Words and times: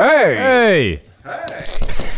Hey! 0.00 0.36
Hey! 0.36 1.00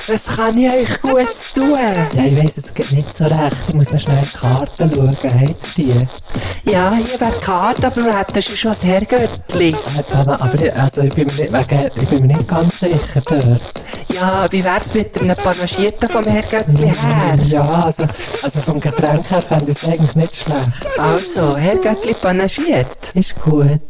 Was 0.06 0.26
kann 0.26 0.58
ich 0.58 0.70
euch 0.70 1.00
gut 1.00 1.28
tun? 1.54 1.78
Ja, 2.14 2.24
ich 2.24 2.36
weiss, 2.36 2.58
es 2.58 2.74
geht 2.74 2.92
nicht 2.92 3.16
so 3.16 3.24
recht. 3.24 3.56
Ich 3.68 3.74
muss 3.74 3.90
noch 3.90 3.98
schnell 3.98 4.20
die 4.22 4.36
Karten 4.36 4.92
schauen. 4.92 5.08
Habt 5.08 5.78
ihr 5.78 5.94
die? 5.94 6.70
Ja, 6.70 6.92
hier 6.92 7.18
wäre 7.18 7.32
die 7.32 7.42
Karte, 7.42 7.86
aber 7.86 8.02
du 8.02 8.18
hättest 8.18 8.58
schon 8.58 8.72
das 8.72 8.84
Herrgöttli. 8.84 9.70
Äh, 9.70 10.02
Dana, 10.10 10.38
aber 10.42 10.62
ich, 10.62 10.74
also, 10.74 11.00
ich, 11.00 11.14
bin 11.14 11.26
mir 11.28 11.32
nicht, 11.32 11.52
wegen, 11.54 11.90
ich 12.02 12.08
bin 12.10 12.18
mir 12.20 12.36
nicht 12.36 12.48
ganz 12.48 12.80
sicher 12.80 13.22
dort. 13.24 13.82
Ja, 14.12 14.46
wie 14.50 14.62
wär's 14.62 14.92
mit 14.92 15.18
einem 15.18 15.36
Panagierten 15.36 16.08
vom 16.10 16.24
Herrgöttli 16.24 16.92
her? 16.94 17.38
Ja, 17.46 17.62
also, 17.62 18.06
also 18.42 18.60
vom 18.60 18.78
Getränk 18.78 19.30
her 19.30 19.40
fände 19.40 19.70
ich 19.70 19.78
es 19.78 19.88
eigentlich 19.88 20.16
nicht 20.16 20.36
schlecht. 20.36 20.98
Also, 20.98 21.56
Herrgöttli 21.56 22.12
panagiert. 22.12 23.14
Ist 23.14 23.40
gut. 23.40 23.80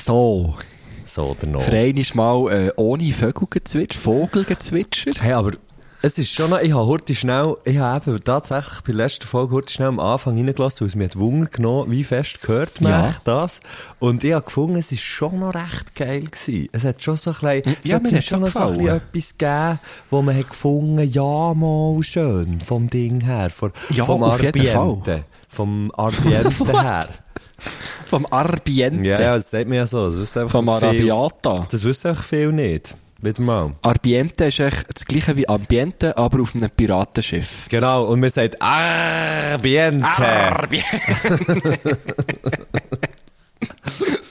So, 0.00 0.54
So 1.14 1.36
oder 1.38 1.46
noch. 1.46 1.62
für 1.62 1.72
einmal 1.78 2.04
mal 2.14 2.52
äh, 2.66 2.72
ohne 2.76 3.12
Vögelgezwitscher, 3.12 4.00
Vogelgezwitscher. 4.00 5.12
Hey, 5.20 5.32
aber 5.32 5.52
es 6.02 6.18
ist 6.18 6.32
schon 6.34 6.50
noch, 6.50 6.60
ich 6.60 6.72
habe 6.72 6.86
heute 6.86 7.14
schnell, 7.14 7.56
ich 7.64 7.78
habe 7.78 8.10
eben 8.10 8.24
tatsächlich 8.24 8.80
bei 8.80 8.92
der 8.92 8.96
letzten 8.96 9.24
Folge 9.26 9.54
heute 9.54 9.72
schnell 9.72 9.88
am 9.88 10.00
Anfang 10.00 10.36
reingelassen, 10.36 10.80
weil 10.80 10.88
es 10.88 10.96
mir 10.96 11.04
hat 11.04 11.16
Wunder 11.18 11.46
genommen, 11.46 11.90
wie 11.92 12.02
fest 12.02 12.42
gehört 12.42 12.80
man 12.80 12.90
Ja. 12.92 13.14
das. 13.22 13.60
Und 14.00 14.24
ich 14.24 14.32
habe 14.32 14.44
gefunden, 14.44 14.76
es 14.76 14.90
ist 14.90 15.02
schon 15.02 15.38
noch 15.38 15.54
recht 15.54 15.94
geil 15.94 16.24
gewesen. 16.24 16.68
Es 16.72 16.84
hat 16.84 17.00
schon 17.00 17.16
so 17.16 17.30
ein 17.30 17.62
bisschen, 17.62 17.76
es 17.82 17.88
Ja, 17.88 17.94
hat 17.96 18.02
mir 18.02 18.20
schon 18.20 18.40
noch 18.40 18.48
so 18.48 18.58
ein 18.58 18.72
bisschen 18.76 18.88
etwas 18.96 19.38
gegeben, 19.38 19.78
wo 20.10 20.20
man 20.22 20.36
hat 20.36 20.48
gefunden, 20.50 21.10
ja 21.10 21.54
mal 21.54 22.02
schön, 22.02 22.60
vom 22.60 22.90
Ding 22.90 23.20
her, 23.20 23.50
von, 23.50 23.72
Ja, 23.90 24.04
vom 24.04 24.24
Ambiente. 24.24 25.24
Vom 25.48 25.90
Ambiente 25.92 26.82
her. 26.82 27.08
Vom 28.06 28.26
Arbiente. 28.30 29.08
Ja, 29.08 29.20
ja, 29.20 29.36
das 29.36 29.50
sagt 29.50 29.68
mir 29.68 29.76
ja 29.76 29.86
so. 29.86 30.06
Das 30.06 30.18
wissen 30.18 30.48
Vom 30.48 30.66
viel, 30.66 30.74
Arabiata. 30.74 31.66
Das 31.70 31.84
wissen 31.84 32.08
einfach 32.08 32.24
viel 32.24 32.52
nicht. 32.52 32.94
Wieder 33.20 33.42
mal. 33.42 33.74
Arbiente 33.82 34.44
ist 34.46 34.60
echt 34.60 34.86
das 34.94 35.04
gleiche 35.06 35.34
wie 35.36 35.48
Ambiente, 35.48 36.16
aber 36.16 36.42
auf 36.42 36.54
einem 36.54 36.70
Piratenschiff. 36.70 37.66
Genau, 37.70 38.04
und 38.04 38.20
man 38.20 38.30
sagt 38.30 38.60
Ambiente. 38.60 40.06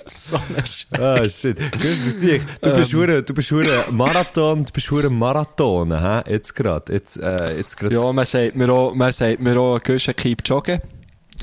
So 0.06 0.36
ein 0.36 0.66
Sch 0.66 0.86
Ah, 0.92 1.28
shit. 1.28 1.58
Grüß 1.72 2.20
dich. 2.20 2.42
Du 2.62 2.74
bist 2.74 2.94
hure, 2.94 3.24
du 3.24 3.34
bist 3.34 3.52
Marathon, 3.92 4.66
du 4.66 4.72
bist 4.72 4.90
hure 4.92 5.10
Marathon, 5.10 5.92
hä? 5.92 6.22
Jetzt 6.32 6.56
grad, 6.56 6.90
jetzt, 6.90 7.18
äh, 7.18 7.58
jetzt 7.58 7.78
grad. 7.78 7.92
Ja, 7.92 8.12
man 8.12 8.26
sagt 8.26 8.56
mir 8.56 8.70
auch, 8.72 8.94
man 8.94 9.12
sagt 9.12 9.40
mir 9.40 9.60
auch, 9.60 9.82
Guschen 9.82 10.16
keep 10.16 10.42
joggen. 10.46 10.80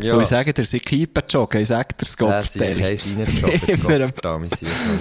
Ja. 0.03 0.15
Und 0.15 0.23
ich 0.23 0.29
sage 0.29 0.53
dir, 0.55 0.65
sie 0.65 0.81
keepen 0.81 1.23
joggen. 1.29 1.61
Ich 1.63 1.69
sage 1.69 1.89
dir, 1.99 2.03
es 2.03 2.17
geht 2.17 2.29
es 2.29 2.57
noch 2.57 2.67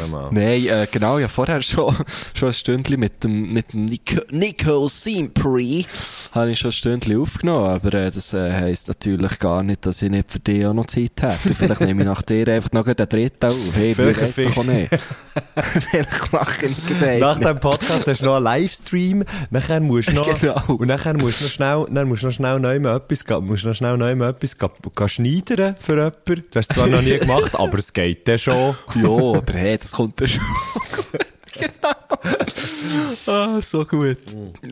einmal. 0.05 0.29
Nein, 0.31 0.65
äh, 0.67 0.87
genau, 0.91 1.19
ja, 1.19 1.27
vorher 1.27 1.61
schon, 1.61 1.95
schon 2.33 2.49
ein 2.49 2.53
Stündchen 2.53 2.99
mit 2.99 3.23
dem, 3.23 3.53
mit 3.53 3.73
dem 3.73 3.85
Nico, 3.85 4.21
Nico 4.31 4.87
Simpri 4.87 5.85
habe 6.31 6.51
ich 6.51 6.59
schon 6.59 6.69
ein 6.69 6.73
Stündchen 6.73 7.21
aufgenommen, 7.21 7.67
aber 7.67 7.93
äh, 7.93 8.11
das 8.11 8.33
äh, 8.33 8.51
heisst 8.51 8.87
natürlich 8.87 9.39
gar 9.39 9.63
nicht, 9.63 9.85
dass 9.85 10.01
ich 10.01 10.09
nicht 10.09 10.31
für 10.31 10.39
dich 10.39 10.65
auch 10.65 10.73
noch 10.73 10.85
Zeit 10.87 11.11
hätte. 11.21 11.53
Vielleicht 11.55 11.81
nehme 11.81 12.01
ich 12.01 12.07
nach 12.07 12.21
dir 12.21 12.47
einfach 12.47 12.71
noch 12.71 12.85
den 12.85 12.95
dritten 12.95 13.45
auf. 13.45 13.55
Hey, 13.75 13.93
Vielleicht 13.93 14.21
du 14.21 14.25
weißt 14.25 14.39
ein 14.39 14.45
doch 14.45 14.57
auch 14.57 14.63
nicht. 14.65 14.89
Vielleicht 15.89 16.33
mache 16.33 16.65
ich 16.65 16.71
es 16.71 16.97
gleich 16.99 17.19
Nach 17.19 17.39
dem 17.39 17.59
Podcast 17.59 18.07
hast 18.07 18.21
du 18.21 18.25
noch 18.25 18.35
einen 18.35 18.43
Livestream, 18.45 19.23
nachher 19.51 19.79
musst 19.81 20.09
du 20.09 20.13
noch, 20.13 20.29
Genau. 20.39 20.61
und 20.67 20.87
nachher 20.87 21.17
musst 21.17 21.39
du 21.39 21.45
noch 21.45 21.51
schnell, 21.51 21.85
dann 21.91 22.07
musst 22.07 22.23
du 22.23 22.27
noch 22.27 22.33
schnell 22.33 22.59
neu 22.59 22.79
mal 22.79 22.97
etwas, 22.97 23.25
gehen- 23.25 23.45
musst 23.45 23.63
du 23.63 23.69
noch 23.69 23.75
schnell 23.75 23.97
neu 23.97 24.11
etwas, 24.11 24.57
schneidern 25.07 25.75
für 25.79 25.95
jemanden. 25.95 26.43
Das 26.51 26.67
hast 26.67 26.69
du 26.69 26.75
zwar 26.75 26.87
noch 26.87 27.01
nie 27.01 27.17
gemacht, 27.17 27.55
aber 27.55 27.77
es 27.77 27.93
geht 27.93 28.27
dann 28.27 28.39
schon. 28.39 28.75
Ja, 28.95 29.09
aber 29.09 29.53
hey, 29.53 29.77
das 29.77 29.91
kommt 29.91 30.19
ja 30.21 30.27
schon. 30.27 30.41
Genau. 31.53 31.93
Ah, 33.27 33.61
so 33.61 33.85
gut. 33.85 34.17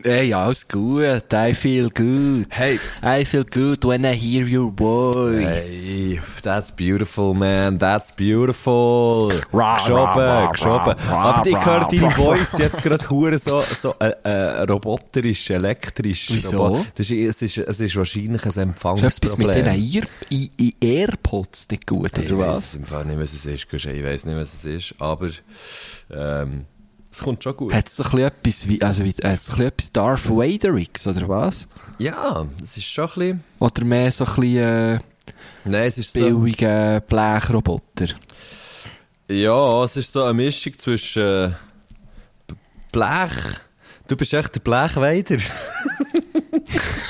Hey, 0.04 0.32
alles 0.32 0.66
gut. 0.66 1.32
I 1.32 1.54
feel 1.54 1.88
good. 1.90 2.46
Hey. 2.50 2.78
I 3.02 3.24
feel 3.24 3.44
good 3.44 3.84
when 3.84 4.04
I 4.04 4.14
hear 4.14 4.46
your 4.46 4.70
voice. 4.72 5.88
Hey, 5.88 6.20
that's 6.42 6.70
beautiful, 6.70 7.34
man. 7.34 7.78
That's 7.78 8.12
beautiful. 8.12 9.28
Geschoben, 9.50 10.52
geschoben. 10.52 10.94
Aber 11.10 11.46
ich 11.46 11.64
höre 11.64 11.88
deine 11.88 12.10
Voice 12.10 12.58
jetzt 12.58 12.82
gerade 12.82 13.08
hure 13.10 13.38
so, 13.38 13.60
so 13.60 13.94
äh, 14.00 14.12
äh, 14.24 14.62
roboterisch, 14.62 15.50
elektrisch. 15.50 16.28
Wieso? 16.30 16.56
Robot- 16.56 16.86
Das 16.94 17.10
ist, 17.10 17.42
es, 17.42 17.56
ist, 17.56 17.68
es 17.68 17.80
ist 17.80 17.96
wahrscheinlich 17.96 18.42
ein 18.42 18.48
Ist 18.48 18.56
etwas 18.56 18.56
Empfangsproblem. 18.56 19.46
mit 19.46 19.78
diesen 19.80 20.04
Ear 20.30 20.78
Airpods 20.80 21.66
nicht 21.70 21.86
gut, 21.86 22.16
ich 22.18 22.32
oder 22.32 22.48
was? 22.48 22.74
im 22.74 22.84
Fall 22.84 23.04
nicht, 23.04 23.18
was 23.18 23.32
es 23.32 23.44
ist. 23.46 23.66
Ich 23.72 24.04
weiss 24.04 24.24
nicht, 24.24 24.36
was 24.36 24.54
es 24.54 24.64
ist. 24.64 24.94
Aber 24.98 25.28
ähm, 26.14 26.64
es 27.10 27.20
kommt 27.20 27.42
schon 27.42 27.56
gut. 27.56 27.74
Hat 27.74 27.88
es 27.88 27.96
so 27.96 28.04
ein 28.04 28.10
bisschen 28.10 28.26
etwas 28.26 28.68
wie, 28.68 28.82
also 28.82 29.04
wie, 29.04 29.14
ein 29.22 29.36
bisschen 29.36 29.92
Darth 29.92 30.28
Vaderix, 30.28 31.06
oder 31.06 31.28
was? 31.28 31.68
Ja, 31.98 32.46
es 32.62 32.76
ist 32.76 32.86
schon 32.86 33.04
ein 33.04 33.10
bisschen... 33.14 33.44
Oder 33.58 33.84
mehr 33.84 34.12
so 34.12 34.24
ein 34.24 34.34
bisschen, 34.34 34.56
äh, 34.56 34.98
Nein, 35.64 35.86
es 35.86 35.98
ist 35.98 36.12
so... 36.12 36.20
billige 36.20 37.02
Blechroboter? 37.08 38.08
Ja, 39.28 39.84
es 39.84 39.96
ist 39.96 40.12
so 40.12 40.24
eine 40.24 40.34
Mischung 40.34 40.78
zwischen 40.78 41.22
äh, 41.22 41.52
Blech. 42.92 43.60
Du 44.06 44.16
bist 44.16 44.32
echt 44.32 44.54
der 44.54 44.60
Blechweider. 44.60 45.38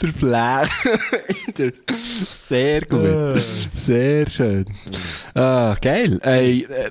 Der 0.00 0.08
Blech. 0.08 1.72
Sehr 2.30 2.80
gut. 2.82 3.40
Sehr 3.74 4.28
schön. 4.28 4.64
Ah, 5.34 5.74
geil. 5.80 6.18
Ey, 6.22 6.66
äh, 6.68 6.90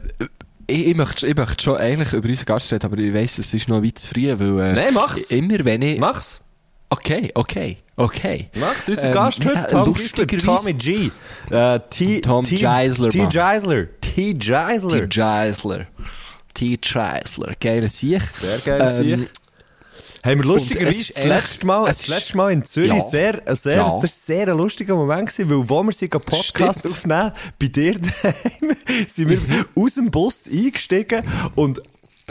ich, 0.67 0.87
ich, 0.87 0.95
möchte, 0.95 1.27
ich 1.27 1.35
möchte 1.35 1.63
schon 1.63 1.77
eigentlich 1.77 2.13
über 2.13 2.27
unseren 2.29 2.45
Gast 2.45 2.71
reden, 2.73 2.85
aber 2.85 2.97
ich 2.97 3.13
weiss, 3.13 3.37
es 3.37 3.53
ist 3.53 3.67
noch 3.69 3.83
weit 3.83 3.99
zu 3.99 4.07
früh, 4.07 4.33
weil... 4.37 4.71
Äh, 4.71 4.73
Nein, 4.73 4.93
mach's. 4.93 5.31
Immer 5.31 5.63
wenn 5.65 5.81
ich... 5.83 5.99
Mach's. 5.99 6.41
Okay, 6.89 7.31
okay, 7.35 7.77
okay. 7.95 8.49
Mach's. 8.55 8.87
Unser 8.87 9.03
Ähm, 9.05 9.13
Gast 9.13 9.45
heute, 9.45 9.55
ja, 9.55 9.63
Tom 9.63 9.93
Gisler, 9.93 10.25
lustigerweise- 10.25 10.45
Tommy 10.45 10.73
G. 10.73 11.11
Äh, 11.51 11.79
T, 11.89 12.21
Tom 12.21 12.45
T, 12.45 12.55
Geisler, 12.57 13.09
T. 13.09 13.27
Geisler. 13.27 13.87
T. 14.01 14.33
Geisler. 14.33 14.99
T. 14.99 15.07
Geisler. 15.07 15.87
T. 16.53 16.77
Geisler. 16.77 17.51
Geiler 17.59 17.89
Sieg. 17.89 18.21
Sehr 18.33 18.57
geil, 18.59 18.95
Ähm, 18.99 19.19
Sieg. 19.19 19.29
Haben 20.25 20.39
wir 20.39 20.45
lustigerweise 20.45 21.13
das 21.13 21.23
letzte 21.23 21.65
Mal, 21.67 21.85
das 21.85 22.07
letzte 22.07 22.35
Mal 22.37 22.51
in 22.51 22.65
Zürich 22.65 22.89
Ja. 22.93 23.01
sehr, 23.09 23.41
sehr, 23.55 23.75
Ja. 23.77 23.99
das 24.01 24.25
sehr 24.25 24.47
ein 24.47 24.57
lustiger 24.57 24.95
Moment 24.95 25.29
gewesen, 25.29 25.49
weil 25.51 25.69
wo 25.69 25.83
wir 25.83 25.91
sie 25.91 26.07
Podcast 26.07 26.79
Stimmt. 26.79 26.93
aufnehmen, 26.95 27.31
bei 27.59 27.67
dir 27.67 27.99
daheim, 28.23 28.75
sind 29.07 29.29
wir 29.29 29.39
aus 29.75 29.93
dem 29.93 30.09
Bus 30.09 30.49
eingestiegen 30.51 31.23
und 31.53 31.79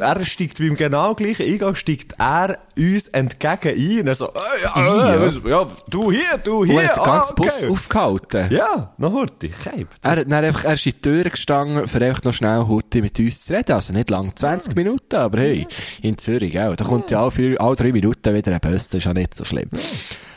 er 0.00 0.24
steigt 0.24 0.58
beim 0.58 0.76
genau 0.76 1.14
gleichen 1.14 1.46
Eingang, 1.46 1.76
steigt 1.76 2.14
er 2.18 2.58
uns 2.76 3.08
entgegen 3.08 3.68
ein 3.68 4.00
und 4.00 4.06
er 4.08 4.14
so, 4.14 4.28
äh, 4.28 4.62
ja, 4.62 5.14
äh, 5.14 5.50
ja, 5.50 5.68
du 5.88 6.10
hier, 6.10 6.38
du 6.42 6.64
hier, 6.64 6.74
Und 6.74 6.88
hat 6.88 6.96
den 6.96 7.02
ah, 7.02 7.06
ganzen 7.06 7.32
okay. 7.38 7.42
Bus 7.44 7.70
aufgehalten. 7.70 8.46
Ja, 8.50 8.92
noch 8.98 9.26
Keib. 9.62 9.88
Er, 10.02 10.10
hat 10.10 10.18
dann 10.18 10.32
einfach, 10.32 10.64
er 10.64 10.74
ist 10.74 10.86
in 10.86 10.92
die 10.92 11.00
Tür 11.00 11.24
gestanden, 11.24 11.86
für 11.86 12.04
einfach 12.04 12.24
noch 12.24 12.32
schnell 12.32 12.66
heute 12.66 13.02
mit 13.02 13.18
uns 13.18 13.44
zu 13.44 13.54
reden. 13.54 13.72
Also 13.72 13.92
nicht 13.92 14.10
lang, 14.10 14.34
20 14.34 14.74
Minuten, 14.74 15.14
aber 15.14 15.38
hey, 15.38 15.66
in 16.02 16.18
Zürich, 16.18 16.52
gell. 16.52 16.74
Da 16.76 16.84
kommt 16.84 17.10
ja 17.10 17.22
alle, 17.22 17.30
vier, 17.30 17.60
alle 17.60 17.76
drei 17.76 17.92
Minuten 17.92 18.34
wieder 18.34 18.52
ein 18.52 18.60
Bus, 18.60 18.88
das 18.88 18.94
ist 18.94 19.04
ja 19.04 19.14
nicht 19.14 19.34
so 19.34 19.44
schlimm. 19.44 19.70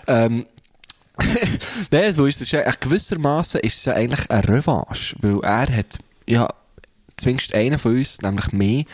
Ähm, 0.06 0.46
Nein, 1.91 2.16
wo 2.17 2.25
ist 2.25 2.41
das 2.41 2.51
gewissermaßen 2.79 3.62
ist 3.62 3.78
es 3.78 3.85
ja 3.85 3.94
eigentlich 3.94 4.29
eine 4.29 4.47
Revanche, 4.47 5.16
weil 5.22 5.40
er 5.41 5.78
hat, 5.78 5.97
ja, 6.28 6.47
zumindest 7.16 7.56
einer 7.56 7.79
von 7.79 7.97
uns, 7.97 8.22
nämlich 8.22 8.51
mich, 8.51 8.85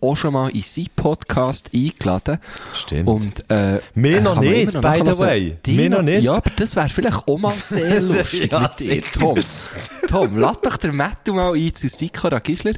auch 0.00 0.16
schon 0.16 0.32
mal 0.32 0.48
in 0.50 0.62
seinen 0.62 0.86
Podcast 0.96 1.70
eingeladen. 1.74 2.38
Stimmt. 2.74 3.08
Und, 3.08 3.50
äh, 3.50 3.80
Mir 3.94 4.20
noch 4.20 4.40
nicht, 4.40 4.74
noch 4.74 4.80
by 4.80 5.02
the 5.04 5.18
way. 5.18 5.56
Mir 5.66 5.90
noch 5.90 6.02
nicht. 6.02 6.22
Ja, 6.24 6.34
aber 6.34 6.50
das 6.56 6.74
wäre 6.76 6.88
vielleicht 6.88 7.28
auch 7.28 7.38
mal 7.38 7.52
sehr 7.52 8.00
lustig 8.00 8.50
Ja, 8.50 8.60
mit 8.60 8.80
dir. 8.80 9.02
Tom. 9.02 9.38
Tom, 10.08 10.38
lad 10.38 10.64
doch 10.64 10.76
den 10.76 10.96
Mattu 10.96 11.32
mal 11.34 11.54
ein 11.54 11.74
zu 11.74 11.88
Sikora 11.88 12.38
Gisler. 12.40 12.74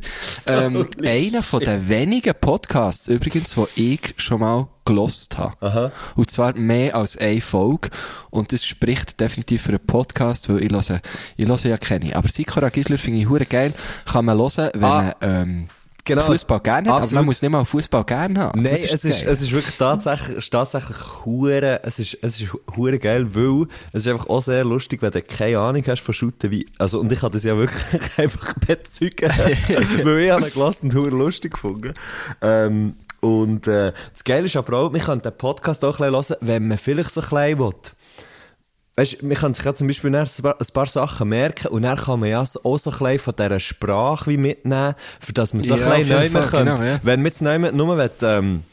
Ähm, 0.47 0.87
einer 1.05 1.43
von 1.43 1.61
den 1.61 1.89
wenigen 1.89 2.35
Podcasts, 2.41 3.09
übrigens, 3.09 3.55
die 3.77 3.95
ich 3.95 4.15
schon 4.17 4.41
mal 4.41 4.69
gelost 4.85 5.39
habe. 5.39 5.93
Und 6.17 6.31
zwar 6.31 6.55
mehr 6.57 6.97
als 6.97 7.17
eine 7.17 7.41
Folge. 7.41 7.89
Und 8.31 8.53
das 8.53 8.65
spricht 8.65 9.21
definitiv 9.21 9.63
für 9.63 9.69
einen 9.71 9.87
Podcast, 9.87 10.49
weil 10.49 10.63
ich 10.65 10.71
höre, 10.73 11.01
ich 11.37 11.47
höre 11.47 11.67
ja 11.67 11.77
keine. 11.79 12.17
Aber 12.17 12.29
Sikora 12.29 12.69
Gisler 12.69 12.99
finde 12.99 13.21
ich 13.21 13.29
hure 13.29 13.47
geil. 13.47 13.73
Kann 14.05 14.25
man 14.25 14.37
hören, 14.39 14.71
wenn 14.75 14.85
Ah, 14.85 15.03
man, 15.03 15.13
ähm, 15.23 15.69
genau. 16.05 16.23
Fußball 16.23 16.61
gerne 16.61 16.91
hat. 16.91 17.03
Aber 17.03 17.15
man 17.15 17.25
muss 17.25 17.43
nicht 17.43 17.51
mal 17.51 17.65
Fußball 17.65 18.05
gerne 18.05 18.41
haben. 18.41 18.63
Nein, 18.63 18.73
Das 18.73 18.93
es, 18.93 19.05
ist, 19.05 19.23
es 19.23 19.43
ist 19.43 19.53
wirklich 19.53 19.77
tatsächlich, 19.77 20.39
ist 20.39 20.51
tatsächlich 20.51 20.97
hure, 21.25 21.81
es 21.85 21.99
ist, 21.99 22.19
es 22.23 22.41
ist 22.41 22.53
hure 22.77 22.99
geil, 22.99 23.35
weil 23.35 23.67
es 23.93 24.07
ist 24.07 24.13
einfach 24.13 24.29
auch 24.29 24.41
sehr 24.41 24.65
lustig, 24.65 25.03
wenn 25.03 25.11
du 25.11 25.23
keine 25.23 25.59
Ahnung 25.59 25.83
hast 25.87 26.01
von 26.01 26.15
Shooten, 26.15 26.51
wie, 26.51 26.67
also, 26.79 27.01
und 27.01 27.11
ich 27.13 27.21
kann 27.21 27.33
das 27.33 27.45
ja 27.45 27.57
wirklich 27.57 27.83
einfach 28.19 28.55
bezeugen, 28.55 29.31
weil 30.05 30.19
ich 30.19 30.31
habe 30.31 30.51
gelassen 30.51 30.91
und 30.91 30.95
hure 30.95 31.11
lustig 31.11 31.53
gefunden. 31.55 31.95
Ähm, 32.41 32.95
und, 33.21 33.69
äh, 33.69 33.93
das 34.13 34.25
Geile 34.25 34.47
ist 34.47 34.57
aber 34.57 34.79
auch, 34.79 34.91
man 34.91 35.01
kann 35.01 35.23
den 35.23 35.37
Podcast 35.37 35.85
auch 35.85 36.01
ein 36.01 36.13
bisschen 36.13 36.37
hören, 36.37 36.47
wenn 36.47 36.69
man 36.69 36.79
vielleicht 36.79 37.15
so 37.15 37.21
klein 37.21 37.59
will. 37.59 37.73
Weißt, 38.97 39.23
man 39.23 39.37
kann 39.37 39.55
sich 39.55 39.65
ja 39.65 39.75
zum 39.75 39.87
Beispiel 39.87 40.15
ein 40.15 40.27
paar, 40.43 40.57
ein 40.61 40.67
paar 40.75 40.87
Sachen 40.87 41.29
merken 41.31 41.69
und 41.69 41.83
dann 41.83 41.97
kann 41.97 42.21
man 42.21 42.29
ja 42.29 42.43
auch 42.43 42.47
so 42.47 42.61
ein 42.65 42.99
bisschen 42.99 43.19
von 43.21 43.35
dieser 43.39 43.61
Sprache 43.61 44.31
wie 44.31 44.37
mitnehmen, 44.37 44.95
für 45.19 45.33
dass 45.33 45.55
man 45.55 45.63
so 45.63 45.77
Ja, 45.77 45.91
ein 45.91 46.01
bisschen 46.07 46.33
neu 46.35 46.41
könnte. 46.43 46.75
genau, 46.75 46.83
ja. 46.83 47.01
Wenn 47.03 47.21
man 47.21 47.27
jetzt 47.27 47.41
neu 47.41 47.59
nur 47.59 47.97
will, 47.97 48.11
ähm, 48.21 48.65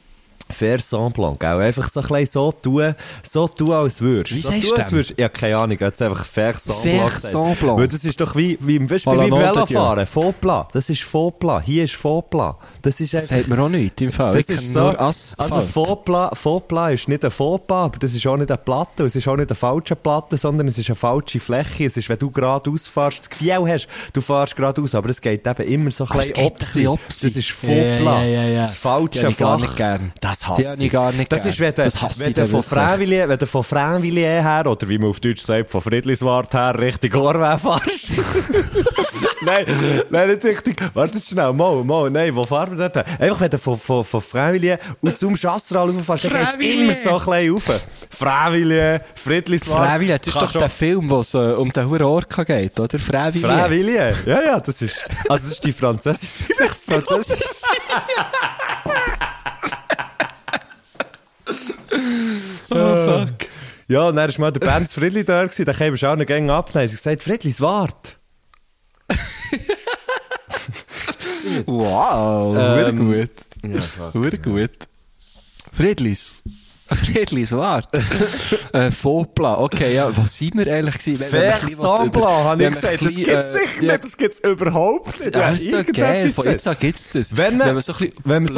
Fair 0.51 0.79
semblant, 0.79 1.39
gell? 1.39 1.59
Einfach 1.61 1.89
so 1.89 2.01
ein 2.01 2.25
so 2.25 2.51
tun, 2.51 2.95
so 3.23 3.47
tun, 3.47 3.71
als 3.71 4.01
würdest. 4.01 4.35
Wie 4.35 4.41
so 4.41 4.49
sagst 4.49 4.91
du 4.91 4.91
würdest. 4.95 5.13
Ja, 5.17 5.29
keine 5.29 5.57
Ahnung, 5.57 5.77
jetzt 5.79 6.01
einfach 6.01 6.25
Fair 6.25 6.53
semblant. 6.55 7.11
Fair 7.11 7.31
semblant. 7.31 7.79
Weil 7.79 7.87
das 7.87 8.03
ist 8.03 8.19
doch 8.19 8.35
wie, 8.35 8.57
wie 8.61 8.89
weißt, 8.89 9.05
beim 9.05 9.31
Velofahren. 9.31 10.05
Faux 10.07 10.35
plat. 10.41 10.67
Das 10.73 10.89
ist 10.89 11.03
Faux 11.03 11.35
plat. 11.39 11.63
Hier 11.63 11.83
ist 11.83 11.95
Faux 11.95 12.27
plat. 12.29 12.55
Das 12.81 12.99
ist 12.99 13.13
Das 13.13 13.31
einfach... 13.31 13.37
hat 13.49 13.57
mir 13.57 13.63
auch 13.63 13.69
nicht 13.69 14.01
im 14.01 14.11
Fall. 14.11 14.33
Das 14.33 14.49
ich 14.49 14.55
ist 14.55 14.73
so, 14.73 14.79
nur 14.79 14.99
Asphalt. 14.99 15.51
also 15.51 15.67
Faux 15.67 16.03
plat, 16.03 16.37
Faux 16.37 16.67
plat 16.67 16.93
ist 16.93 17.07
nicht 17.07 17.23
ein 17.23 17.31
Faux 17.31 17.63
pas, 17.67 17.85
aber 17.85 17.99
das 17.99 18.13
ist 18.15 18.25
auch 18.25 18.37
nicht 18.37 18.49
eine 18.51 18.57
Platte, 18.57 19.05
es 19.05 19.15
ist 19.15 19.27
auch 19.27 19.35
nicht 19.37 19.49
eine 19.49 19.55
falsche 19.55 19.95
Platte, 19.95 20.37
sondern 20.37 20.67
es 20.67 20.77
ist 20.77 20.89
eine 20.89 20.95
falsche 20.95 21.39
Fläche. 21.39 21.85
Es 21.85 21.95
ist, 21.97 22.09
wenn 22.09 22.17
du 22.17 22.31
geradeaus 22.31 22.87
fährst, 22.87 23.19
das 23.19 23.29
Gefühl 23.29 23.71
hast, 23.71 23.87
du 24.13 24.21
fährst 24.21 24.55
geradeaus, 24.55 24.95
aber 24.95 25.09
es 25.09 25.21
geht 25.21 25.45
eben 25.45 25.63
immer 25.63 25.91
so 25.91 26.05
ein 26.05 26.09
Ach, 26.11 26.15
es 26.15 26.27
bisschen 26.29 26.33
geht 26.43 26.51
ein 26.53 26.57
bisschen 26.57 26.87
Opsi. 26.87 27.05
Opsi. 27.05 27.27
Das 27.27 27.37
ist 27.37 27.51
Faux 27.51 27.67
Ja, 27.71 27.97
plat. 27.97 28.21
ja, 28.23 28.27
ja, 28.27 28.43
ja. 28.45 28.61
Das 28.61 28.75
falsche 28.75 29.31
gar 29.33 29.59
Flach. 29.59 29.99
Das 30.39 30.47
hasse 30.47 30.69
habe 30.71 30.83
ich 30.85 30.91
gar 30.91 31.11
nicht 31.11 31.31
Das 31.31 31.41
gern. 31.41 31.51
ist, 31.51 31.59
wenn 31.59 31.73
Das 31.73 32.01
hasse 32.01 32.19
wenn 32.19 32.45
ich 32.45 32.49
von. 32.51 32.63
Freiwilligen, 32.63 33.27
wenn 33.29 33.37
du 33.37 33.45
von 33.45 33.63
Freiwilligen 33.63 34.41
her, 34.41 34.63
oder 34.65 34.87
wie 34.87 34.97
man 34.97 35.09
auf 35.09 35.19
Deutsch 35.19 35.41
sagt, 35.41 35.69
von 35.69 35.81
Friedliswart 35.81 36.53
her, 36.53 36.79
Richtung 36.79 37.13
Orwell 37.21 37.57
fährst. 37.57 38.07
nein, 39.41 39.65
nein, 40.09 40.29
nicht 40.29 40.45
richtig. 40.45 40.77
Warte 40.93 41.19
schnell, 41.19 41.51
mal, 41.51 41.83
mal, 41.83 42.09
nein, 42.09 42.33
wo 42.33 42.45
fahren 42.45 42.77
wir 42.77 42.87
dort? 42.89 43.05
hin? 43.07 43.17
Einfach, 43.19 43.41
wenn 43.41 43.49
du 43.49 43.57
von, 43.57 43.77
von, 43.77 44.03
von 44.05 44.21
Freiwilligen 44.21 44.77
und 45.01 45.17
zum 45.17 45.35
Chasseral 45.35 45.89
rauffährst, 45.89 46.25
dann 46.25 46.57
geht's 46.57 46.73
immer 46.73 46.93
so 46.93 47.31
ein 47.31 47.41
bisschen 47.41 47.53
rauf. 47.53 47.81
Freiwillige, 48.09 49.01
Friedliswart. 49.15 49.87
Freiwillig, 49.87 50.19
das 50.19 50.27
ist 50.27 50.35
doch 50.35 50.39
Kannst 50.41 50.61
der 50.61 50.69
Film, 50.69 51.09
wo 51.09 51.19
es 51.19 51.33
äh, 51.33 51.37
um 51.37 51.71
den 51.71 51.89
Huren 51.89 52.03
Orca 52.03 52.43
geht, 52.43 52.79
oder? 52.79 52.97
Freiwillig. 52.97 53.45
Freiwillige? 53.45 54.15
Ja, 54.25 54.41
ja, 54.41 54.59
das 54.61 54.81
ist, 54.81 55.03
also 55.27 55.43
das 55.43 55.51
ist 55.53 55.65
die 55.65 55.73
französische 55.73 56.43
Französisch. 56.87 57.63
oh, 62.77 63.25
fuck. 63.25 63.49
Ja, 63.87 64.07
und 64.09 64.15
dann 64.15 64.29
war 64.31 64.39
mal 64.39 64.51
der 64.51 64.59
Benz 64.59 64.93
Friedli 64.93 65.23
da, 65.23 65.43
gewesen, 65.43 65.65
dann 65.65 65.75
kam 65.75 65.95
er 65.95 66.11
auch 66.11 66.15
noch 66.15 66.25
gegen 66.25 66.49
ab, 66.49 66.71
dann 66.71 66.81
haben 66.83 66.89
sie 66.89 66.95
gesagt, 66.95 67.23
Friedlis, 67.23 67.59
wart. 67.61 68.17
Wow, 71.65 72.55
Ähm, 72.55 72.99
ähm, 72.99 73.11
gut. 73.11 73.29
Ja, 73.63 73.81
fuck. 73.81 74.13
Hure 74.13 74.37
gut. 74.37 74.71
Friedlis. 75.73 76.43
Friedlis, 76.89 77.51
warte. 77.51 78.01
äh, 78.73 78.89
Fopla, 78.91 79.59
okay, 79.59 79.93
ja, 79.95 80.15
was 80.15 80.37
sind 80.37 80.55
wir 80.55 80.73
eigentlich 80.73 80.97
gewesen? 80.97 82.05
Über- 82.05 82.43
habe 82.43 82.63
ich 82.63 82.69
gesagt. 82.69 82.93
Das 82.93 82.99
bisschen, 82.99 83.23
gibt's 83.23 83.31
äh, 83.31 83.51
sicher 83.59 83.83
ja, 83.83 83.91
nicht, 83.93 84.03
das 84.05 84.17
gibt's 84.17 84.39
überhaupt 84.39 85.19
nicht. 85.19 85.35
Das 85.35 85.61
ist 85.61 85.73
doch 85.73 85.85
geil, 85.93 86.29
von 86.31 86.45
jetzt 86.45 86.67
an 86.67 86.75
gibt's 86.79 87.09
das. 87.09 87.37
Wenn 87.37 87.57
man, 87.57 87.67
wenn 87.67 87.73
man 87.75 87.83
so 87.83 87.93
ein 87.93 87.97
bisschen, 87.99 88.13
wenn 88.23 88.43
man 88.43 88.53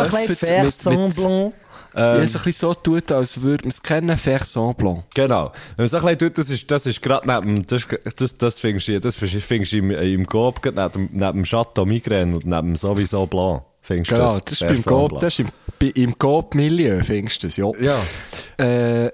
so 0.72 0.90
ein 0.90 1.10
bisschen 1.10 1.54
Ja, 1.94 2.16
ähm, 2.16 2.28
so 2.28 2.38
ein 2.40 2.44
bisschen 2.46 2.52
so 2.54 2.74
tut, 2.74 3.12
als 3.12 3.42
würde 3.42 3.64
man 3.66 3.70
es 3.72 3.82
kennen, 3.82 4.16
Faire 4.18 4.44
semblant. 4.44 5.04
Genau. 5.14 5.52
Wenn 5.76 5.84
man 5.84 5.88
so 5.88 5.98
ein 5.98 6.04
bisschen 6.04 6.20
tut, 6.20 6.38
das 6.38 6.50
ist, 6.50 6.72
das 6.72 6.86
ist 6.86 7.02
gerade 7.02 7.28
neben, 7.28 7.66
das, 7.68 7.88
das, 8.16 8.38
das 8.38 8.60
findest 8.60 8.88
du, 8.88 9.00
das 9.00 9.16
findest 9.16 9.72
du 9.74 9.78
im, 9.78 9.92
im 9.92 10.26
Coop, 10.26 10.62
neben, 10.66 10.92
dem- 10.92 11.10
neben 11.12 11.34
dem 11.40 11.44
Chateau 11.44 11.86
Migraine 11.86 12.36
und 12.36 12.46
neben 12.46 12.76
sowieso 12.76 13.26
Blanc. 13.26 13.64
Findest 13.82 14.12
Genau, 14.12 14.40
das, 14.40 14.54
ist 14.54 14.68
beim. 14.68 14.86
Coop, 14.86 15.20
das 15.20 15.40
ist 15.40 15.48
im, 15.80 15.92
im 15.96 16.18
Coop-Milieu, 16.18 17.04
findest 17.04 17.44
du 17.44 17.48
das, 17.48 17.58
ja. 17.58 17.72
Ja. 17.80 18.66
Äh, 18.66 19.12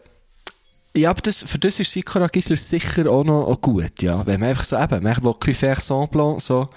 ja, 0.95 1.11
aber 1.11 1.21
das, 1.21 1.43
für 1.43 1.59
das 1.59 1.79
ist 1.79 1.91
Sikora 1.91 2.27
Gisler 2.27 2.57
sicher 2.57 3.09
auch 3.09 3.23
noch 3.23 3.45
auch 3.47 3.61
gut, 3.61 4.01
ja. 4.01 4.25
Wenn 4.25 4.39
man 4.39 4.49
einfach 4.49 4.63
so 4.63 4.77
eben, 4.77 5.03
man 5.03 5.23
will 5.23 5.33
ein 5.45 5.53
faire 5.53 5.79
semblant, 5.79 6.41
so. 6.41 6.69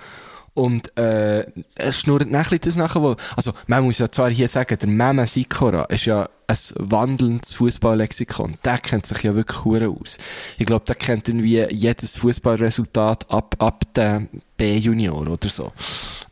Und, 0.54 0.96
äh, 0.98 1.46
es 1.76 2.00
schnurrt 2.00 2.30
nachher 2.30 2.58
das 2.58 2.76
nachher, 2.76 3.02
wo, 3.02 3.16
also, 3.36 3.52
man 3.66 3.84
muss 3.84 3.98
ja 3.98 4.10
zwar 4.10 4.30
hier 4.30 4.48
sagen, 4.48 4.76
der 4.78 4.88
Meme 4.88 5.26
Sikora 5.26 5.84
ist 5.84 6.06
ja 6.06 6.28
ein 6.48 6.56
wandelndes 6.74 7.54
Fußballlexikon. 7.54 8.56
Der 8.64 8.78
kennt 8.78 9.06
sich 9.06 9.22
ja 9.22 9.34
wirklich 9.34 9.64
hure 9.64 9.88
aus. 9.88 10.18
Ich 10.58 10.66
glaube, 10.66 10.84
der 10.86 10.96
kennt 10.96 11.28
irgendwie 11.28 11.64
jedes 11.70 12.16
Fußballresultat 12.18 13.30
ab, 13.30 13.54
ab 13.58 13.84
dem 13.94 14.28
B-Junior 14.56 15.28
oder 15.28 15.48
so. 15.48 15.72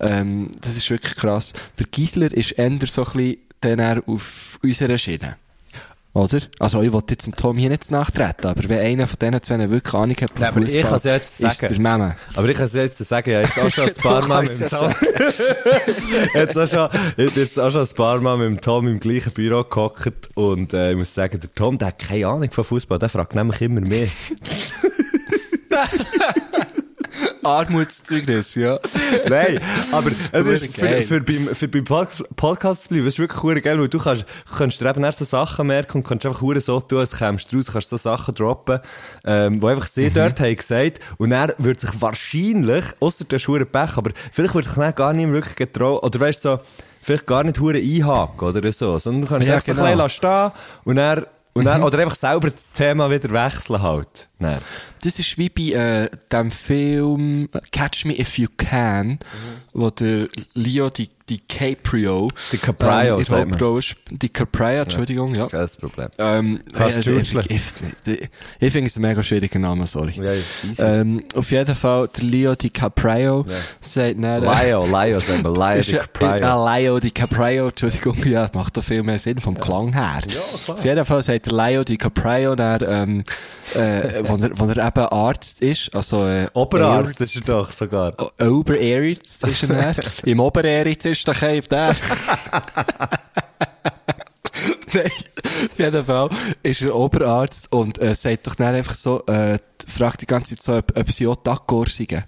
Ähm, 0.01 0.51
das 0.61 0.77
ist 0.77 0.91
wirklich 0.91 1.15
krass. 1.15 1.53
Der 1.79 1.87
Gisler 1.87 2.33
ist 2.33 2.53
eher 2.53 2.71
so 2.87 3.05
ein 3.05 3.37
bisschen 3.63 4.03
auf 4.07 4.59
unserer 4.63 4.99
Schiene. 4.99 5.37
Oder? 6.19 6.41
Also, 6.59 6.83
ich 6.83 6.93
wollte 6.93 7.15
jetzt 7.15 7.27
dem 7.27 7.35
Tom 7.35 7.57
hier 7.57 7.71
nicht 7.71 7.91
nachtreten, 7.93 8.47
aber 8.47 8.69
wenn 8.69 8.81
einer 8.81 9.07
von 9.07 9.19
diesen 9.21 9.43
zwei 9.43 9.71
wirklich 9.71 9.95
Ahnung 9.95 10.17
hat 10.21 10.39
Ja, 10.39 10.49
aber 10.49 10.61
ich 10.63 10.73
Fußball, 10.73 10.91
kann's 10.91 11.05
jetzt 11.05 11.41
ist 11.41 11.61
sagen. 11.61 11.75
der 11.75 11.81
Meme. 11.81 12.17
Aber 12.35 12.49
ich 12.49 12.57
kann 12.57 12.65
es 12.67 12.73
jetzt 12.73 12.99
sagen, 12.99 13.31
ja, 13.31 13.41
jetzt 13.49 13.59
auch 13.59 13.71
schon 13.71 13.89
ein 13.89 13.95
paar 13.95 14.27
Mal 14.27 14.43
mit 14.43 14.59
dem 14.61 14.69
Tom. 14.69 14.95
jetzt 16.35 16.59
auch 16.59 16.67
schon, 16.67 16.89
jetzt 17.17 17.61
auch 17.61 17.71
schon 17.71 17.83
ein 17.83 17.95
paar 17.95 18.21
Mal 18.21 18.37
mit 18.37 18.47
dem 18.49 18.61
Tom 18.61 18.89
im 18.89 18.99
gleichen 18.99 19.33
Büro 19.33 19.63
gehockt 19.63 20.31
und, 20.35 20.75
äh, 20.75 20.91
ich 20.91 20.97
muss 20.97 21.15
sagen, 21.15 21.39
der 21.39 21.55
Tom, 21.55 21.79
der 21.79 21.89
hat 21.89 21.99
keine 22.01 22.27
Ahnung 22.27 22.51
von 22.51 22.65
Fußball, 22.65 22.99
der 22.99 23.09
fragt 23.09 23.35
nämlich 23.37 23.61
immer 23.61 23.81
mehr. 23.81 24.09
Armutszeugnis, 27.45 28.55
ja. 28.55 28.79
Nein, 29.29 29.61
aber 29.93 30.11
es 30.33 30.47
ist 30.47 30.75
für, 30.75 31.03
für, 31.03 31.21
beim, 31.21 31.49
für 31.55 31.69
beim 31.69 31.85
Pod- 31.85 32.25
Podcast 32.37 32.85
zu 32.85 32.89
bleiben, 32.91 33.07
es 33.07 33.15
ist 33.15 33.19
wirklich 33.19 33.43
hure 33.43 33.61
geil, 33.61 33.79
weil 33.79 33.89
du 33.89 33.99
kannst, 33.99 34.25
kannst 34.57 34.81
dir 34.81 34.91
eben 34.91 35.05
erst 35.05 35.19
so 35.21 35.25
Sachen 35.25 35.67
merken 35.67 35.99
und 35.99 36.07
kannst 36.07 36.27
einfach 36.27 36.41
hure 36.41 36.61
so 36.61 36.81
tun, 36.81 36.99
als 37.01 37.17
kämst 37.17 37.53
du 37.53 37.57
raus, 37.57 37.67
kannst 37.73 37.89
so 37.91 37.97
Sachen 37.97 38.35
droppen, 38.35 38.81
ähm, 39.25 39.61
wo 39.63 39.67
einfach 39.69 39.87
sie 39.87 40.11
dort 40.11 40.41
haben 40.41 40.57
gesagt, 40.57 41.01
und 41.19 41.33
er 41.33 41.55
wird 41.59 41.81
sich 41.81 41.91
wahrscheinlich, 42.01 42.85
ausser 43.01 43.25
der 43.25 43.39
hure 43.39 43.65
Pech, 43.67 43.97
aber 43.97 44.11
vielleicht 44.33 44.55
würde 44.55 44.69
sich 44.69 44.95
gar 44.97 45.13
nicht 45.13 45.31
wirklich 45.31 45.57
getrauen, 45.57 45.99
oder 45.99 46.21
weißt 46.21 46.45
du 46.45 46.49
so, 46.57 46.61
vielleicht 47.01 47.27
gar 47.27 47.45
nicht 47.45 47.61
hure 47.61 47.79
einhaken 47.79 48.49
oder 48.49 48.73
so, 48.73 48.99
sondern 48.99 49.23
du 49.23 49.29
kannst 49.29 49.49
Ja, 49.49 49.55
einfach 49.55 49.67
so 49.67 49.73
genau. 49.73 49.85
ein 49.85 49.93
bisschen 49.93 50.11
stehen 50.11 50.51
und 50.85 50.97
dann, 50.97 51.27
und 51.55 51.65
dann, 51.65 51.83
oder 51.83 51.99
einfach 51.99 52.15
selber 52.15 52.51
das 52.51 52.73
Thema 52.73 53.11
wieder 53.11 53.31
wechseln 53.31 53.83
halt. 53.83 54.29
Dann. 54.41 54.59
Das 55.03 55.19
ist 55.19 55.37
wie 55.39 55.49
bei 55.49 55.73
äh, 56.05 56.11
dem 56.33 56.51
Film 56.51 57.49
Catch 57.73 58.05
Me 58.05 58.19
If 58.19 58.39
You 58.39 58.49
Can, 58.57 59.19
wo 59.73 59.91
der 59.91 60.29
Leo 60.55 60.91
Di, 60.91 61.09
DiCaprio, 61.29 62.31
DiCaprio, 62.53 63.15
ähm, 63.15 63.19
die 63.19 63.25
sagt 63.25 63.31
man. 63.45 63.51
Hauptrolle 63.53 63.79
sp- 63.85 64.01
DiCaprio, 64.11 64.83
Entschuldigung, 64.83 65.35
ja. 65.35 65.47
Kein 65.47 65.69
Problem. 65.79 66.09
Ähm, 66.19 66.61
Fast 66.73 66.97
äh, 66.97 66.99
ich, 67.01 67.05
Schürchler. 67.05 67.45
ich, 67.49 67.61
ich, 68.07 68.29
ich 68.61 68.73
finde 68.73 68.89
es 68.89 68.97
ein 68.97 69.03
mega 69.03 69.23
schwieriger 69.23 69.59
Name, 69.59 69.87
sorry. 69.87 70.15
Ja. 70.17 70.33
Ähm, 70.85 71.23
auf 71.35 71.51
jeden 71.51 71.75
Fall, 71.75 72.09
der 72.09 72.25
Leo 72.25 72.55
DiCaprio 72.55 73.45
Ja. 73.47 73.55
sagt 73.81 74.17
dann, 74.25 74.43
äh, 74.43 75.21
sagen 75.21 75.45
wir, 75.45 75.51
Lio 75.53 75.79
ist 75.79 75.89
ja- 75.91 75.99
DiCaprio. 76.01 76.47
Ah, 76.47 76.77
Leo 76.77 76.99
DiCaprio, 76.99 77.69
Entschuldigung, 77.69 78.17
ja, 78.25 78.51
macht 78.55 78.77
doch 78.77 78.85
viel 78.85 79.03
mehr 79.03 79.19
Sinn 79.19 79.39
vom 79.39 79.59
Klang 79.61 79.93
her. 79.93 80.21
klar. 80.27 80.77
Auf 80.79 80.85
jeden 80.85 81.05
Fall 81.05 81.23
sagt 81.23 81.47
der 81.47 81.53
Leo 81.53 81.85
DiCaprio, 81.85 82.55
der, 82.57 82.81
ähm, 82.83 83.23
äh, 83.75 84.23
wo 84.29 84.37
er, 84.37 84.59
wo 84.59 84.67
er 84.67 84.87
eben 84.87 85.07
Arzt 85.07 85.61
ist, 85.63 85.95
also, 85.95 86.27
äh, 86.27 86.49
Oberarzt 86.55 87.21
ist 87.21 87.37
er 87.37 87.43
doch 87.43 87.73
sogar. 87.73 88.15
O- 88.21 88.31
Oberarzt 88.45 89.45
ist 89.47 89.63
er. 89.65 89.95
Im 90.25 90.41
Oberarzt 90.41 91.07
ist 91.07 91.27
der 91.27 91.35
Cape 91.35 91.69
der. 91.69 91.95
Nein, 94.93 95.11
auf 95.71 95.79
jeden 95.79 96.05
Fall 96.05 96.31
ist 96.63 96.83
er 96.83 96.95
Oberarzt 96.95 97.71
und 97.73 97.99
äh, 98.01 98.15
sagt 98.15 98.47
doch 98.47 98.55
dann 98.55 98.75
einfach 98.75 98.95
so, 98.95 99.25
äh, 99.27 99.59
fragt 99.87 100.23
die 100.23 100.27
ganze 100.27 100.57
Zeit 100.57 100.63
so, 100.63 100.77
ob, 100.79 100.97
ob 100.99 101.11
sie 101.13 101.27
auch 101.27 101.37
seien. 101.89 102.25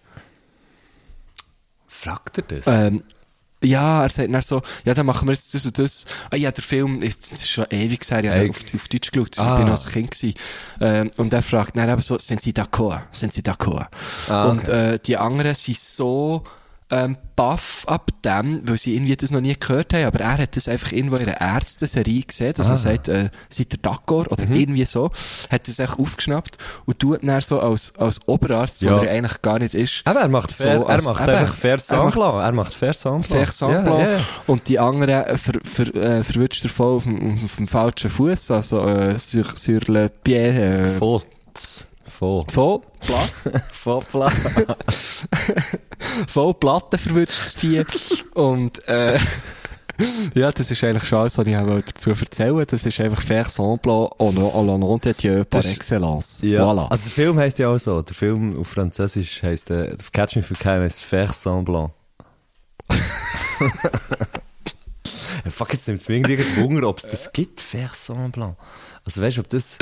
Fragt 1.87 2.39
er 2.39 2.45
das? 2.45 2.67
Ähm, 2.67 3.03
ja, 3.63 4.03
er 4.05 4.09
sagt 4.11 4.33
dann 4.33 4.43
so, 4.43 4.63
ja, 4.85 4.95
dann 4.95 5.07
machen 5.07 5.29
wir 5.29 5.33
jetzt 5.35 5.55
das 5.55 5.67
und 5.67 5.79
das. 5.79 6.05
Ah 6.31 6.37
ja, 6.37 6.51
der 6.51 6.63
Film, 6.65 7.03
ist- 7.03 7.31
das 7.31 7.41
ist 7.41 7.51
schon 7.51 7.67
ewig 7.71 8.01
her, 8.11 8.25
ich 8.25 8.31
habe 8.31 8.51
auf, 8.51 8.75
auf 8.75 8.89
Deutsch 8.89 9.11
geschaut, 9.13 9.37
ich 9.37 9.41
Ah. 9.41 9.57
bin 9.57 9.65
noch 9.67 9.73
als 9.73 9.87
Kind 9.87 10.11
gewesen. 10.13 10.35
Ähm, 10.81 11.11
und 11.17 11.33
er 11.33 11.43
fragt 11.43 11.77
dann 11.77 11.89
eben 11.89 12.01
so, 12.01 12.19
sind 12.19 12.41
Sie 12.43 12.53
d'accord? 12.53 13.03
Sind 13.13 13.33
Sie 13.33 13.43
d'accord? 13.43 13.87
Ah, 14.29 14.47
Und 14.49 14.69
äh, 14.69 14.99
die 14.99 15.17
anderen 15.17 15.55
sind 15.55 15.79
so 15.79 16.43
ähm, 16.91 17.17
baff 17.37 17.85
ab 17.87 18.11
dem, 18.25 18.61
weil 18.69 18.77
sie 18.77 18.95
irgendwie 18.97 19.17
das 19.17 19.31
noch 19.31 19.41
nie 19.41 19.55
gehört 19.59 19.95
haben, 19.95 20.05
aber 20.05 20.21
er 20.21 20.39
hat 20.39 20.57
das 20.57 20.69
einfach 20.69 20.93
irgendwo 20.93 21.17
in 21.17 21.29
einer 21.29 21.41
Ärzte-Serie 21.41 22.23
gesehen, 22.23 22.53
dass 22.57 22.67
man 22.67 22.75
Ah. 22.75 22.79
sagt, 22.79 23.09
äh, 23.09 23.31
seid 23.49 23.73
ihr 23.73 23.79
d'accord? 23.81 24.29
Oder 24.29 24.47
Mhm. 24.47 24.55
irgendwie 24.55 24.85
so. 24.85 25.11
Hat 25.51 25.67
das 25.69 25.81
einfach 25.81 25.99
aufgeschnappt 25.99 26.59
und 26.87 26.99
tut 26.99 27.21
dann 27.23 27.41
so 27.41 27.61
als, 27.61 27.95
als 27.97 28.21
Oberarzt, 28.29 28.83
Ja. 28.83 28.93
wo 28.99 29.03
er 29.05 29.11
eigentlich 29.13 29.41
gar 29.43 29.59
nicht 29.59 29.75
ist, 29.75 30.03
Eben, 30.07 30.17
er 30.17 30.29
macht, 30.29 30.51
so 30.55 30.65
fair, 30.65 30.75
er 30.81 30.89
als- 30.89 31.05
macht 31.05 31.21
eben, 31.23 31.31
einfach 31.31 31.55
fair 31.55 31.71
er 31.71 31.77
macht- 31.77 32.13
Semblant. 32.15 32.35
Er 32.35 32.53
macht 32.53 32.75
fair 32.75 32.95
Semblant. 32.95 33.27
Fair 33.27 33.47
Semblant. 33.53 34.01
Ja, 34.01 34.11
ja. 34.13 34.21
Und 34.47 34.69
die 34.69 34.79
anderen 34.79 35.39
ver, 35.39 35.55
ver, 35.65 35.95
äh, 35.95 36.23
verwünscht 36.25 36.65
er 36.65 36.71
voll 36.71 36.97
auf 36.97 37.05
dem, 37.05 37.39
auf 37.45 37.57
dem 37.57 37.69
falschen 37.69 38.11
Fuß, 38.11 38.51
also 38.51 38.85
äh, 38.87 39.19
sur, 39.19 39.45
sur 39.55 39.81
le 39.87 40.09
pied. 40.09 40.37
Äh, 40.37 40.93
Voll. 40.99 41.23
Voll. 42.21 42.45
voll, 42.53 42.81
platt, 43.01 43.33
Voll 43.73 44.03
plat. 44.03 44.33
voll 46.29 46.53
Platten 46.53 46.99
verwünscht 46.99 47.63
die. 47.63 47.83
Und 48.35 48.87
äh, 48.89 49.19
Ja, 50.35 50.51
das 50.53 50.71
ist 50.71 50.85
eigentlich 50.85 51.05
schon 51.05 51.21
alles, 51.21 51.39
was 51.39 51.47
ich 51.47 51.55
dazu 51.55 52.11
erzählen. 52.11 52.67
Das 52.69 52.85
ist 52.85 53.01
einfach 53.01 53.23
faire 53.23 53.49
semblant 53.49 54.11
au 54.19 54.33
nom, 54.33 55.01
de 55.01 55.15
Dieu 55.15 55.45
par 55.45 55.65
excellence. 55.65 56.43
Ja. 56.43 56.63
Voilà. 56.63 56.91
Also 56.91 57.05
der 57.05 57.13
Film 57.13 57.39
heisst 57.39 57.59
ja 57.59 57.69
auch 57.69 57.79
so. 57.79 58.03
Der 58.03 58.15
Film 58.15 58.61
auf 58.61 58.69
Französisch 58.69 59.43
heisst, 59.43 59.71
äh, 59.71 59.97
Catch 60.13 60.37
Me 60.37 60.43
You 60.43 60.57
Can 60.59 60.83
heisst 60.83 61.03
Faire 61.03 61.33
Semblant. 61.33 61.93
Ja, 62.91 62.99
Fuck, 65.51 65.73
jetzt 65.73 65.89
nimmt 65.89 66.01
es 66.01 66.09
mir 66.11 66.17
irgendwie 66.17 66.45
Wunder, 66.61 66.87
ob 66.87 66.99
es 66.99 67.09
das 67.09 67.33
gibt, 67.33 67.63
Faire 67.63 67.95
Semblant. 67.95 68.59
Also 69.07 69.23
weißt 69.23 69.39
du, 69.39 69.41
ob 69.41 69.49
das... 69.49 69.79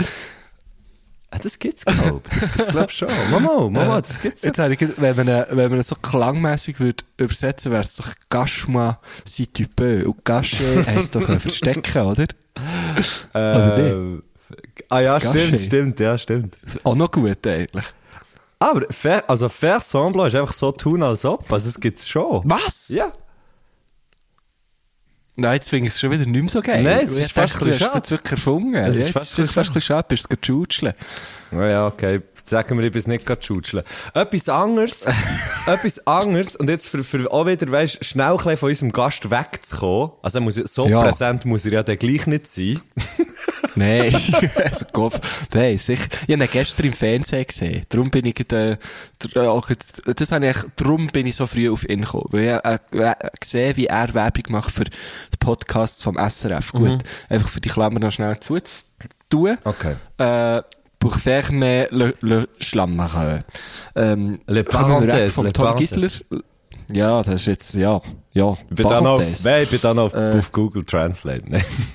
Ah, 1.31 1.39
das 1.43 1.59
gibt's, 1.59 1.85
glaub 1.85 2.23
ich. 2.33 2.41
Das 2.41 2.53
gibt's, 2.53 2.71
glaub 2.71 2.89
ich, 2.89 2.97
schon. 2.97 3.09
Mama, 3.31 3.69
Mama, 3.69 4.01
das 4.01 4.21
gibt's. 4.21 4.43
Jetzt 4.43 4.59
habe 4.59 4.73
ich, 4.73 4.81
wenn 4.97 5.15
man, 5.15 5.27
wenn 5.27 5.71
man 5.71 5.79
es 5.79 5.89
so 5.89 5.97
klangmässig 5.97 6.81
würde 6.81 7.05
übersetzen, 7.19 7.71
wäre 7.71 7.83
es 7.83 7.97
doch 7.97 8.09
Gashma 8.31 8.99
si 9.25 9.47
tu 9.47 9.65
peux. 9.77 10.07
Und 10.07 10.25
Gasche 10.25 10.87
heisst 10.87 11.17
doch 11.17 11.29
äh, 11.29 11.39
verstecken, 11.39 12.03
oder? 12.03 12.27
Äh, 13.35 14.21
ah 14.89 15.01
ja, 15.01 15.19
Gâché. 15.19 15.29
stimmt, 15.29 15.61
stimmt, 15.61 16.01
ja, 16.01 16.17
stimmt. 16.17 16.57
Auch 16.85 16.95
noch 16.95 17.11
gut, 17.11 17.47
eigentlich. 17.47 17.85
Aber 18.59 18.87
fair, 18.91 19.29
also 19.29 19.49
Faire 19.49 19.81
Semblant 19.81 20.33
ist 20.33 20.41
einfach 20.41 20.55
so 20.55 20.73
tun, 20.73 21.03
als 21.03 21.25
ob. 21.25 21.53
Also 21.53 21.69
es 21.69 21.79
gibt's 21.79 22.09
schon. 22.09 22.43
Was? 22.45 22.89
Ja. 22.89 23.13
Nein, 25.41 25.55
jetzt 25.55 25.71
finde 25.71 25.87
ich 25.87 25.95
es 25.95 26.01
schon 26.01 26.11
wieder 26.11 26.27
nicht 26.27 26.41
mehr 26.43 26.51
so 26.51 26.61
geil. 26.61 26.83
Nein, 26.83 27.07
es 27.07 27.17
ist 27.17 27.31
fast 27.33 27.55
ein 27.55 27.61
du 27.61 27.67
hast 27.67 27.79
bisschen 27.79 27.89
es 27.91 27.95
jetzt 27.95 28.11
wirklich 28.11 28.33
erfunden. 28.33 28.75
Es 28.75 28.97
ist 28.97 29.11
fast 29.13 29.35
fast 29.37 29.57
ein 29.57 29.65
bisschen 29.75 29.81
schade, 29.81 30.07
bist 30.09 30.25
du 30.25 30.27
es 30.27 30.29
getschutscheln. 30.31 30.95
Ja, 31.53 31.67
ja, 31.69 31.87
okay. 31.87 32.23
Sagen 32.45 32.77
wir, 32.77 32.85
ich 32.87 32.93
bin 32.93 33.03
nicht 33.07 33.25
gerade 33.25 33.43
schutscheln. 33.43 33.85
Etwas 34.15 34.49
anderes, 34.49 35.07
etwas 35.67 36.05
anderes, 36.09 36.57
und 36.57 36.69
jetzt 36.69 36.87
für, 36.89 37.05
für 37.05 37.31
auch 37.31 37.47
wieder, 37.47 37.71
weißt, 37.71 38.05
schnell 38.05 38.31
ein 38.33 38.37
bisschen 38.37 38.57
von 38.57 38.69
unserem 38.71 38.91
Gast 38.91 39.31
wegzukommen. 39.31 40.11
Also 40.23 40.39
er 40.39 40.43
muss, 40.43 40.55
so 40.57 40.89
Ja. 40.89 41.03
präsent 41.03 41.45
muss 41.45 41.65
er 41.67 41.73
ja 41.73 41.83
dann 41.85 41.99
gleich 41.99 42.27
nicht 42.27 42.49
sein. 42.49 42.81
Nein, 43.79 44.15
also 44.65 44.87
Kopf. 44.93 45.47
Nein, 45.55 45.79
sicher. 45.79 46.07
Ich 46.27 46.35
habe 46.35 46.45
ihn 46.45 46.51
gestern 46.51 46.87
im 46.87 46.93
Fernsehen 46.93 47.47
gesehen. 47.47 47.83
Darum 47.89 48.11
bin 48.11 48.27
ich, 48.27 48.53
äh, 48.53 48.73
äh, 48.73 48.77
das 50.15 50.33
habe 50.33 50.49
ich, 50.49 50.57
darum 50.77 51.07
bin 51.09 51.27
ich 51.27 51.37
so 51.37 51.47
früh 51.47 51.71
auf 51.71 51.89
ihn 51.89 52.03
gekommen. 52.03 52.29
Weil 52.31 52.61
ich, 52.93 53.01
äh, 53.01 53.15
gesehen, 53.41 53.77
wie 53.77 53.87
er 53.87 54.13
Werbung 54.15 54.45
macht 54.49 54.71
für 54.73 54.85
die 54.85 55.37
Podcasts 55.39 56.03
vom 56.03 56.17
SRF. 56.17 56.73
Gut. 56.73 57.03
Einfach 57.29 57.49
für 57.49 57.61
die 57.61 57.69
Klammer 57.69 58.01
noch 58.01 58.13
schnell 58.13 58.39
zuzutun. 58.41 59.59
Okay. 59.65 59.97
Äh, 60.19 60.63
pour 60.99 61.17
fermer 61.17 61.87
le, 61.91 62.15
le 62.21 62.49
Schlammer. 62.61 63.45
Ähm, 63.95 64.41
Le 64.47 64.65
parenthèse, 64.65 65.41
le 65.43 65.53
Tom 65.53 65.67
parenthèse. 65.67 65.95
Gisler. 65.95 66.43
Ja, 66.91 67.23
das 67.23 67.35
ist 67.35 67.47
jetzt, 67.47 67.75
ja, 67.75 68.01
ja. 68.39 68.57
Ich 68.71 68.77
bin 68.77 68.89
dann 68.89 69.07
auf, 69.07 69.23
nein, 69.45 69.63
ich 69.65 69.71
bin 69.71 69.81
dann 69.83 69.99
auf, 69.99 70.15
Äh. 70.15 70.39
auf 70.39 70.53
Google 70.53 70.85
Translate. 70.85 71.43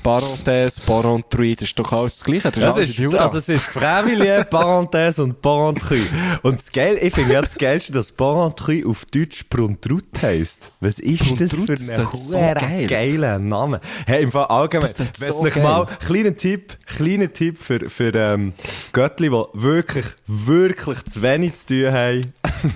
Parenthèse, 0.04 0.82
Parentrui, 0.86 1.56
das 1.56 1.70
ist 1.70 1.80
doch 1.80 1.92
alles 1.92 2.18
das 2.18 2.24
Gleiche. 2.26 2.52
Das 2.52 2.78
ist 2.78 2.90
Das 2.90 3.00
ist, 3.00 3.16
also 3.16 3.38
es 3.38 3.50
ist 3.50 3.64
Freiwillige, 3.64 4.46
Parenthèse 4.50 5.22
und 5.22 5.42
Parentry. 5.42 6.02
Und 6.42 6.60
das 6.60 6.72
Geil, 6.72 6.98
ich 7.02 7.14
finde 7.14 7.34
ja 7.34 7.42
das 7.42 7.56
Geilste, 7.56 7.94
dass 7.94 8.12
Parentry 8.12 8.84
auf 8.86 9.06
Deutsch 9.06 9.46
Bruntrut 9.50 10.06
heisst. 10.22 10.72
Was 10.80 11.00
ist 11.00 11.22
das 11.22 11.50
Bruntrut, 11.50 11.66
für 11.66 11.76
das 11.76 11.90
ein 11.90 12.02
ist 12.02 12.28
so 12.30 12.38
geil. 12.38 12.88
geiler 12.88 13.40
Name? 13.40 13.80
Hey, 14.06 14.24
im 14.24 14.32
Fall 14.32 14.46
allgemein, 14.46 14.90
wenn 15.20 15.32
so 15.32 15.44
nicht 15.44 15.56
mal, 15.58 15.88
kleiner 16.06 16.36
Tipp, 16.36 16.78
kleiner 16.86 17.32
Tipp 17.32 17.58
für, 17.60 17.90
für, 17.90 18.14
ähm, 18.16 18.54
Göttli, 18.92 19.30
die 19.30 19.44
wirklich, 19.54 20.06
wirklich 20.28 21.04
zu 21.06 21.22
wenig 21.22 21.54
zu 21.54 21.68
tun 21.68 21.94
haben. 21.94 22.34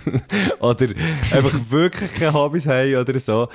oder 0.59 0.87
einfach 1.31 1.59
wirklich 1.69 2.13
keine 2.13 2.33
Hobbys 2.33 2.65
haben 2.67 2.95
oder 2.95 3.19
so. 3.19 3.47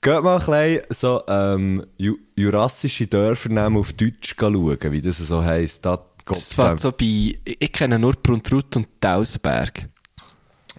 Geht 0.00 0.22
mal 0.22 0.38
ein 0.38 0.46
bisschen 0.46 0.82
so, 0.90 1.22
ähm, 1.26 1.86
ju 1.96 2.16
jurassische 2.36 3.06
Dörfer 3.06 3.48
nehmen 3.48 3.76
auf 3.76 3.92
Deutsch 3.92 4.34
schauen, 4.38 4.92
wie 4.92 5.00
das 5.02 5.18
so 5.18 5.42
heisst. 5.42 5.84
Da, 5.84 6.04
Das 6.24 6.52
fängt 6.52 6.80
so 6.80 6.92
bei, 6.92 7.38
ich 7.44 7.56
ich 7.58 7.72
kenne 7.72 7.98
nur 7.98 8.12
Bruntrut 8.14 8.76
und 8.76 8.88
Tausberg. 9.00 9.88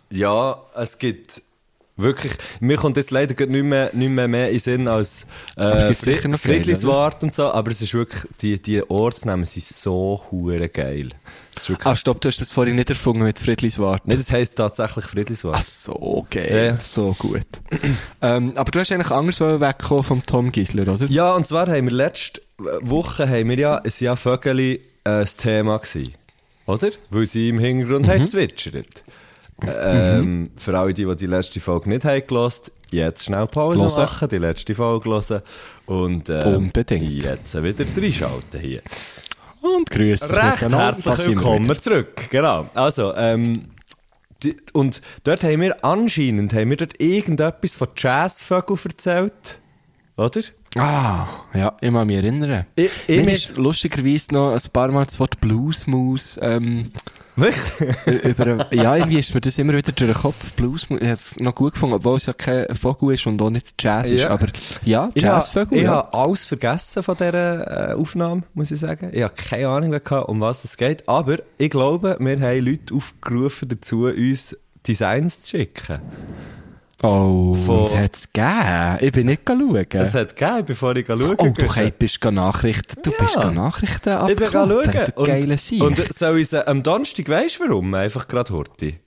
Ja, 0.09 0.61
es 0.75 0.97
gibt 0.97 1.41
wirklich, 1.97 2.33
mir 2.59 2.77
kommt 2.77 2.97
jetzt 2.97 3.11
leider 3.11 3.45
nicht 3.45 3.63
mehr, 3.63 3.89
nicht 3.93 4.09
mehr, 4.09 4.27
mehr 4.27 4.47
in 4.47 4.53
den 4.53 4.59
Sinn 4.59 4.87
als 4.87 5.25
äh, 5.55 5.93
Friedliswart 5.93 7.23
und 7.23 7.33
so, 7.35 7.51
aber 7.51 7.71
es 7.71 7.81
ist 7.81 7.93
wirklich, 7.93 8.23
die, 8.41 8.61
die 8.61 8.89
Ortsnamen 8.89 9.45
sind 9.45 9.65
so 9.65 10.21
hure 10.31 10.69
geil. 10.69 11.09
Ah, 11.83 11.95
stopp, 11.95 12.21
du 12.21 12.27
hast 12.29 12.39
das 12.39 12.51
vorhin 12.51 12.75
nicht 12.75 12.89
erfunden 12.91 13.23
mit 13.23 13.39
Friedliswart. 13.39 14.07
nee, 14.07 14.15
das 14.15 14.31
heisst 14.31 14.57
tatsächlich 14.57 15.05
Friedliswart. 15.05 15.57
Ach 15.59 15.63
so, 15.63 16.27
geil. 16.29 16.75
Ja. 16.75 16.79
So 16.79 17.15
gut. 17.17 17.41
ähm, 18.21 18.53
aber 18.55 18.69
du 18.71 18.79
hast 18.79 18.91
eigentlich 18.91 19.09
anders 19.11 19.39
wollen 19.39 19.59
wegkommen 19.59 20.03
vom 20.03 20.23
Tom 20.23 20.51
Gisler, 20.51 20.87
oder? 20.87 21.05
Ja, 21.07 21.33
und 21.33 21.47
zwar 21.47 21.67
haben 21.67 21.85
wir 21.87 21.93
letzte 21.93 22.41
Woche 22.81 23.27
haben 23.27 23.49
wir 23.49 23.57
ja, 23.57 23.81
es 23.83 23.99
ja 23.99 24.15
Vögeli 24.15 24.75
äh, 24.75 24.79
das 25.03 25.35
Thema 25.37 25.77
gewesen. 25.79 26.13
Oder? 26.67 26.89
Weil 27.09 27.25
sie 27.25 27.49
im 27.49 27.59
Hintergrund 27.59 28.05
Mhm. 28.07 28.11
haben 28.11 28.27
zwitschert. 28.27 29.03
Ähm, 29.65 30.51
Für 30.55 30.77
alle, 30.77 30.93
die, 30.93 31.05
die 31.05 31.15
die 31.15 31.25
letzte 31.25 31.59
Folge 31.59 31.89
nicht 31.89 32.05
haben 32.05 32.21
gehört, 32.27 32.71
jetzt 32.91 33.25
schnell 33.25 33.47
Pause 33.47 33.83
Hören. 33.83 33.95
machen, 34.03 34.29
die 34.29 34.37
letzte 34.37 34.75
Folge 34.75 35.09
hören 35.09 35.41
und 35.87 36.29
ähm, 36.29 36.55
Unbedingt. 36.55 37.23
jetzt 37.23 37.63
wieder 37.63 37.85
reinschalten 37.97 38.59
hier. 38.59 38.81
Und 39.61 39.89
grüß 39.89 40.19
dich 40.19 40.31
Recht 40.31 40.61
herzlich 40.69 41.25
willkommen 41.25 41.79
zurück. 41.79 42.29
Genau. 42.29 42.69
Also, 42.75 43.13
ähm, 43.15 43.65
die, 44.43 44.55
und 44.73 45.01
dort 45.23 45.43
haben 45.43 45.61
wir 45.61 45.83
anscheinend, 45.83 46.53
haben 46.53 46.69
wir 46.69 46.77
dort 46.77 47.01
irgendetwas 47.01 47.73
von 47.73 47.87
Jazzvögel 47.97 48.77
erzählt. 48.85 49.59
Oder? 50.15 50.41
Ah, 50.75 51.27
ja, 51.53 51.75
ich 51.81 51.91
kann 51.91 52.05
mich 52.07 52.17
erinnern. 52.17 52.65
Ich, 52.75 52.91
ich 53.07 53.25
Mir 53.25 53.33
ist 53.33 53.57
lustigerweise 53.57 54.33
noch 54.33 54.51
ein 54.53 54.61
paar 54.71 54.91
Mal 54.91 55.05
das 55.05 55.19
Wort 55.19 55.39
Bluesmaus, 55.41 56.39
ähm? 56.41 56.91
Über, 57.37 58.73
ja, 58.73 58.95
irgendwie 58.95 59.19
ist 59.19 59.33
mir 59.33 59.41
das 59.41 59.57
immer 59.57 59.73
wieder 59.73 59.91
durch 59.91 60.11
den 60.11 60.19
Kopf. 60.19 60.35
Ich 60.57 60.63
habe 60.63 61.13
es 61.13 61.39
noch 61.39 61.53
gut 61.53 61.73
gefunden, 61.73 61.95
obwohl 61.95 62.17
es 62.17 62.25
ja 62.25 62.33
kein 62.33 62.65
Vogel 62.75 63.13
ist 63.13 63.27
und 63.27 63.41
auch 63.41 63.49
nicht 63.49 63.75
Jazz 63.81 64.09
ist, 64.09 64.21
Ja. 64.21 64.29
aber 64.31 64.47
ja, 64.83 65.09
Ich 65.13 65.23
habe 65.23 65.35
Jazzvögel, 65.37 65.77
ich 65.77 65.83
ja. 65.83 65.91
habe 65.91 66.13
alles 66.17 66.45
vergessen 66.45 67.03
von 67.03 67.15
dieser 67.15 67.91
äh, 67.91 67.93
Aufnahme, 67.93 68.43
muss 68.53 68.71
ich 68.71 68.79
sagen. 68.79 69.11
Ich 69.13 69.21
habe 69.23 69.33
keine 69.35 69.67
Ahnung 69.69 69.91
mehr 69.91 69.99
gehabt, 69.99 70.29
um 70.29 70.41
was 70.41 70.63
es 70.63 70.77
geht. 70.77 71.07
Aber 71.07 71.37
ich 71.57 71.69
glaube, 71.69 72.17
wir 72.19 72.39
haben 72.41 72.65
Leute 72.65 72.93
aufgerufen 72.95 73.69
dazu, 73.69 74.05
uns 74.05 74.57
Designs 74.87 75.41
zu 75.41 75.49
schicken. 75.57 75.99
Oh, 77.03 77.53
Von- 77.53 77.83
das 77.83 77.95
hat 77.97 78.15
es 78.15 78.33
gegeben. 78.33 78.97
Ich 79.01 79.11
bin 79.11 79.25
nicht 79.27 79.41
schauen. 79.47 79.85
Es 80.01 80.13
hat 80.15 80.35
gegeben, 80.35 80.63
bevor 80.65 80.95
ich 80.95 81.05
schauen 81.05 81.35
Oh, 81.37 81.49
du 81.55 81.75
hey, 81.75 81.93
bist 81.97 82.23
Nachrichten, 82.31 83.01
du 83.03 83.11
Ja. 83.11 83.17
bist 83.19 83.35
Nachrichten 83.53 84.17
Ich 84.29 84.35
bin 84.35 84.49
schauen. 84.49 84.69
du 85.15 85.23
geile 85.23 85.57
Sieg. 85.59 85.83
und 85.83 85.97
soll 86.13 86.39
ich 86.39 86.49
sie 86.49 86.67
am 86.67 86.81
Donnerstag, 86.81 87.29
weisst 87.29 87.59
du 87.59 87.65
warum? 87.69 87.93
Einfach 87.93 88.27
gerade 88.27 88.51
Horti. 88.51 88.99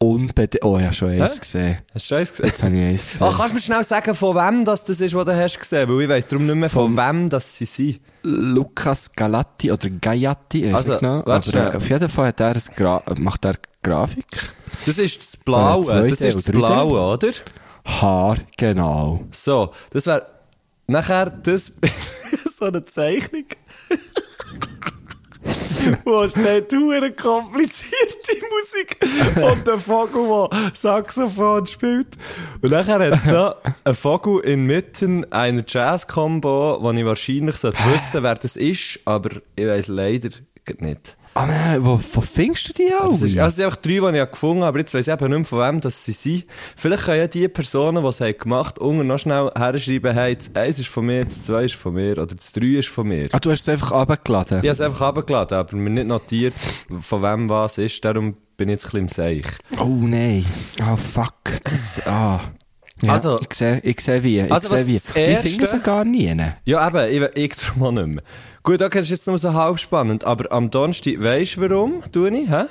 Unbedingt, 0.00 0.64
oh, 0.64 0.78
ich 0.78 0.84
habe 0.84 0.94
schon 0.94 1.08
eins 1.10 1.34
Hä? 1.34 1.38
gesehen. 1.40 1.78
Hast 1.92 2.10
du 2.10 2.14
eins 2.14 2.30
gesehen? 2.30 2.46
Jetzt 2.46 2.62
habe 2.62 2.76
ich 2.76 2.82
eins 2.82 3.10
gesehen. 3.10 3.26
Ah, 3.26 3.34
kannst 3.36 3.50
du 3.50 3.54
mir 3.54 3.60
schnell 3.60 3.84
sagen, 3.84 4.14
von 4.14 4.36
wem 4.36 4.64
das, 4.64 4.84
das 4.84 5.00
ist, 5.00 5.12
was 5.14 5.24
du 5.24 5.36
hast 5.36 5.58
gesehen? 5.58 5.88
Weil 5.88 6.02
ich 6.02 6.08
weiss 6.08 6.26
darum 6.28 6.46
nicht 6.46 6.54
mehr, 6.54 6.70
von 6.70 6.96
wem 6.96 7.28
das 7.28 7.56
sie 7.56 7.64
sind. 7.64 8.00
Lukas 8.22 9.10
Galatti 9.12 9.72
oder 9.72 9.90
Gaiatti, 9.90 10.72
Also, 10.72 10.92
nicht 10.92 11.00
genau. 11.00 11.18
Aber 11.20 11.42
schnell. 11.42 11.72
äh, 11.72 11.76
auf 11.76 11.88
jeden 11.88 12.08
Fall 12.08 12.28
hat 12.28 12.40
er 12.40 12.54
ein 12.54 12.62
Gra 12.76 13.02
macht 13.18 13.44
er 13.44 13.54
Grafik. 13.82 14.26
Das 14.86 14.98
ist 14.98 15.18
das 15.20 15.36
Blaue, 15.36 15.84
das 16.08 16.20
2D 16.20 16.26
ist 16.26 16.36
das 16.36 16.48
oder 16.48 16.58
3D? 16.58 16.66
Blaue, 16.66 17.12
oder? 17.14 17.32
Haar, 17.84 18.36
genau. 18.56 19.24
So, 19.32 19.72
das 19.90 20.06
wäre 20.06 20.26
nachher 20.86 21.30
das 21.30 21.72
so 22.56 22.66
eine 22.66 22.84
Zeichnung. 22.84 23.46
Wo 26.04 26.26
steht 26.26 26.72
eine 26.72 27.12
komplizierte 27.12 28.18
Musik 28.50 28.96
und 29.36 29.66
der 29.66 29.78
Vogel, 29.78 30.48
der 30.50 30.70
Saxophon 30.74 31.66
spielt. 31.66 32.08
Und 32.60 32.70
nachher 32.70 32.98
hat 32.98 33.12
es 33.12 33.24
da 33.24 33.56
einen 33.84 33.94
Vogel 33.94 34.40
inmitten 34.40 35.30
einer 35.32 35.62
Jazz-Combo, 35.66 36.78
wo 36.80 36.90
ich 36.90 37.04
wahrscheinlich 37.04 37.56
sollte 37.56 37.78
wissen, 37.92 38.22
wer 38.22 38.34
das 38.34 38.56
ist, 38.56 39.00
aber 39.04 39.30
ich 39.56 39.66
weiss 39.66 39.88
leider 39.88 40.30
nicht. 40.78 41.17
Ah, 41.40 41.46
nein, 41.46 41.84
wo, 41.84 42.00
wo 42.12 42.20
findest 42.20 42.68
du 42.70 42.72
die 42.72 42.92
auch? 42.92 43.10
Das 43.12 43.22
ist, 43.22 43.38
also 43.38 43.46
es 43.46 43.54
sind 43.54 43.64
einfach 43.66 43.76
drei, 43.76 44.10
die 44.12 44.18
ich 44.18 44.30
gefunden 44.32 44.56
habe, 44.62 44.66
aber 44.70 44.78
jetzt 44.80 44.92
weiss 44.92 45.06
ich 45.06 45.12
eben 45.12 45.24
nicht 45.28 45.36
mehr, 45.38 45.44
von 45.44 45.60
wem 45.60 45.80
das 45.80 46.04
sie 46.04 46.10
sind. 46.10 46.42
Vielleicht 46.74 47.04
können 47.04 47.20
ja 47.20 47.26
die 47.28 47.46
Personen, 47.46 48.02
die 48.02 48.08
es 48.08 48.20
haben 48.20 48.36
gemacht 48.36 48.80
haben, 48.80 48.86
unten 48.88 49.06
noch 49.06 49.20
schnell 49.20 49.48
herschreiben, 49.56 50.14
hey, 50.14 50.34
das 50.34 50.50
eins 50.56 50.80
ist 50.80 50.88
von 50.88 51.06
mir, 51.06 51.24
das 51.24 51.42
zwei 51.42 51.66
ist 51.66 51.76
von 51.76 51.94
mir, 51.94 52.18
oder 52.18 52.34
das 52.34 52.50
drei 52.52 52.66
ist 52.78 52.88
von 52.88 53.06
mir. 53.06 53.28
ah, 53.30 53.38
du 53.38 53.52
hast 53.52 53.60
es 53.60 53.68
einfach 53.68 53.92
runtergeladen? 53.92 54.58
Ich 54.58 54.68
habe 54.68 54.68
es 54.68 54.80
einfach 54.80 55.06
runtergeladen, 55.06 55.58
aber 55.58 55.76
mir 55.76 55.90
nicht 55.90 56.08
notiert, 56.08 56.54
von 57.02 57.22
wem 57.22 57.48
was 57.48 57.78
ist, 57.78 58.04
darum 58.04 58.34
bin 58.56 58.68
ich 58.68 58.72
jetzt 58.72 58.86
ein 58.94 59.06
bisschen 59.06 59.28
im 59.36 59.42
Seich. 59.44 59.46
Oh, 59.78 59.84
nein. 59.84 60.44
Ah, 60.80 60.96
fuck. 60.96 61.34
Das, 61.62 62.02
ah. 62.04 62.40
Ja, 63.00 63.12
Also- 63.12 63.38
ich 63.40 63.54
sehe, 63.56 63.78
ich 63.84 64.00
sehe 64.00 64.24
wie. 64.24 64.40
Ich 64.40 64.50
Also, 64.50 64.74
sehe 64.74 64.86
wie. 64.88 64.96
Ich 64.96 65.02
finde 65.04 65.66
sie 65.68 65.78
gar 65.84 66.04
nie. 66.04 66.34
Ja, 66.64 66.88
eben, 66.88 67.22
ich, 67.36 67.36
ich 67.36 67.56
darum 67.56 67.82
auch 67.84 67.92
nicht 67.92 68.08
mehr. 68.08 68.24
Gut, 68.68 68.82
okay, 68.82 68.98
das 68.98 69.06
ist 69.06 69.10
jetzt 69.12 69.26
nur 69.26 69.38
so 69.38 69.54
halb 69.54 69.78
spannend, 69.78 70.24
aber 70.24 70.52
am 70.52 70.68
Donnerstag 70.68 71.22
weisst 71.22 71.56
du 71.56 71.62
warum, 71.62 72.02
tue 72.12 72.28
ich, 72.36 72.50
hä? 72.50 72.64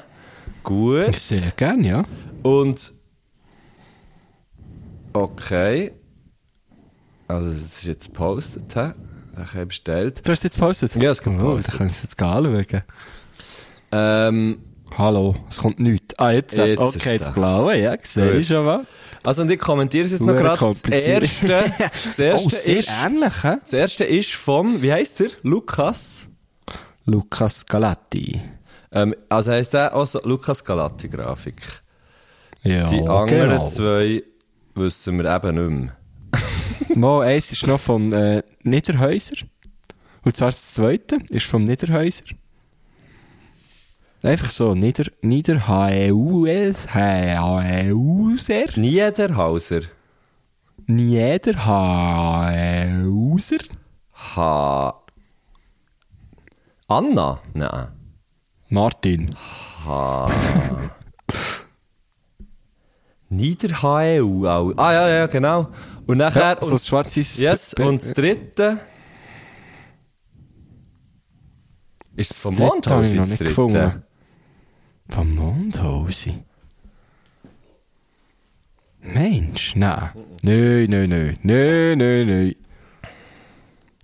Gut. 0.61 1.15
Sehr 1.15 1.51
gerne, 1.55 1.87
ja. 1.87 2.03
Und. 2.43 2.93
Okay. 5.11 5.93
Also, 7.27 7.47
das 7.47 7.57
ist 7.63 7.85
jetzt 7.85 8.09
gepostet, 8.09 8.75
hä? 8.75 8.93
Das 9.33 9.53
habe 9.53 9.63
ich 9.63 9.67
bestellt. 9.69 10.21
Du 10.23 10.31
hast 10.31 10.41
es 10.41 10.43
jetzt 10.43 10.53
gepostet? 10.53 11.01
Ja, 11.01 11.09
es 11.09 11.23
kommt 11.23 11.41
oh, 11.41 11.55
gepostet. 11.55 11.73
Da 11.73 11.79
wir 11.79 11.85
es 11.87 12.03
jetzt 12.03 12.21
anschauen. 12.21 12.83
Ähm, 13.91 14.59
Hallo, 14.95 15.35
es 15.49 15.57
kommt 15.57 15.79
nichts. 15.79 16.17
Ah, 16.17 16.31
jetzt, 16.31 16.57
Jetzt 16.57 16.79
okay, 16.79 16.97
ist 16.97 17.05
jetzt 17.05 17.27
da. 17.27 17.31
blaue, 17.31 17.79
ja, 17.79 17.95
sehe 18.01 18.33
ich 18.37 18.47
schon 18.47 18.65
mal. 18.65 18.85
also, 19.23 19.43
und 19.43 19.51
ich 19.51 19.59
kommentiere 19.59 20.05
es 20.05 20.11
jetzt 20.11 20.21
noch 20.21 20.35
gerade. 20.35 20.59
Das 20.59 20.83
erste, 21.07 21.47
das 22.05 22.19
erste 22.19 22.45
oh, 22.45 22.49
sehr 22.49 22.77
ist, 22.77 22.89
ähnlich, 23.05 23.43
hä? 23.43 23.55
das 23.61 23.73
erste 23.73 24.03
ist 24.05 24.33
vom, 24.33 24.81
wie 24.81 24.91
heisst 24.91 25.19
der? 25.19 25.29
Lukas. 25.43 26.27
Lukas 27.05 27.65
Galatti. 27.65 28.41
Ähm, 28.91 29.15
also 29.29 29.51
heisst 29.51 29.73
der 29.73 29.95
auch 29.95 30.05
so 30.05 30.19
Lukas 30.23 30.63
Galati 30.63 31.09
Grafik. 31.09 31.61
Ja, 32.63 32.85
Die 32.85 32.99
anderen 33.07 33.49
genau. 33.49 33.67
zwei 33.67 34.23
wissen 34.75 35.17
wir 35.21 35.35
eben 35.35 35.55
nicht 35.55 35.81
mehr. 35.81 36.95
Mal, 36.95 37.27
eins 37.27 37.51
ist 37.51 37.67
noch 37.67 37.79
vom 37.79 38.11
äh, 38.13 38.41
Niederhäuser. 38.63 39.35
Und 40.23 40.35
zwar 40.35 40.49
das 40.49 40.73
zweite 40.73 41.17
ist 41.29 41.45
vom 41.45 41.63
Niederhäuser. 41.63 42.23
Einfach 44.23 44.49
so, 44.49 44.73
Nieder, 44.73 45.05
Niederhäuser. 45.21 47.43
Häuser. 47.43 48.65
Niederhauser. 48.75 49.81
Niederhäuser. 50.87 53.57
Ha. 54.35 55.01
Anna? 56.87 57.39
Nein. 57.53 57.87
Martin. 58.69 59.29
Niederhau. 63.29 64.45
auch. 64.47 64.73
Ah, 64.77 64.93
ja, 64.93 65.09
ja, 65.09 65.27
genau. 65.27 65.67
Und 66.05 66.17
nachher, 66.17 66.41
Ja, 66.41 66.57
so 66.59 66.65
und, 66.67 66.73
das 66.73 66.87
schwarz-weiß. 66.87 67.37
yes, 67.37 67.73
und 67.75 68.01
das 68.01 68.13
dritte. 68.13 68.79
Ist 72.15 72.31
es 72.31 72.41
vom 72.41 72.55
Mondhaus 72.55 73.13
das 73.13 73.29
nicht 73.29 73.39
dritte? 73.41 74.03
Vom 75.09 75.35
Mondhausi? 75.35 76.43
Mensch, 79.01 79.75
nein. 79.75 80.09
Nein, 80.43 80.87
nein, 80.89 81.09
nein. 81.09 81.37
Nein, 81.43 81.97
nein, 81.97 82.27
nein. 82.27 82.55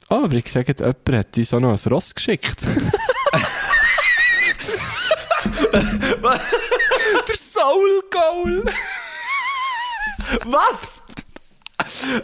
Oh, 0.09 0.23
aber 0.25 0.35
ich 0.35 0.49
sage, 0.51 0.73
jemand 0.77 1.09
hat 1.09 1.37
uns 1.37 1.53
auch 1.53 1.59
noch 1.59 1.71
ein 1.71 1.89
Ross 1.91 2.13
geschickt. 2.15 2.61
Der 7.27 7.35
Soul 7.37 8.01
Goal. 8.11 8.63
Was? 10.45 11.01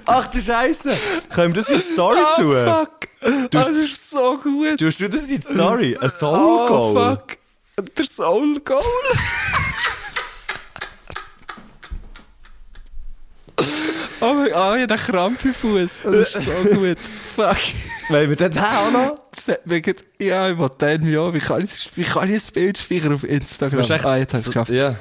Ach 0.06 0.28
du 0.28 0.40
Scheiße! 0.42 0.96
Können 1.30 1.54
wir 1.56 1.62
das 1.62 1.72
in 1.72 1.80
die 1.80 1.94
Story 1.94 2.20
Ah, 2.20 2.36
tun? 2.36 2.66
fuck. 2.66 3.50
das 3.52 3.68
ist 3.70 4.10
so 4.10 4.38
gut. 4.38 4.80
Du 4.80 4.86
das 4.90 5.00
in 5.02 5.12
die 5.12 5.42
Story? 5.42 5.98
Ein 6.00 6.06
oh, 6.06 6.10
Soul 6.10 6.68
Goal? 6.68 6.94
fuck. 7.18 7.39
Der 7.82 8.06
Soul 8.06 8.60
Goal. 8.62 8.82
oh, 14.22 14.34
mein- 14.34 14.54
ah, 14.54 14.76
ich 14.76 14.82
habe 14.84 14.94
einen 14.94 14.98
Krampf 14.98 15.46
im 15.46 15.54
Fuß. 15.54 16.02
Das 16.04 16.36
ist 16.36 16.46
so 16.46 16.70
gut. 16.76 16.98
Fuck. 17.36 17.58
Wollen 18.10 18.30
wir 18.30 18.36
den 18.36 18.58
auch 18.58 18.92
noch? 18.92 19.20
Das 19.36 19.48
ja, 20.20 20.50
ich 20.50 20.58
wollte 20.58 20.98
den 20.98 21.18
auch. 21.18 21.34
Wie 21.34 21.40
kann 21.40 21.62
ich, 21.64 21.70
das- 21.70 21.90
wie 21.96 22.04
kann 22.04 22.28
ich 22.34 22.44
ein 22.48 22.54
Bild 22.54 22.78
speichern 22.78 23.14
auf 23.14 23.24
Instagram? 23.24 23.80
echt- 23.80 24.06
Ah, 24.06 24.18
jetzt 24.18 24.34
habe 24.34 24.42
ich 24.42 24.46
es 24.48 24.54
geschafft. 24.54 24.72
Ja. 24.72 24.96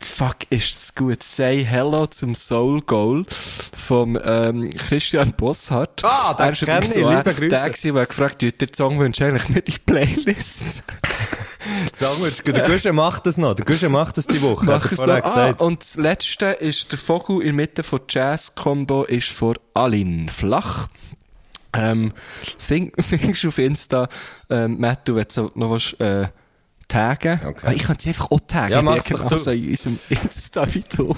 Fuck, 0.00 0.36
ist 0.50 0.72
das 0.74 0.94
gut. 0.94 1.22
Say 1.24 1.64
Hello 1.64 2.06
zum 2.06 2.36
Soul 2.36 2.82
Goal 2.82 3.26
vom 3.76 4.16
ähm, 4.22 4.70
Christian 4.70 5.32
Bosshardt. 5.32 6.04
Ah, 6.04 6.34
den 6.34 6.46
Er 6.46 6.52
ist 6.52 6.62
übrigens 6.62 6.88
ich. 6.90 7.02
so 7.02 7.10
Liebe 7.10 7.22
Der, 7.24 7.34
Grüße. 7.34 7.48
der 7.48 7.92
der 7.92 8.06
gefragt 8.06 8.42
hat, 8.44 8.60
der 8.60 8.68
Song 8.76 8.98
wünscht 9.00 9.20
eigentlich 9.22 9.48
nicht 9.48 9.68
in 9.68 9.74
die 9.74 9.78
Playlist. 9.80 10.62
Wir, 12.44 12.52
der 12.52 12.68
Guschen 12.68 12.94
macht 12.94 13.26
das 13.26 13.36
noch. 13.36 13.54
Der 13.54 13.64
Guschen 13.64 13.92
macht 13.92 14.16
das 14.16 14.26
die 14.26 14.40
Woche. 14.42 14.64
Mach 14.64 14.90
es 14.90 14.98
noch. 14.98 15.08
Ah, 15.08 15.54
und 15.58 15.82
das 15.82 15.96
letzte 15.96 16.46
ist 16.46 16.90
der 16.92 16.98
Vogel 16.98 17.40
in 17.40 17.46
der 17.46 17.52
Mitte 17.54 17.82
von 17.82 18.00
Jazz-Combo 18.08 19.04
ist 19.04 19.28
von 19.28 19.56
Alin 19.74 20.28
Flach. 20.28 20.88
Ähm, 21.74 22.12
findest 22.58 23.42
du 23.44 23.48
auf 23.48 23.58
Insta, 23.58 24.08
ähm, 24.50 24.80
Matt, 24.80 25.06
du 25.06 25.16
willst 25.16 25.32
so 25.32 25.50
noch 25.54 25.70
was, 25.70 25.92
äh, 25.94 26.28
taggen? 26.88 27.40
Okay. 27.46 27.66
Ah, 27.66 27.72
Ich 27.72 27.82
kann 27.84 27.98
sie 27.98 28.08
einfach 28.08 28.30
auch 28.30 28.40
taggen. 28.46 28.72
Ja, 28.72 28.82
mach's 28.82 29.04
doch 29.04 29.28
du. 29.28 29.50
in 29.50 29.70
unserem 29.70 29.98
Insta 30.08 30.74
wie 30.74 30.84
du. 30.96 31.14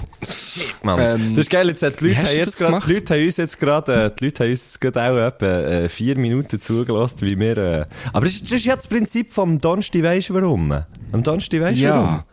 Mann. 0.83 0.99
ähm, 0.99 1.29
das 1.35 1.45
ist 1.45 1.49
geil, 1.49 1.67
jetzt 1.69 1.81
die 1.81 1.85
Leute, 1.85 2.17
hast 2.17 2.25
haben 2.27 2.33
du 2.33 2.37
jetzt 2.37 2.57
grad, 2.57 2.87
die 2.87 2.93
Leute 2.93 3.13
haben 3.15 3.25
uns 3.25 3.37
jetzt 3.37 3.59
gerade, 3.59 3.93
äh, 4.05 4.11
die 4.19 4.25
Leute 4.25 4.43
haben 4.43 4.51
uns 4.51 4.61
jetzt 4.63 4.81
gerade 4.81 5.01
auch 5.01 5.17
etwa, 5.27 5.45
äh, 5.45 5.89
vier 5.89 6.17
Minuten 6.17 6.59
zugelassen, 6.61 7.21
wie 7.21 7.39
wir, 7.39 7.57
äh, 7.57 7.85
aber 8.13 8.25
das 8.25 8.41
das 8.41 8.51
ist 8.51 8.65
ja 8.65 8.75
das 8.75 8.87
Prinzip 8.87 9.31
vom 9.31 9.57
Donnerstag, 9.59 10.03
weisst 10.03 10.29
du 10.29 10.33
warum? 10.35 10.71
Am 11.11 11.23
Donnerstag, 11.23 11.61
weisst 11.61 11.79
du 11.81 11.87
warum? 11.89 12.05
Ja. 12.05 12.25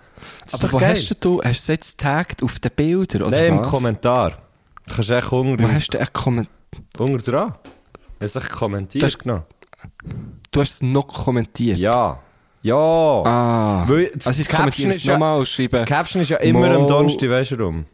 Aber 0.53 0.73
wo 0.73 0.79
geil. 0.79 0.91
hast 0.97 1.25
du, 1.25 1.43
hast 1.43 1.69
du 1.69 1.73
jetzt 1.73 1.99
getaggt 1.99 2.43
auf 2.43 2.59
den 2.59 2.73
Bildern, 2.75 3.23
oder 3.23 3.37
Nein, 3.37 3.53
im 3.55 3.59
was? 3.61 3.69
Kommentar. 3.69 4.33
Du 4.87 4.95
kannst 4.95 5.11
echt 5.11 5.33
unter, 5.33 5.63
Wo 5.65 5.69
hast 5.71 5.95
du 5.95 5.99
einen 5.99 6.13
Kommentar? 6.13 6.53
unter 6.99 7.31
dran. 7.31 7.55
Hast 8.21 8.35
du 8.35 8.39
echt 8.41 8.51
kommentiert 8.51 9.05
Das- 9.05 9.19
genau? 9.19 9.45
Du 10.51 10.61
hast 10.61 10.73
es 10.75 10.83
noch 10.83 11.07
kommentiert. 11.07 11.79
Ja. 11.79 12.19
Ja. 12.69 13.23
Ah. 13.25 13.85
Weil, 13.89 14.11
also 14.25 14.41
ich 14.41 14.49
kommentiere 14.49 14.89
ist 14.91 14.97
es 14.97 15.05
ja- 15.05 15.13
nochmal 15.15 15.39
und 15.39 15.49
schreibe, 15.49 15.79
Die 15.79 15.85
Caption 15.85 16.23
ist 16.23 16.29
ja 16.29 16.37
immer 16.39 16.61
Mal- 16.61 16.77
am 16.77 16.87
Donnerstag, 16.87 17.31
weisst 17.31 17.51
du 17.53 17.59
warum? 17.59 17.85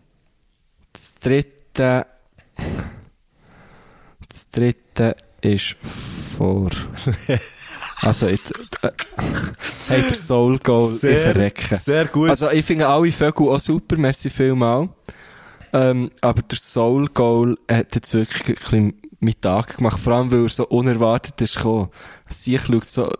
das 0.92 1.14
dritte, 1.14 2.06
das 4.28 4.48
dritte 4.50 5.16
ist 5.40 5.76
vor, 6.36 6.70
also, 8.02 8.26
ich, 8.28 8.40
äh, 8.82 8.90
hey, 9.88 10.02
der 10.02 10.14
Soul 10.18 10.58
Goal, 10.58 10.94
ich 10.94 11.00
verrecke. 11.00 11.76
sehr 11.76 12.06
gut. 12.06 12.30
Also, 12.30 12.50
ich 12.50 12.64
finde 12.64 12.88
alle 12.88 13.12
Vögel 13.12 13.48
auch 13.48 13.60
super, 13.60 13.96
merci 13.96 14.30
vielmal. 14.30 14.88
Ähm, 15.72 16.10
aber 16.20 16.42
der 16.42 16.58
Soul 16.58 17.08
Goal 17.08 17.56
hat 17.70 17.94
jetzt 17.94 18.14
wirklich 18.14 18.48
ein 18.48 18.54
bisschen 18.54 19.00
meinen 19.20 19.40
Tag 19.40 19.76
gemacht, 19.78 19.98
vor 20.00 20.12
allem, 20.14 20.30
weil 20.30 20.44
er 20.44 20.48
so 20.48 20.66
unerwartet 20.66 21.40
ist 21.40 21.56
gekommen. 21.56 21.88
Sie 22.28 22.58
schaut 22.58 22.88
so 22.88 23.10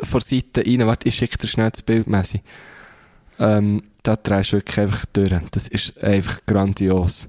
von 0.00 0.20
Seite 0.20 0.64
rein, 0.66 0.86
warte, 0.86 1.08
ich 1.08 1.14
schicke 1.16 1.38
dir 1.38 1.48
schnell 1.48 1.70
das 1.70 1.82
Bild, 1.82 2.06
Messi. 2.06 2.42
Ähm, 3.38 3.82
da 4.02 4.16
drehst 4.16 4.52
du 4.52 4.56
wirklich 4.58 4.78
einfach 4.78 5.06
durch. 5.12 5.32
Das 5.50 5.68
ist 5.68 6.02
einfach 6.02 6.38
grandios. 6.46 7.28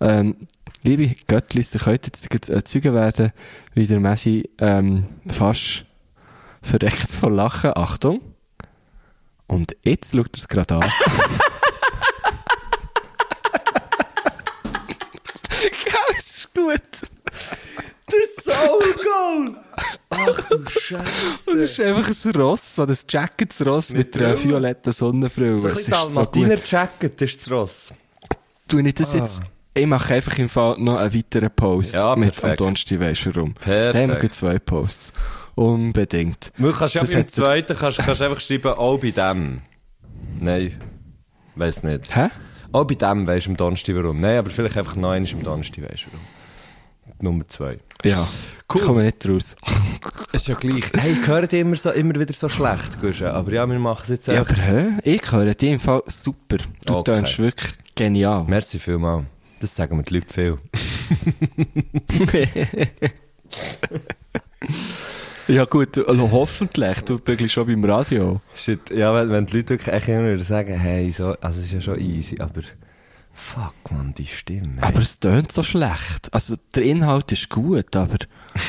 Ähm, 0.00 0.48
liebe 0.82 1.14
Göttlis, 1.26 1.74
ihr 1.74 1.80
könnt 1.80 2.06
jetzt 2.06 2.28
gleich, 2.30 2.48
äh, 2.48 2.64
Zeugen 2.64 2.94
werden, 2.94 3.32
wie 3.74 3.86
der 3.86 4.00
Messi 4.00 4.48
ähm, 4.58 5.06
fast 5.28 5.84
verreckt 6.62 7.10
vor 7.12 7.30
Lachen. 7.30 7.72
Achtung. 7.76 8.20
Und 9.46 9.76
jetzt 9.84 10.14
schaut 10.14 10.36
er 10.36 10.38
es 10.38 10.48
gerade 10.48 10.74
an. 10.76 10.80
Geil, 15.60 16.16
es 16.16 16.38
ist 16.38 16.54
gut. 16.54 17.10
Der 18.08 18.42
Soul 18.54 18.94
Goal! 18.94 19.56
Ach 20.10 20.40
du 20.48 20.64
Scheiße. 20.68 21.02
Das 21.46 21.54
ist 21.54 21.80
einfach 21.80 22.08
ein 22.08 22.40
Ross, 22.40 22.76
so 22.76 22.82
ein 22.84 22.96
Jacketsross 23.08 23.90
mit, 23.90 24.14
Mit 24.14 24.24
einer 24.24 24.42
violetten 24.42 24.92
Sonnenbrille. 24.92 25.58
So 25.58 25.68
ein 25.68 25.72
Es 25.74 25.78
bisschen 25.84 25.92
ist 25.94 26.00
so 26.00 26.14
Dalmatiner 26.14 26.54
gut. 26.56 26.70
Jacket 26.70 27.22
ist 27.22 27.40
das 27.40 27.50
Ross. 27.50 27.94
Tu 28.68 28.78
ich 28.78 28.94
das 28.94 29.12
jetzt... 29.14 29.42
Ich 29.74 29.86
mache 29.86 30.14
einfach 30.14 30.38
im 30.38 30.48
Fall 30.48 30.76
noch 30.78 30.96
einen 30.96 31.12
weiteren 31.12 31.50
Post 31.50 31.94
Ja, 31.94 32.16
mit 32.16 32.28
am 32.30 32.34
perfekt. 32.40 32.60
Donnerstag, 32.60 33.00
weisst 33.00 33.26
du 33.26 33.34
warum. 33.36 33.52
Perfekt. 33.54 33.94
Da 33.94 33.98
haben 34.14 34.22
wir 34.22 34.32
zwei 34.32 34.58
Posts. 34.58 35.12
Unbedingt. 35.54 36.52
Du 36.56 36.72
kannst 36.72 36.94
ja 36.94 37.00
Das 37.02 37.10
beim 37.10 37.20
er- 37.20 37.28
zweiten 37.28 37.76
kannst, 37.76 37.98
kannst 37.98 38.22
einfach 38.22 38.40
schreiben, 38.40 38.68
auch 38.72 38.98
bei 38.98 39.10
dem. 39.10 39.60
Nein. 40.40 40.80
Weiss 41.56 41.82
nicht. 41.82 42.14
Hä? 42.16 42.28
Auch 42.72 42.84
bei 42.84 42.94
dem 42.94 43.26
weisst 43.26 43.46
du 43.46 43.50
am 43.50 43.56
Donnerstag 43.58 43.96
warum. 43.96 44.20
Nein, 44.20 44.38
aber 44.38 44.48
vielleicht 44.50 44.76
einfach 44.78 44.96
noch 44.96 45.10
einmal 45.10 45.30
am 45.32 45.42
Donnerstag 45.42 45.82
weisst 45.90 46.04
du 46.06 46.12
warum. 46.12 46.35
Nummer 47.20 47.46
zwei. 47.48 47.78
Ja. 48.04 48.26
Cool. 48.72 48.82
Kommen 48.82 49.04
nicht 49.04 49.28
raus. 49.28 49.54
Ist 50.32 50.48
ja 50.48 50.54
gleich. 50.56 50.84
Hey, 50.96 51.12
ich 51.12 51.26
höre 51.26 51.46
dich 51.46 51.60
immer, 51.60 51.76
so, 51.76 51.90
immer 51.90 52.14
wieder 52.18 52.34
so 52.34 52.48
schlecht, 52.48 53.00
Guschen. 53.00 53.28
Aber 53.28 53.52
ja, 53.52 53.66
wir 53.68 53.78
machen 53.78 54.00
es 54.04 54.08
jetzt 54.08 54.26
Ja, 54.28 54.40
einfach. 54.40 54.54
aber 54.58 54.62
hä? 54.62 54.86
Ich 55.04 55.30
höre 55.32 55.54
dich 55.54 55.70
im 55.72 55.80
Fall 55.80 56.02
super. 56.06 56.56
Du 56.84 56.94
Okay. 56.96 57.14
tönst 57.14 57.38
wirklich 57.38 57.72
genial. 57.94 58.44
Merci 58.48 58.78
vielmal. 58.78 59.26
Das 59.60 59.74
sagen 59.74 59.96
mir 59.96 60.02
die 60.02 60.14
Leute 60.14 60.32
viel. 60.32 60.58
Ja 65.48 65.64
gut, 65.64 65.96
also 66.08 66.30
hoffentlich. 66.32 67.02
Du 67.02 67.18
bist 67.18 67.52
schon 67.52 67.66
beim 67.68 67.84
Radio. 67.84 68.40
Shit. 68.54 68.90
Ja, 68.90 69.14
wenn, 69.14 69.30
wenn 69.30 69.46
die 69.46 69.58
Leute 69.58 69.70
wirklich 69.74 69.94
echt 69.94 70.08
immer 70.08 70.32
wieder 70.34 70.42
sagen, 70.42 70.74
hey, 70.74 71.12
so, 71.12 71.36
also 71.40 71.60
es 71.60 71.66
ist 71.66 71.72
ja 71.72 71.80
schon 71.80 72.00
easy, 72.00 72.40
aber 72.40 72.62
fuck, 73.36 73.74
man, 73.90 74.14
die 74.14 74.26
Stimme. 74.26 74.82
Aber 74.82 74.98
es 74.98 75.20
tönt 75.20 75.52
so 75.52 75.62
schlecht. 75.62 76.32
Also 76.32 76.56
der 76.74 76.82
Inhalt 76.82 77.30
ist 77.32 77.48
gut, 77.50 77.94
aber 77.94 78.16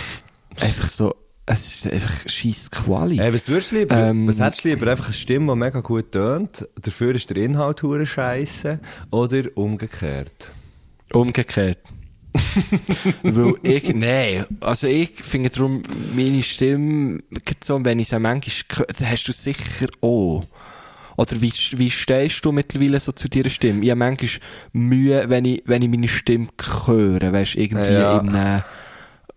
einfach 0.60 0.89
so, 0.89 1.15
es 1.45 1.86
ist 1.86 1.91
einfach 1.91 2.30
scheiß 2.30 2.69
Quali. 2.71 3.17
Hey, 3.17 3.34
was 3.34 3.47
würdest 3.47 3.71
du 3.71 3.77
lieber? 3.77 3.95
Ähm, 3.95 4.27
was 4.27 4.39
hättest 4.39 4.65
du 4.65 4.69
lieber? 4.69 4.91
Einfach 4.91 5.06
eine 5.06 5.13
Stimme, 5.13 5.53
die 5.53 5.60
mega 5.60 5.80
gut 5.80 6.12
tönt, 6.12 6.67
dafür 6.82 7.15
ist 7.15 7.30
der 7.30 7.38
Inhalt 7.38 7.82
hure 7.84 8.06
scheiße, 8.06 8.80
oder 9.12 9.43
umgekehrt? 9.56 10.49
Umgekehrt. 11.13 11.80
Weil 13.23 13.56
ich, 13.63 13.93
nein, 13.95 14.45
also 14.60 14.88
ich 14.88 15.12
finde 15.12 15.49
darum, 15.49 15.82
meine 16.13 16.43
Stimme, 16.43 17.19
so, 17.63 17.84
wenn 17.84 17.99
ich 17.99 18.10
sie 18.10 18.19
manchmal 18.19 18.88
hast 19.01 19.27
du 19.27 19.32
sicher 19.32 19.88
auch. 20.01 20.43
Oder 21.17 21.41
wie, 21.41 21.51
wie 21.77 21.91
stehst 21.91 22.45
du 22.45 22.51
mittlerweile 22.51 22.99
so 22.99 23.12
zu 23.12 23.27
deiner 23.27 23.49
Stimme? 23.49 23.84
Ich 23.84 23.89
habe 23.89 23.97
manchmal 23.97 24.30
Mühe, 24.71 25.25
wenn 25.27 25.45
ich, 25.45 25.63
wenn 25.65 25.82
ich 25.82 25.89
meine 25.89 26.08
Stimme 26.08 26.47
höre, 26.86 27.34
weißt 27.34 27.56
du, 27.56 27.60
irgendwie 27.60 27.91
Ja. 27.93 28.19
in 28.19 28.30
einem, 28.36 28.62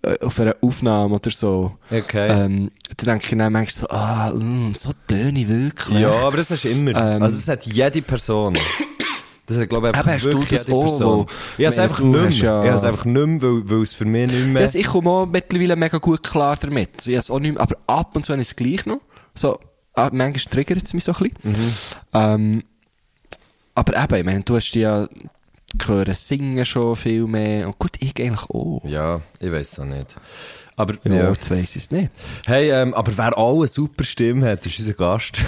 äh, 0.03 0.19
auf 0.25 0.39
einer 0.39 0.57
Aufnahme 0.61 1.15
oder 1.15 1.31
so. 1.31 1.77
Okay. 1.91 2.29
Ähm, 2.29 2.71
dann 2.99 3.07
denke 3.19 3.25
ich 3.33 3.39
dann 3.39 3.53
manchmal 3.53 3.67
so, 3.89 3.89
ah, 3.89 4.31
mm, 4.31 4.75
so 4.75 4.91
töne 5.09 5.41
ich 5.41 5.49
wirklich. 5.49 5.99
ja, 6.01 6.11
aber 6.13 6.37
das 6.37 6.49
du 6.49 6.69
immer. 6.69 6.91
Ähm. 6.95 7.23
also, 7.23 7.37
das 7.37 7.49
hat 7.49 7.67
jede 7.67 8.03
Person. 8.03 8.57
Das 9.47 9.59
hat, 9.59 9.69
glaube 9.69 9.89
ich, 9.89 9.95
einfach 9.97 10.13
hast 10.13 10.25
wirklich 10.27 10.49
das 10.51 10.67
jede 10.69 10.77
auch, 10.79 10.83
Person. 10.85 11.27
Ich 11.59 11.65
habe 11.67 11.75
es 11.75 11.81
einfach 11.81 12.01
nicht 12.01 12.13
mehr. 12.13 12.31
ja- 12.31 12.63
Ich 12.63 12.69
habe 12.69 12.77
es 12.77 12.85
einfach 12.85 13.05
nicht 13.05 13.27
mehr, 13.27 13.43
weil, 13.43 13.69
weil 13.71 13.83
es 13.83 13.95
für 13.95 14.05
mich 14.05 14.31
nicht 14.31 14.47
mehr... 14.47 14.63
Also 14.63 14.79
ich 14.79 14.87
komme 14.87 15.11
auch 15.11 15.27
mittlerweile 15.27 15.75
mega 15.77 15.99
gut 15.99 16.23
klar 16.23 16.57
damit. 16.61 16.91
Ich 17.07 17.15
habe 17.15 17.19
es 17.19 17.31
auch 17.31 17.41
nicht 17.41 17.55
mehr, 17.55 17.61
aber 17.63 17.77
ab 17.89 18.15
und 18.15 18.25
zu 18.25 18.33
habe 18.33 18.41
ich 18.43 18.49
es 18.49 18.55
gleich 18.57 18.87
noch. 18.87 19.01
So, 19.35 19.59
ah, 19.95 20.11
manchmal 20.13 20.53
triggert 20.53 20.85
es 20.85 20.95
mich 20.95 21.05
so 21.05 21.13
ein 21.13 21.31
bisschen. 21.31 21.53
Mhm. 21.53 21.73
Ähm, 22.13 22.65
aber 23.75 24.03
eben, 24.03 24.15
ich 24.17 24.25
meine, 24.25 24.41
du 24.43 24.57
hast 24.57 24.73
ja 24.75 25.09
gehört 25.79 26.15
singen 26.17 26.65
schon 26.65 26.97
viel 26.97 27.27
mehr. 27.27 27.67
Und 27.67 27.79
gut, 27.79 27.93
ich 28.01 28.19
eigentlich 28.21 28.51
auch. 28.51 28.83
Ja, 28.85 29.21
ich 29.39 29.53
weiß 29.53 29.73
es 29.73 29.79
auch 29.79 29.85
nicht. 29.85 30.17
Aber, 30.77 30.95
Ja, 31.05 31.15
ja. 31.15 31.29
jetzt 31.29 31.51
weiss 31.51 31.77
ich 31.77 31.83
es 31.83 31.91
nicht. 31.91 32.11
Hey, 32.47 32.71
ähm, 32.71 32.95
aber 32.95 33.17
wer 33.17 33.37
auch 33.37 33.59
eine 33.59 33.69
super 33.69 34.03
Stimme 34.03 34.49
hat, 34.49 34.65
ist 34.65 34.79
unser 34.79 34.95
Gast. 34.95 35.41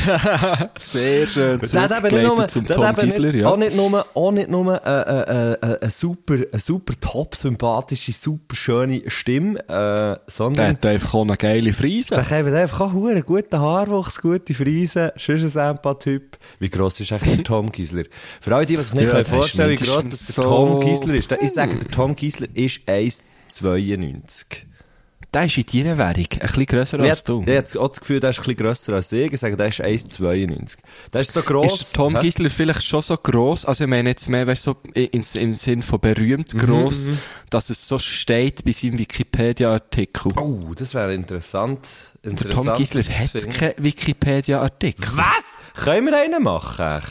Sehr 0.78 1.26
schön. 1.28 1.60
Der 1.60 1.82
hat 1.82 2.04
eben 2.04 2.16
nicht 2.16 2.36
nur, 2.36 2.48
zum 2.48 2.64
der 2.66 2.76
Tom 2.76 3.34
ja. 3.34 3.48
auch 3.48 3.56
nicht 3.56 3.76
nur, 3.76 4.06
auch 4.14 4.30
nicht 4.32 4.48
nur 4.48 4.86
äh, 4.86 5.00
äh, 5.00 5.52
äh, 5.52 5.78
eine 5.80 5.90
super, 5.90 6.34
eine 6.34 6.60
super 6.60 6.94
top 7.00 7.34
sympathische, 7.34 8.12
super 8.12 8.54
schöne 8.54 9.02
Stimme, 9.08 9.58
äh, 9.60 9.66
Der 9.68 10.20
sondern 10.26 10.70
hat 10.70 10.86
einfach 10.86 11.14
auch 11.14 11.22
eine 11.22 11.36
geile 11.36 11.72
Friese. 11.72 12.14
der 12.14 12.28
hat 12.28 12.46
einfach 12.46 12.80
auch 12.80 13.06
einen 13.06 13.24
guten 13.24 13.58
Haarwuchs, 13.58 14.20
gute 14.20 14.54
Friese, 14.54 15.12
schon 15.16 15.36
ein 15.36 15.48
Sampa-Typ. 15.48 16.38
Wie 16.58 16.68
gross 16.70 17.00
ist 17.00 17.12
eigentlich 17.12 17.36
der 17.36 17.44
Tom 17.44 17.70
Gisler? 17.72 18.04
Für 18.40 18.56
alle 18.56 18.66
die, 18.66 18.76
die 18.76 18.82
sich 18.82 18.94
nicht 18.94 19.06
Ja, 19.06 19.14
der 19.14 19.24
vorstellen 19.24 19.70
wie 19.70 19.84
gross 19.84 20.08
das 20.08 20.26
der 20.26 20.34
so- 20.36 20.42
Tom 20.42 20.80
Gisler 20.80 21.14
ist, 21.14 21.30
der- 21.30 21.42
ich 21.42 21.52
sage, 21.52 21.76
der 21.76 21.88
Tom 21.90 22.14
Gisler 22.14 22.48
ist 22.54 22.80
1,92. 22.88 24.64
Der 25.32 25.44
ist 25.44 25.56
in 25.58 25.64
deiner 25.84 25.96
Währung 25.96 26.16
ein 26.16 26.38
bisschen 26.40 26.66
grösser 26.66 26.98
Ich 27.00 27.08
als 27.10 27.22
du. 27.24 27.40
habe 27.42 27.52
jetzt 27.52 27.76
auch 27.78 27.88
das 27.88 28.00
Gefühl, 28.00 28.18
der 28.18 28.30
ist 28.30 28.38
ein 28.38 28.44
bisschen 28.46 28.56
grösser 28.56 28.92
als 28.94 29.12
ich. 29.12 29.32
Ich 29.32 29.38
sage, 29.40 29.56
der 29.56 29.68
ist 29.68 29.80
1,92. 29.80 30.76
Der 31.12 31.20
ist 31.20 31.32
so 31.32 31.42
gross. 31.42 31.80
Ist 31.82 31.94
Tom? 31.94 32.14
Gisler 32.18 32.50
vielleicht 32.50 32.82
schon 32.82 33.00
so 33.02 33.16
gross, 33.16 33.64
also 33.64 33.84
ich 33.84 33.90
meine 33.90 34.10
jetzt 34.10 34.28
mehr, 34.28 34.46
weißt 34.46 34.66
du, 34.66 34.72
so 34.72 34.90
im, 34.94 35.22
im 35.34 35.54
Sinn 35.54 35.82
von 35.82 36.00
berühmt 36.00 36.52
Mhm, 36.52 36.58
gross, 36.58 37.10
dass 37.48 37.70
es 37.70 37.86
so 37.86 37.98
steht 37.98 38.64
bei 38.64 38.72
seinem 38.72 38.98
Wikipedia-Artikel. 38.98 40.32
Oh, 40.36 40.74
das 40.74 40.94
wäre 40.94 41.14
interessant. 41.14 41.86
der 42.24 42.32
interessant 42.32 42.66
Tom 42.66 42.76
Gisler 42.76 43.02
hat 43.02 43.50
keinen 43.50 43.74
Wikipedia-Artikel. 43.78 45.06
Was? 45.16 45.84
Können 45.84 46.06
wir 46.06 46.20
einen 46.20 46.42
machen? 46.42 47.02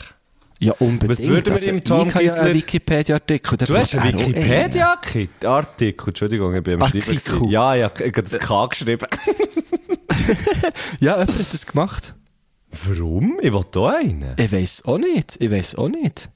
Ja, 0.62 0.74
unbedingt. 0.78 1.18
Was 1.18 1.26
würden 1.26 1.58
wir 1.58 1.68
im 1.68 1.82
Tom 1.82 2.08
ich 2.08 2.14
habe 2.14 2.24
ja 2.24 2.34
einen 2.34 2.54
Wikipedia-Artikel. 2.54 3.56
Du 3.56 3.76
hast 3.76 3.94
einen 3.94 4.18
Wikipedia-Artikel? 4.18 6.08
Entschuldigung, 6.08 6.54
ich 6.54 6.62
bin 6.62 6.82
am 6.82 6.88
Schreiben. 6.88 7.50
Ja, 7.50 7.74
ja, 7.74 7.90
ich 7.94 8.16
habe 8.16 8.22
das 8.22 8.38
K 8.38 8.66
geschrieben. 8.66 9.06
Ja, 11.00 11.18
jemand 11.18 11.38
hat 11.38 11.52
das 11.52 11.66
gemacht. 11.66 12.14
Warum? 12.86 13.38
Ich 13.42 13.52
will 13.52 13.64
da 13.72 13.88
einen. 13.96 14.34
Ich 14.38 14.52
weiss 14.52 14.84
auch 14.84 14.98
nicht. 14.98 15.36
Ich 15.40 15.50
weiss 15.50 15.74
auch 15.74 15.88
nicht. 15.88 16.30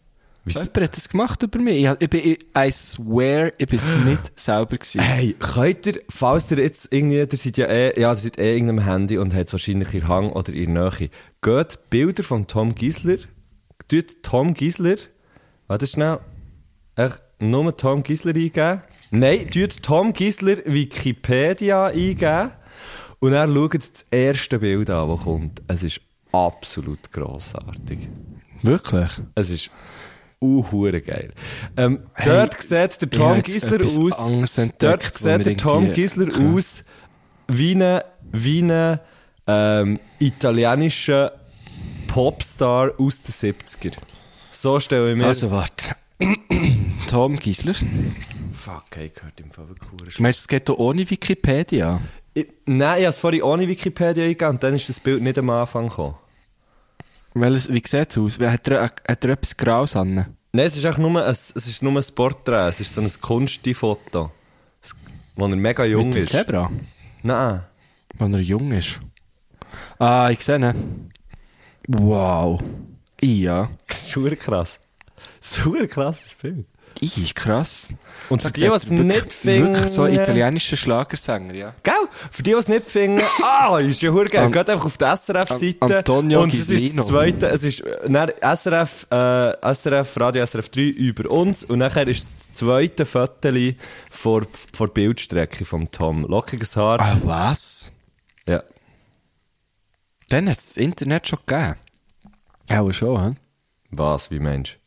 Wieso? 0.44 0.60
Jemand 0.60 0.80
hat 0.80 0.96
das 0.96 1.08
gemacht 1.08 1.42
über 1.42 1.58
mich. 1.58 1.88
Ich, 2.00 2.10
bin, 2.10 2.20
ich, 2.20 2.46
I 2.56 2.70
swear, 2.72 3.50
ich 3.56 3.66
bin 3.66 3.78
es 3.78 3.86
nicht 4.04 4.32
selber 4.38 4.76
gewesen. 4.76 5.00
Hey, 5.00 5.36
könnt 5.38 5.86
ihr, 5.86 6.00
falls 6.08 6.50
ihr 6.50 6.58
jetzt 6.58 6.92
irgendwie, 6.92 7.18
ihr 7.18 7.28
seid 7.30 7.56
ja 7.56 7.66
eh, 7.66 8.00
ja, 8.00 8.10
ihr 8.10 8.16
seid 8.16 8.38
eh 8.38 8.50
in 8.56 8.66
irgendeinem 8.66 8.84
Handy 8.90 9.18
und 9.18 9.34
habt 9.34 9.46
es 9.46 9.52
wahrscheinlich 9.52 9.94
in 9.94 10.08
Hang 10.08 10.32
oder 10.32 10.52
in 10.52 10.72
Nähe, 10.72 11.10
geht 11.40 11.78
Bilder 11.90 12.22
von 12.22 12.46
Tom 12.46 12.74
Gisler, 12.74 13.18
tut 14.02 14.22
Tom 14.22 14.54
Gisler, 14.54 14.96
warte 15.66 15.86
schnell, 15.86 16.18
echt 16.96 17.20
nur 17.38 17.76
Tom 17.76 18.02
Gisler 18.02 18.34
eingeben. 18.34 18.82
Nein, 19.10 19.50
tut 19.50 19.82
Tom 19.82 20.12
Gisler 20.12 20.58
Wikipedia 20.64 21.86
eingeben 21.86 22.52
und 23.20 23.32
dann 23.32 23.54
schaut 23.54 23.74
das 23.74 24.06
erste 24.10 24.58
Bild 24.58 24.90
an, 24.90 25.08
das 25.08 25.20
kommt. 25.20 25.62
Es 25.68 25.82
ist 25.82 26.00
absolut 26.32 27.12
grossartig. 27.12 28.08
Wirklich? 28.62 29.10
Es 29.34 29.50
ist 29.50 29.70
uhure 30.40 31.00
geil. 31.00 31.32
Ähm, 31.76 32.00
dort 32.24 32.60
sieht 32.60 33.00
der 33.00 33.10
Tom 33.10 33.42
Gisler 33.42 33.80
aus. 33.84 34.58
entdeckt, 34.58 34.82
Dort 34.82 35.14
sieht 35.14 35.46
der 35.46 35.56
Tom 35.56 35.92
Gisler 35.92 36.28
aus 36.54 36.84
wie 37.46 37.74
ein 37.74 38.00
wie 38.32 38.62
ein 38.62 38.98
ähm, 39.46 40.00
italienischer 40.18 41.43
Popstar 42.14 42.92
aus 42.96 43.22
den 43.22 43.34
70er. 43.34 43.96
So 44.52 44.78
stelle 44.78 45.10
ich 45.10 45.18
mir. 45.18 45.26
Also, 45.26 45.50
warte. 45.50 45.96
Tom 47.10 47.36
Gisler. 47.36 47.74
fuck, 48.52 48.84
ey, 48.96 49.08
gehört 49.08 49.40
im 49.40 49.50
Fall 49.50 49.68
wirklich 49.68 50.20
Meinst 50.20 50.38
du, 50.38 50.42
es 50.42 50.48
geht 50.48 50.68
hier 50.68 50.78
ohne 50.78 51.10
Wikipedia? 51.10 52.00
Ich, 52.32 52.46
nein, 52.66 53.00
ich 53.00 53.04
habe 53.06 53.10
es 53.10 53.18
vorhin 53.18 53.42
ohne 53.42 53.66
Wikipedia 53.66 54.22
eingegeben 54.22 54.50
und 54.50 54.62
dann 54.62 54.76
ist 54.76 54.88
das 54.88 55.00
Bild 55.00 55.24
nicht 55.24 55.36
am 55.38 55.50
Anfang 55.50 55.88
gekommen. 55.88 56.14
Weil 57.34 57.56
es, 57.56 57.68
wie 57.68 57.82
sieht 57.84 58.12
es 58.12 58.18
aus? 58.18 58.38
Hat 58.38 58.68
er, 58.68 58.84
hat 58.84 59.24
er 59.24 59.30
etwas 59.30 59.56
Graues 59.56 59.96
an? 59.96 60.14
Nein, 60.14 60.66
es 60.66 60.76
ist 60.76 60.86
auch 60.86 60.98
nur 60.98 61.20
ein, 61.20 61.28
es 61.28 61.50
ist 61.50 61.82
nur 61.82 62.00
ein 62.00 62.14
Porträt, 62.14 62.68
es 62.68 62.80
ist 62.80 62.94
so 62.94 63.00
ein 63.00 63.10
Kunstfoto. 63.20 64.30
Wo 65.34 65.46
er 65.48 65.56
mega 65.56 65.84
jung 65.84 66.10
Mit 66.10 66.18
ist. 66.18 66.30
Zebra? 66.30 66.70
Nein. 67.24 67.64
Wenn 68.16 68.34
er 68.34 68.40
jung 68.40 68.70
ist. 68.70 69.00
Ah, 69.98 70.30
ich 70.30 70.44
sehe 70.44 70.58
ihn. 70.58 71.10
Wow. 71.88 72.60
Ja. 73.20 73.70
Ist 73.88 74.08
super 74.10 74.36
krass. 74.36 74.78
Super 75.40 75.86
krasses 75.86 76.34
Bild. 76.34 76.66
Ich, 77.00 77.34
krass. 77.34 77.88
Und 78.30 78.40
für 78.40 78.52
die, 78.52 78.60
die 78.60 78.66
es 78.68 78.88
nicht 78.88 79.32
finden... 79.32 79.74
Wirklich 79.74 79.90
so 79.92 80.02
ein 80.02 80.14
italienischer 80.14 80.76
Schlagersänger, 80.76 81.52
ja. 81.52 81.74
Gell? 81.82 81.92
Für 82.30 82.42
die, 82.42 82.50
die 82.52 82.56
es 82.56 82.68
nicht 82.68 82.88
finden, 82.88 83.20
ah, 83.42 83.78
ist 83.78 84.00
ja 84.00 84.10
hure 84.12 84.26
geil. 84.26 84.44
An- 84.44 84.52
Geht 84.52 84.70
einfach 84.70 84.84
auf 84.86 84.96
die 84.96 85.04
SRF-Seite. 85.04 85.76
An- 85.80 85.92
Antonio 85.92 86.42
Und 86.42 86.54
es 86.54 86.70
ist 86.70 86.96
das 86.96 87.06
zweite, 87.08 87.48
es 87.48 87.64
ist, 87.64 87.80
äh, 87.80 88.08
dann 88.08 88.30
SRF, 88.40 89.06
äh, 89.10 89.74
SRF, 89.74 90.16
Radio 90.20 90.46
SRF 90.46 90.68
3 90.68 90.80
über 90.82 91.30
uns. 91.30 91.64
Und 91.64 91.80
nachher 91.80 92.06
ist 92.06 92.22
das 92.38 92.52
zweite 92.52 93.04
Foto 93.06 93.50
vor, 94.10 94.46
vor 94.72 94.88
Bildstrecke 94.88 95.64
vom 95.64 95.90
Tom. 95.90 96.22
Lockiges 96.26 96.76
Haar. 96.76 97.00
Ah, 97.00 97.16
was? 97.24 97.92
Ja. 98.46 98.62
Dann 100.34 100.50
hat 100.50 100.58
es 100.58 100.66
das 100.66 100.76
Internet 100.78 101.28
schon 101.28 101.38
gegeben. 101.46 101.76
Auch 102.68 102.90
schon, 102.90 103.22
hä? 103.22 103.34
Was, 103.92 104.32
wie 104.32 104.40
Mensch? 104.40 104.80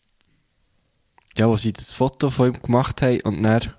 Ja, 1.38 1.48
wo 1.48 1.56
sie 1.56 1.72
das 1.72 1.94
Foto 1.94 2.30
von 2.30 2.48
ihm 2.50 2.62
gemacht 2.62 3.02
haben 3.02 3.22
und 3.22 3.44
dann... 3.44 3.74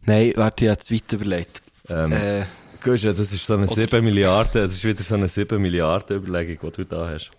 Nein, 0.00 0.32
warte, 0.36 0.64
ich 0.64 0.70
habe 0.70 0.80
es 0.80 0.90
weiter 0.90 1.16
überlegt. 1.16 1.60
Ähm, 1.90 2.12
Äh, 2.12 2.44
du, 2.82 3.12
das 3.12 3.32
ist 3.32 3.44
so 3.44 3.52
eine 3.52 3.68
7 3.68 4.02
Milliarden, 4.02 4.62
das 4.62 4.76
ist 4.76 4.84
wieder 4.86 5.02
so 5.02 5.14
eine 5.14 5.28
7 5.28 5.60
Milliarden 5.60 6.16
Überlegung, 6.16 6.70
die 6.70 6.76
du 6.78 6.84
da 6.86 7.06
hast. 7.06 7.32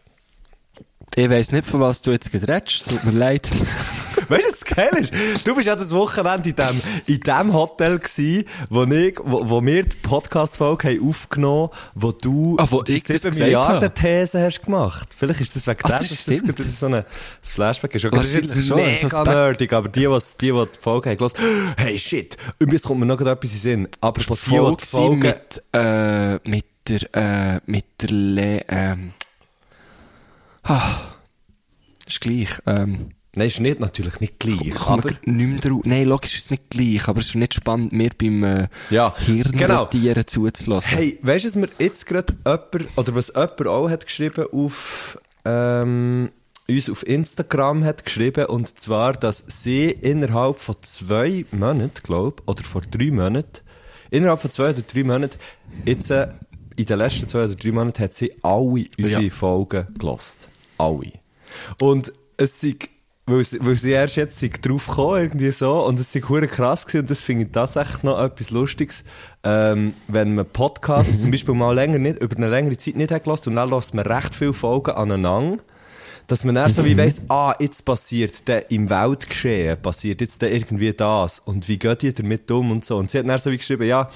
ich 1.16 1.28
weiss 1.28 1.52
nicht, 1.52 1.68
von 1.68 1.80
was 1.80 2.04
du 2.04 2.12
jetzt 2.12 2.32
gerade 2.32 2.54
redest. 2.54 2.88
Tut 2.88 3.04
mir 3.04 3.18
leid. 3.18 3.50
Weißt 4.32 4.46
du, 4.48 4.52
was 4.54 4.64
geil 4.66 4.92
ist? 4.98 5.46
Du 5.46 5.54
bist 5.56 5.68
ja 5.68 5.76
das 5.76 5.92
Wochenende 5.92 6.50
in 6.50 6.56
dem, 6.56 6.82
in 7.06 7.20
dem 7.20 7.54
Hotel 7.54 8.00
gsi, 8.00 8.46
wo 8.70 8.84
ich, 8.86 9.18
wo, 9.22 9.50
wo 9.50 9.66
wir 9.66 9.84
die 9.84 9.96
Podcast-Folge 9.98 10.88
haben 10.90 11.10
aufgenommen, 11.10 11.70
wo 11.96 12.12
du 12.14 12.56
Ah, 12.58 12.66
wo 12.70 12.82
die 12.82 12.94
ich 12.94 13.04
das 13.04 13.24
7 13.24 13.32
gesagt 13.32 13.40
Milliarden 13.40 13.94
These 13.94 14.40
hast 14.42 14.64
gemacht. 14.64 15.10
Vielleicht 15.18 15.42
ist 15.42 15.56
das 15.56 15.68
wegen 15.68 15.80
Ah, 15.84 15.88
dem, 15.90 15.98
das 15.98 16.10
dass 16.10 16.22
stimmt. 16.22 16.48
das 16.50 16.56
gerade 16.56 16.70
so 16.70 16.86
ein 16.88 17.04
Flashback 17.42 17.96
ist. 17.96 18.06
Okay, 18.06 18.16
das 18.16 18.28
ist 18.28 18.34
jetzt 18.56 18.68
schon, 18.68 18.78
mega 18.78 19.24
nerdig, 19.24 19.74
aber 19.74 19.90
die, 19.90 20.10
was, 20.10 20.38
die, 20.38 20.52
die 20.52 20.66
die 20.66 20.80
Folge 20.80 21.10
haben 21.10 21.18
gehört, 21.18 21.38
hey 21.78 22.00
shit, 22.00 22.38
übrigens 22.58 22.84
kommt 22.84 23.02
mir 23.02 23.06
noch 23.06 23.20
etwas 23.20 23.52
in 23.52 23.60
Sinn. 23.60 23.88
Aber 24.00 24.22
von 24.22 24.38
die, 24.38 24.50
die 24.50 24.50
die 24.52 24.56
Folge 24.56 24.86
Folge, 24.86 25.28
mit, 25.28 25.64
äh, 25.74 26.50
mit 26.50 26.66
der, 26.88 27.56
äh, 27.56 27.60
mit 27.66 27.86
der 28.02 28.10
Le, 28.10 28.62
ähm, 28.70 29.14
ah, 30.64 30.82
ist 32.08 32.22
gleich, 32.22 32.50
ähm, 32.66 33.10
nein, 33.36 33.48
ist 33.48 33.60
nicht, 33.60 33.80
natürlich 33.80 34.20
nicht 34.20 34.40
gleich, 34.40 34.74
Kommen 34.74 35.04
aber, 35.04 35.14
nicht 35.26 35.66
drauf. 35.66 35.82
Nein, 35.86 36.06
logisch 36.06 36.36
ist 36.36 36.46
es 36.46 36.52
nicht 36.52 36.70
gleich, 36.70 37.08
aber 37.08 37.20
es 37.20 37.28
ist 37.28 37.36
nicht 37.36 37.54
spannend, 37.54 37.94
mir 37.94 38.12
beim 38.18 38.44
äh, 38.44 38.68
Ja, 38.90 39.14
Hirnrotieren 39.18 40.28
zuzulassen. 40.28 40.92
Hey, 40.92 41.20
weißt 41.22 41.46
du, 41.46 41.50
was 41.50 41.56
mir 41.56 41.70
jetzt 41.80 42.06
gerade 42.06 42.34
jemand, 42.46 42.98
oder 42.98 43.16
was 43.16 43.28
jemand 43.30 43.68
auch 43.68 43.90
hat 43.90 44.06
geschrieben 44.06 44.46
auf, 44.52 45.20
ähm, 45.46 46.32
uns 46.68 46.90
auf 46.90 47.06
Instagram 47.08 47.84
hat 47.84 48.06
geschrieben, 48.06 48.46
und 48.46 48.78
zwar, 48.80 49.14
dass 49.14 49.44
sie 49.48 49.92
innerhalb 49.92 50.58
von 50.58 50.76
zwei 50.82 51.46
Monaten, 51.52 52.02
glaube 52.04 52.44
oder 52.46 52.64
vor 52.64 52.82
drei 52.82 53.12
Monaten, 53.12 53.62
innerhalb 54.10 54.42
von 54.42 54.52
zwei 54.52 54.70
oder 54.72 54.82
drei 54.82 55.04
Monaten, 55.04 55.38
jetzt, 55.86 56.12
äh, 56.12 56.30
in 56.78 56.86
den 56.86 56.98
letzten 56.98 57.28
zwei 57.28 57.44
oder 57.46 57.56
drei 57.56 57.72
Monaten 57.72 58.02
hat 58.02 58.14
sie 58.14 58.34
alle 58.42 58.86
unsere 58.98 59.24
Ja. 59.24 59.30
Folgen 59.30 59.88
gelost. 59.98 60.50
Alle. 60.78 61.12
Und 61.80 62.14
es 62.38 62.60
sind 62.62 62.90
weil, 63.26 63.44
sie- 63.46 63.60
weil 63.66 63.76
sie 63.76 63.92
erst 63.92 64.16
jetzt 64.16 64.42
drauf 64.68 64.88
gekommen, 64.88 65.22
irgendwie 65.22 65.52
so, 65.52 65.86
und 65.86 66.00
es 66.00 66.14
hure 66.28 66.48
krass 66.48 66.86
gewesen, 66.86 67.02
und 67.02 67.10
das 67.10 67.22
finde 67.22 67.46
ich 67.46 67.52
tatsächlich 67.52 68.04
noch 68.04 68.20
etwas 68.22 68.50
Lustiges, 68.52 69.04
ähm, 69.44 69.94
wenn 70.08 70.36
man 70.36 70.46
Podcasts 70.48 71.22
zum 71.22 71.32
Beispiel 71.32 71.54
mal 71.54 71.74
länger 71.74 72.00
nicht, 72.00 72.20
über 72.22 72.36
eine 72.36 72.50
längere 72.50 72.78
Zeit 72.78 72.96
nicht 72.96 73.12
hat 73.12 73.24
gelassen, 73.24 73.50
und 73.50 73.56
dann 73.56 73.70
lässt 73.70 73.94
man 73.94 74.06
recht 74.06 74.36
viele 74.36 74.54
Folgen 74.54 74.92
aneinander, 74.92 75.64
dass 76.28 76.44
man 76.44 76.56
dann 76.56 76.70
so 76.72 76.86
wie 76.86 76.98
weiss, 76.98 77.22
ah, 77.30 77.56
jetzt 77.60 77.84
passiert 77.86 78.48
der 78.48 78.72
im 78.72 78.90
Weltgeschehen, 78.90 79.82
passiert 79.82 80.22
jetzt 80.22 80.42
da 80.42 80.48
irgendwie 80.48 80.94
das, 80.94 81.40
und 81.40 81.68
wie 81.68 81.78
geht 81.78 82.02
die 82.02 82.14
damit 82.14 82.50
um 82.52 82.72
und 82.72 82.86
so, 82.86 82.98
und 82.98 83.12
sie 83.12 83.20
hat 83.20 83.28
dann 83.28 83.38
so 83.38 83.52
wie 83.52 83.58
geschrieben, 83.58 83.86
ja, 83.86 84.10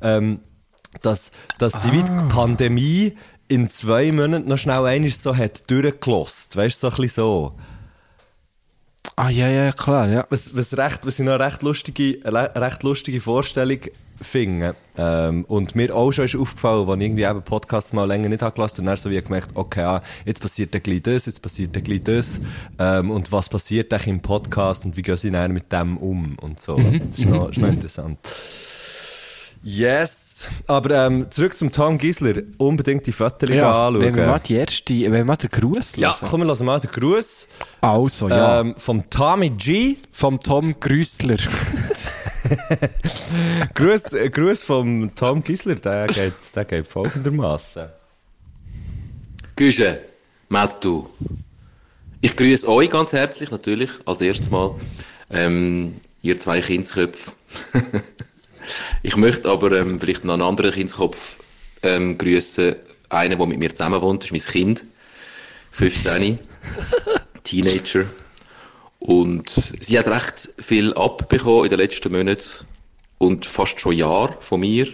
ähm, 0.00 0.40
dass, 1.00 1.32
dass 1.58 1.72
sie 1.82 1.92
wie 1.92 2.02
die 2.02 2.28
Pandemie 2.32 3.16
in 3.48 3.70
zwei 3.70 4.12
Monaten 4.12 4.48
noch 4.48 4.58
schnell 4.58 4.84
einmal 4.86 5.10
so 5.10 5.36
hat 5.36 5.70
durchgelost, 5.70 6.56
weißt 6.56 6.82
du, 6.82 6.90
so 6.90 6.94
ein 6.94 7.00
bisschen 7.02 7.14
so. 7.22 7.52
Ah, 9.16 9.28
ja, 9.28 9.48
ja, 9.48 9.72
klar, 9.72 10.08
ja. 10.08 10.26
Was, 10.30 10.56
was, 10.56 10.76
recht, 10.76 11.00
was 11.04 11.18
ich 11.18 11.24
noch 11.24 11.34
eine 11.34 11.44
recht 11.44 11.62
lustige, 11.62 12.20
recht 12.24 12.82
lustige 12.82 13.20
Vorstellung 13.20 13.78
finde, 14.20 14.74
ähm, 14.96 15.44
und 15.46 15.74
mir 15.74 15.94
auch 15.94 16.12
schon 16.12 16.26
ist 16.26 16.36
aufgefallen, 16.36 16.88
als 16.88 16.96
ich 16.98 17.04
irgendwie 17.04 17.24
eben 17.24 17.42
Podcasts 17.42 17.92
mal 17.92 18.06
länger 18.06 18.28
nicht 18.28 18.42
habe 18.42 18.54
gelassen 18.54 18.82
und 18.82 18.86
dann 18.86 18.96
so 18.96 19.10
wie 19.10 19.20
gemerkt, 19.20 19.50
okay, 19.54 19.82
ah, 19.82 20.02
jetzt 20.24 20.40
passiert 20.40 20.72
dann 20.74 20.82
gleich 20.82 21.02
das, 21.02 21.26
jetzt 21.26 21.42
passiert 21.42 21.74
dann 21.74 21.82
gleich 21.82 22.02
das, 22.02 22.40
ähm, 22.78 23.10
und 23.10 23.32
was 23.32 23.48
passiert 23.48 23.92
eigentlich 23.92 24.06
im 24.06 24.20
Podcast 24.20 24.84
und 24.84 24.96
wie 24.96 25.02
gehen 25.02 25.16
sie 25.16 25.30
dann 25.30 25.52
mit 25.52 25.72
dem 25.72 25.96
um 25.96 26.36
und 26.40 26.60
so. 26.60 26.76
Das 26.76 27.18
ist 27.18 27.26
noch, 27.26 27.50
ist 27.50 27.58
noch 27.58 27.68
interessant. 27.68 28.18
Yes. 29.64 30.48
Aber 30.66 31.06
ähm, 31.06 31.30
zurück 31.30 31.56
zum 31.56 31.70
Tom 31.70 31.96
Gisler. 31.96 32.42
Unbedingt 32.58 33.06
die 33.06 33.12
Fotos 33.12 33.48
ja 33.48 33.86
anschauen. 33.86 34.02
wenn 34.02 34.16
wir 34.16 34.26
mal 34.26 34.40
die 34.40 34.54
erste, 34.54 34.92
wenn 34.92 35.12
wir 35.12 35.24
mal 35.24 35.36
den 35.36 35.50
Gruß 35.50 35.94
ja, 35.96 36.18
hören. 36.18 36.28
komm, 36.28 36.40
wir 36.40 36.46
lassen 36.46 36.66
mal 36.66 36.80
den 36.80 36.90
Gruß 36.90 37.46
Also, 37.80 38.28
ja. 38.28 38.60
ähm, 38.60 38.74
vom 38.76 39.08
Tommy 39.08 39.50
G. 39.50 39.96
Vom 40.10 40.40
Tom 40.40 40.74
Grüssler. 40.80 41.36
Gruß, 43.74 44.14
äh, 44.14 44.30
Gruß 44.30 44.64
vom 44.64 45.14
Tom 45.14 45.44
Gisler, 45.44 45.76
der 45.76 46.08
geht, 46.08 46.34
der 46.54 46.64
geht 46.64 46.88
folgendermaßen. 46.88 47.86
Güsche, 49.54 50.00
Mattu. 50.48 51.08
Ich 52.20 52.36
grüße 52.36 52.68
euch 52.68 52.90
ganz 52.90 53.12
herzlich, 53.12 53.52
natürlich, 53.52 53.90
als 54.06 54.20
erstes 54.20 54.50
Mal. 54.50 54.74
Ähm, 55.30 56.00
ihr 56.20 56.38
zwei 56.40 56.60
Kindsköpfe. 56.60 57.30
ich 59.02 59.16
möchte 59.16 59.48
aber 59.48 59.72
ähm, 59.72 60.00
vielleicht 60.00 60.24
noch 60.24 60.34
einen 60.34 60.42
anderen 60.42 60.72
Kindskopf 60.72 61.38
ähm, 61.82 62.18
grüßen. 62.18 62.76
Einen, 63.08 63.38
der 63.38 63.46
mit 63.46 63.58
mir 63.58 63.74
zusammen 63.74 64.00
wohnt, 64.00 64.22
das 64.22 64.30
ist 64.30 64.46
mein 64.46 64.52
Kind. 64.52 64.84
15. 65.72 66.38
Teenager. 67.44 68.06
Und 68.98 69.50
sie 69.80 69.98
hat 69.98 70.06
recht 70.06 70.50
viel 70.58 70.94
abbekommen 70.94 71.64
in 71.64 71.70
den 71.70 71.78
letzten 71.78 72.12
Monaten 72.12 72.66
und 73.18 73.46
fast 73.46 73.80
schon 73.80 73.94
Jahr 73.94 74.36
von 74.40 74.60
mir. 74.60 74.86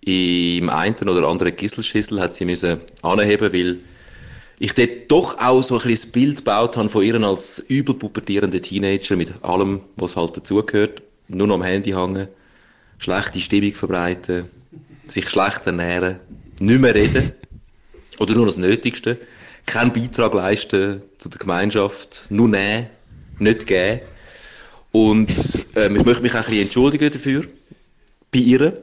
Im 0.00 0.70
einen 0.70 1.08
oder 1.08 1.28
anderen 1.28 1.54
Gisselschissel 1.54 2.20
hat 2.20 2.34
sie 2.34 2.46
müssen 2.46 2.80
anheben, 3.02 3.52
weil 3.52 3.78
ich 4.58 4.72
dort 4.74 4.90
doch 5.10 5.38
auch 5.38 5.62
so 5.62 5.74
ein 5.74 5.82
bisschen 5.82 6.00
das 6.02 6.12
Bild 6.12 6.36
gebaut 6.38 6.76
habe 6.76 6.88
von 6.88 7.04
ihr 7.04 7.20
als 7.22 7.58
übel 7.68 7.94
pubertierenden 7.94 8.62
Teenager 8.62 9.16
mit 9.16 9.44
allem, 9.44 9.80
was 9.96 10.16
halt 10.16 10.36
dazugehört. 10.36 11.02
Nur 11.28 11.46
noch 11.46 11.56
am 11.56 11.62
Handy 11.62 11.92
hängen, 11.92 12.28
schlechte 12.98 13.40
Stimmung 13.40 13.72
verbreiten, 13.72 14.46
sich 15.06 15.28
schlecht 15.28 15.66
ernähren, 15.66 16.16
nicht 16.60 16.80
mehr 16.80 16.94
reden 16.94 17.32
oder 18.18 18.34
nur 18.34 18.46
das 18.46 18.56
Nötigste, 18.56 19.18
keinen 19.66 19.92
Beitrag 19.92 20.34
leisten 20.34 21.02
zu 21.18 21.28
der 21.28 21.38
Gemeinschaft, 21.38 22.26
nur 22.30 22.48
nehmen, 22.48 22.88
nicht 23.38 23.66
geben. 23.66 24.00
Und 24.92 25.30
ähm, 25.76 25.96
ich 25.96 26.04
möchte 26.04 26.22
mich 26.22 26.32
auch 26.32 26.38
ein 26.38 26.44
bisschen 26.44 26.62
entschuldigen 26.62 27.12
dafür, 27.12 27.44
bei 28.32 28.38
ihr. 28.40 28.82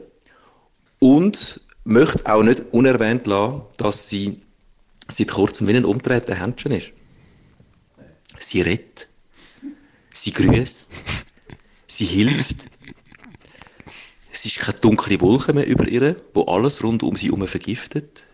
Und 0.98 1.60
möchte 1.84 2.26
auch 2.26 2.42
nicht 2.42 2.64
unerwähnt 2.72 3.26
lassen, 3.26 3.62
dass 3.76 4.08
sie 4.08 4.40
seit 5.08 5.28
kurzem 5.28 5.66
wie 5.68 5.76
ein 5.76 5.84
umgedrehter 5.84 6.34
Händchen 6.34 6.72
ist. 6.72 6.92
Sie 8.38 8.60
redet, 8.60 9.08
sie 10.12 10.32
grüßt, 10.32 10.90
sie 11.86 12.04
hilft. 12.04 12.68
Es 14.46 14.52
ist 14.52 14.64
keine 14.64 14.78
dunkle 14.78 15.20
Wolke 15.20 15.52
mehr 15.52 15.66
über 15.66 15.88
ihr, 15.88 16.14
wo 16.32 16.44
alles 16.44 16.84
rund 16.84 17.02
um 17.02 17.16
sie 17.16 17.26
herum 17.26 17.48
vergiftet. 17.48 18.26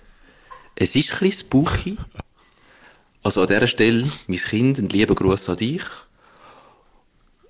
Es 0.74 0.94
ist 0.94 1.10
ein 1.10 1.18
bisschen 1.20 1.46
spooky. 1.46 1.96
Also 3.22 3.40
an 3.40 3.46
dieser 3.46 3.66
Stelle, 3.66 4.06
mein 4.26 4.38
Kind, 4.38 4.78
ein 4.78 4.90
lieber 4.90 5.14
Gruß 5.14 5.48
an 5.48 5.56
dich. 5.56 5.84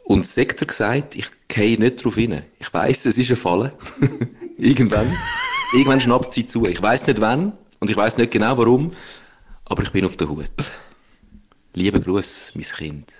Und 0.04 0.24
Sektor 0.24 0.68
gesagt, 0.68 1.16
ich 1.16 1.26
gehe 1.48 1.76
nicht 1.76 2.04
drauf 2.04 2.14
hin. 2.14 2.40
Ich 2.60 2.72
weiss, 2.72 3.04
es 3.04 3.18
ist 3.18 3.30
eine 3.30 3.36
Falle. 3.36 3.72
Irgendwann. 4.58 5.10
Irgendwann 5.72 6.00
schnappt 6.00 6.32
sie 6.32 6.46
zu. 6.46 6.64
Ich 6.66 6.80
weiss 6.80 7.04
nicht 7.04 7.20
wann 7.20 7.54
und 7.80 7.90
ich 7.90 7.96
weiss 7.96 8.16
nicht 8.16 8.30
genau 8.30 8.56
warum, 8.58 8.92
aber 9.64 9.82
ich 9.82 9.90
bin 9.90 10.04
auf 10.04 10.16
der 10.16 10.28
Hut. 10.28 10.52
Lieber 11.74 11.98
Gruß, 11.98 12.52
mein 12.54 12.64
Kind. 12.64 13.12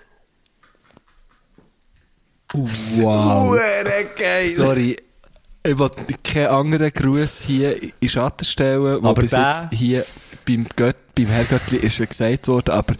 Wow. 2.52 3.58
geil! 4.16 4.54
Sorry. 4.54 4.96
Ich 5.64 5.78
will 5.78 5.90
keinen 6.24 6.48
anderen 6.48 6.92
Gruß 6.92 7.42
hier 7.42 7.76
in 8.00 8.08
Schatten 8.08 8.44
stellen, 8.44 9.04
Aber 9.04 9.20
bis 9.22 9.30
der- 9.30 9.68
jetzt 9.70 9.78
hier 9.78 10.04
beim, 10.46 10.66
Gött, 10.74 10.96
beim 11.14 11.26
Herrgöttli 11.26 11.78
ist 11.78 11.96
schon 11.96 12.08
gesagt 12.08 12.48
worden, 12.48 12.70
aber 12.70 12.94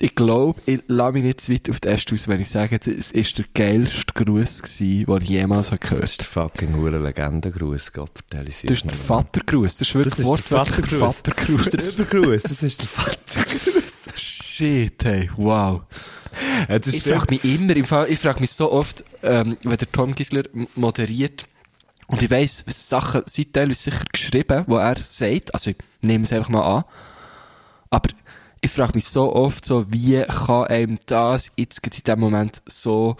ich 0.00 0.14
glaube, 0.14 0.60
ich 0.66 0.80
lasse 0.86 1.12
mich 1.12 1.24
nicht 1.24 1.40
zu 1.40 1.52
weit 1.52 1.68
auf 1.70 1.80
die 1.80 1.88
Äste 1.88 2.14
aus, 2.14 2.28
wenn 2.28 2.40
ich 2.40 2.48
sage, 2.50 2.78
es 2.78 3.10
ist 3.10 3.38
der 3.38 3.46
geilste 3.54 4.04
Gruß 4.14 4.62
gewesen, 4.62 5.06
den 5.06 5.22
ich 5.22 5.28
jemals 5.30 5.68
habe 5.72 5.80
Das 5.80 5.88
gehört 5.90 6.04
ist 6.04 6.18
der 6.20 6.26
fucking 6.26 6.76
hure 6.76 6.98
Legendengruß, 6.98 7.92
Gott, 7.94 8.10
vertelle 8.14 8.48
ich 8.50 8.60
Das 8.62 8.70
ist 8.76 8.84
der 8.84 8.94
Vatergruß. 8.94 9.78
Das 9.78 9.88
ist 9.88 9.94
wirklich 9.94 10.10
Das 10.14 10.18
ist 10.20 10.24
der 10.24 10.30
wortwörtlich 10.30 10.86
der 10.86 10.98
Vatergruß. 10.98 11.64
Das 11.70 11.84
ist 11.84 11.98
der 11.98 12.04
Übergruß, 12.06 12.42
das 12.42 12.62
ist 12.62 12.80
der 12.80 12.86
Vatergruß. 12.88 13.74
Shit, 14.14 15.04
hey, 15.04 15.30
wow. 15.36 15.80
Ja, 16.68 16.76
Ich 16.86 17.02
frage 17.02 17.26
mich 17.30 17.44
immer, 17.44 17.74
im 17.74 17.84
Fall, 17.84 18.08
ich 18.10 18.18
frage 18.18 18.40
mich 18.40 18.52
so 18.52 18.70
oft, 18.70 19.04
ähm, 19.22 19.56
wenn 19.62 19.76
der 19.78 19.90
Tom 19.90 20.14
Gisler 20.14 20.42
moderiert, 20.76 21.46
und 22.08 22.22
ich 22.22 22.30
weiss, 22.30 22.64
Sachen 22.66 23.22
sind 23.26 23.52
teilweise 23.52 23.90
sicher 23.90 24.04
geschrieben, 24.12 24.64
wo 24.66 24.76
er 24.76 24.96
sagt, 24.98 25.54
also 25.54 25.70
ich 25.70 25.76
nehme 26.02 26.24
es 26.24 26.32
einfach 26.32 26.48
mal 26.48 26.78
an, 26.78 26.84
aber 27.90 28.10
ich 28.60 28.70
frage 28.70 28.92
mich 28.94 29.06
so 29.06 29.34
oft 29.34 29.64
so, 29.64 29.86
wie 29.90 30.22
kann 30.22 30.66
einem 30.66 30.98
das 31.06 31.52
jetzt 31.56 31.86
in 31.86 32.02
dem 32.04 32.20
Moment 32.20 32.60
so, 32.66 33.16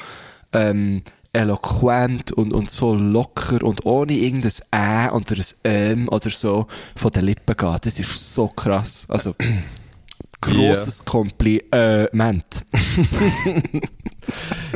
ähm, 0.53 1.03
eloquent 1.33 2.33
und, 2.33 2.53
und 2.53 2.71
so 2.71 2.95
locker 2.95 3.63
und 3.63 3.87
ohne 3.87 4.13
irgendein 4.13 4.53
Ä 4.73 5.11
oder 5.11 5.37
ein 5.37 5.45
Ähm 5.65 6.09
oder 6.09 6.31
so 6.31 6.67
von 6.97 7.11
den 7.13 7.27
Lippen 7.27 7.57
gehen. 7.57 7.77
Das 7.81 7.99
ist 7.99 8.35
so 8.35 8.49
krass. 8.49 9.07
Also, 9.09 9.35
grosses 10.41 11.05
Kompliment. 11.05 12.65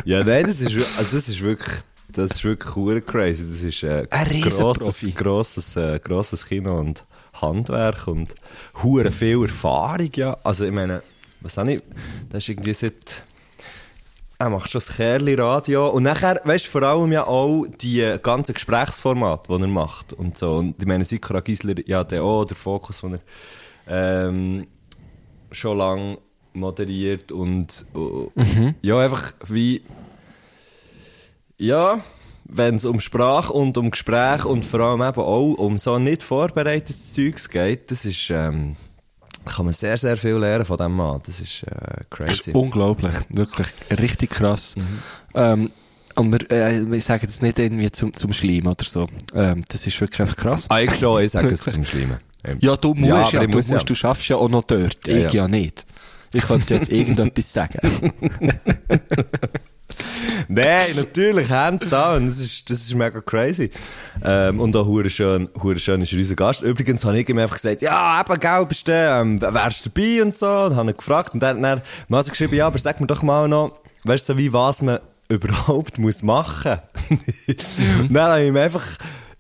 Ja, 0.06 0.24
nein, 0.24 0.46
das 0.46 0.62
ist, 0.62 0.74
also 0.96 1.16
das 1.16 1.28
ist 1.28 1.40
wirklich, 1.42 1.82
das 2.12 2.32
ist 2.32 2.44
wirklich 2.44 3.04
crazy. 3.06 3.44
Das 3.48 3.62
ist 3.62 3.82
äh, 3.82 4.06
Ein 4.10 4.40
grosses, 4.42 5.14
grosses, 5.14 5.76
äh, 5.76 5.98
grosses 6.02 6.46
Kino 6.46 6.78
und 6.78 7.04
Handwerk 7.40 8.06
und 8.06 8.34
hure 8.82 9.10
viel 9.10 9.42
Erfahrung, 9.42 10.10
ja. 10.14 10.36
Also, 10.44 10.64
ich 10.64 10.72
meine, 10.72 11.02
was 11.40 11.56
habe 11.56 11.74
ich, 11.74 11.82
das 12.28 12.44
ist 12.44 12.50
irgendwie 12.50 12.74
seit, 12.74 13.24
er 14.38 14.50
macht 14.50 14.70
schon 14.70 14.80
das 14.80 14.96
Kerli 14.96 15.34
Radio 15.34 15.88
und 15.88 16.02
nachher, 16.02 16.40
weißt 16.44 16.66
du, 16.66 16.70
vor 16.70 16.82
allem 16.82 17.12
ja 17.12 17.26
auch 17.26 17.64
die 17.80 18.16
ganzen 18.22 18.54
Gesprächsformate, 18.54 19.48
die 19.48 19.62
er 19.62 19.68
macht 19.68 20.12
und 20.12 20.36
so. 20.36 20.56
Und 20.56 20.76
ich 20.78 20.86
meine, 20.86 21.04
Sikra 21.04 21.40
Gisler, 21.40 21.76
ja, 21.86 22.04
der 22.04 22.22
auch, 22.22 22.44
der 22.44 22.56
Fokus, 22.56 23.00
den 23.00 23.18
er, 23.86 24.28
ähm, 24.28 24.66
schon 25.50 25.78
lange 25.78 26.18
moderiert 26.54 27.32
und 27.32 27.84
äh, 27.94 28.74
ja, 28.82 28.98
einfach 28.98 29.32
wie 29.48 29.82
ja, 31.62 32.00
wenn 32.44 32.74
es 32.76 32.84
um 32.84 32.98
Sprache 33.00 33.52
und 33.52 33.78
um 33.78 33.90
Gespräch 33.90 34.44
und 34.44 34.64
vor 34.64 34.80
allem 34.80 35.00
eben 35.02 35.20
auch 35.20 35.54
um 35.54 35.78
so 35.78 35.98
nicht 35.98 36.22
vorbereitetes 36.22 37.14
Zeugs 37.14 37.48
geht, 37.48 37.90
das 37.90 38.04
ist, 38.04 38.30
ähm, 38.30 38.76
kann 39.46 39.64
man 39.66 39.72
sehr, 39.74 39.96
sehr 39.96 40.16
viel 40.16 40.34
lernen 40.36 40.64
von 40.64 40.76
dem 40.76 40.92
Mann. 40.96 41.20
Das 41.24 41.40
ist 41.40 41.62
äh, 41.62 41.68
Das 41.70 42.10
crazy. 42.10 42.50
ist 42.50 42.54
unglaublich. 42.56 43.14
Wirklich 43.28 43.68
richtig 44.00 44.30
krass. 44.30 44.74
Ähm, 45.34 45.70
und 46.14 46.32
wir, 46.32 46.50
äh, 46.50 46.90
wir 46.90 47.00
sagen 47.00 47.26
das 47.26 47.40
nicht 47.40 47.58
irgendwie 47.58 47.90
zum, 47.90 48.12
zum 48.14 48.32
Schleim 48.32 48.66
oder 48.66 48.84
so. 48.84 49.06
Ähm, 49.34 49.64
das 49.68 49.86
ist 49.86 49.98
wirklich 50.00 50.20
einfach 50.20 50.36
krass. 50.36 50.66
Ah, 50.68 50.80
ich 50.80 50.94
schon, 50.96 51.22
ich 51.22 51.30
sage 51.32 51.48
es 51.48 51.60
zum 51.64 51.84
Schlimmen. 51.86 52.18
Ähm, 52.44 52.58
Ja, 52.60 52.76
du 52.76 52.92
musst 52.94 53.08
Ja, 53.08 53.16
ja, 53.30 53.42
ich 53.42 53.50
du, 53.50 53.56
muss 53.56 53.68
musst, 53.68 53.70
ja. 53.70 53.78
du 53.78 53.94
schaffst 53.94 54.28
ja 54.28 54.36
auch 54.36 54.48
noch 54.50 54.64
dort. 54.64 54.98
ja. 55.06 55.26
ich 55.26 55.32
ja 55.32 55.48
nicht. 55.48 55.86
Ich 56.34 56.42
könnte 56.44 56.74
jetzt 56.74 56.90
irgendetwas 56.90 57.52
sagen. 57.52 57.78
Nein, 60.48 60.88
natürlich, 60.96 61.50
hands 61.50 61.88
down. 61.88 62.26
Das 62.26 62.38
ist, 62.38 62.68
das 62.70 62.80
ist 62.80 62.94
mega 62.94 63.20
crazy. 63.20 63.70
Ähm, 64.24 64.60
und 64.60 64.74
auch 64.76 64.86
hure 64.86 65.10
schön, 65.10 65.48
hure 65.62 65.78
schön 65.78 66.02
ist 66.02 66.12
er 66.12 66.18
unser 66.18 66.34
Gast. 66.34 66.62
Übrigens 66.62 67.04
habe 67.04 67.18
ich 67.18 67.28
ihm 67.28 67.38
einfach 67.38 67.56
gesagt, 67.56 67.82
ja, 67.82 68.20
eben, 68.20 68.40
gell, 68.40 68.66
bist 68.66 68.88
du, 68.88 68.92
ähm, 68.92 69.40
wärst 69.40 69.86
du 69.86 69.90
dabei 69.90 70.22
und 70.22 70.36
so. 70.36 70.48
Und 70.48 70.76
habe 70.76 70.90
ihn 70.90 70.96
gefragt. 70.96 71.34
Und 71.34 71.40
dann 71.40 71.64
hat 71.66 71.82
er 72.08 72.16
also 72.16 72.30
geschrieben, 72.30 72.54
ja, 72.54 72.66
aber 72.66 72.78
sag 72.78 73.00
mir 73.00 73.06
doch 73.06 73.22
mal 73.22 73.48
noch, 73.48 73.76
weißt 74.04 74.28
du, 74.28 74.36
wie 74.36 74.52
was 74.52 74.82
man 74.82 75.00
überhaupt 75.28 75.98
muss 75.98 76.22
machen. 76.22 76.78
Mhm. 77.08 77.20
Und 78.00 78.14
dann 78.14 78.30
habe 78.30 78.42
ich 78.42 78.48
ihm 78.48 78.56
einfach 78.56 78.86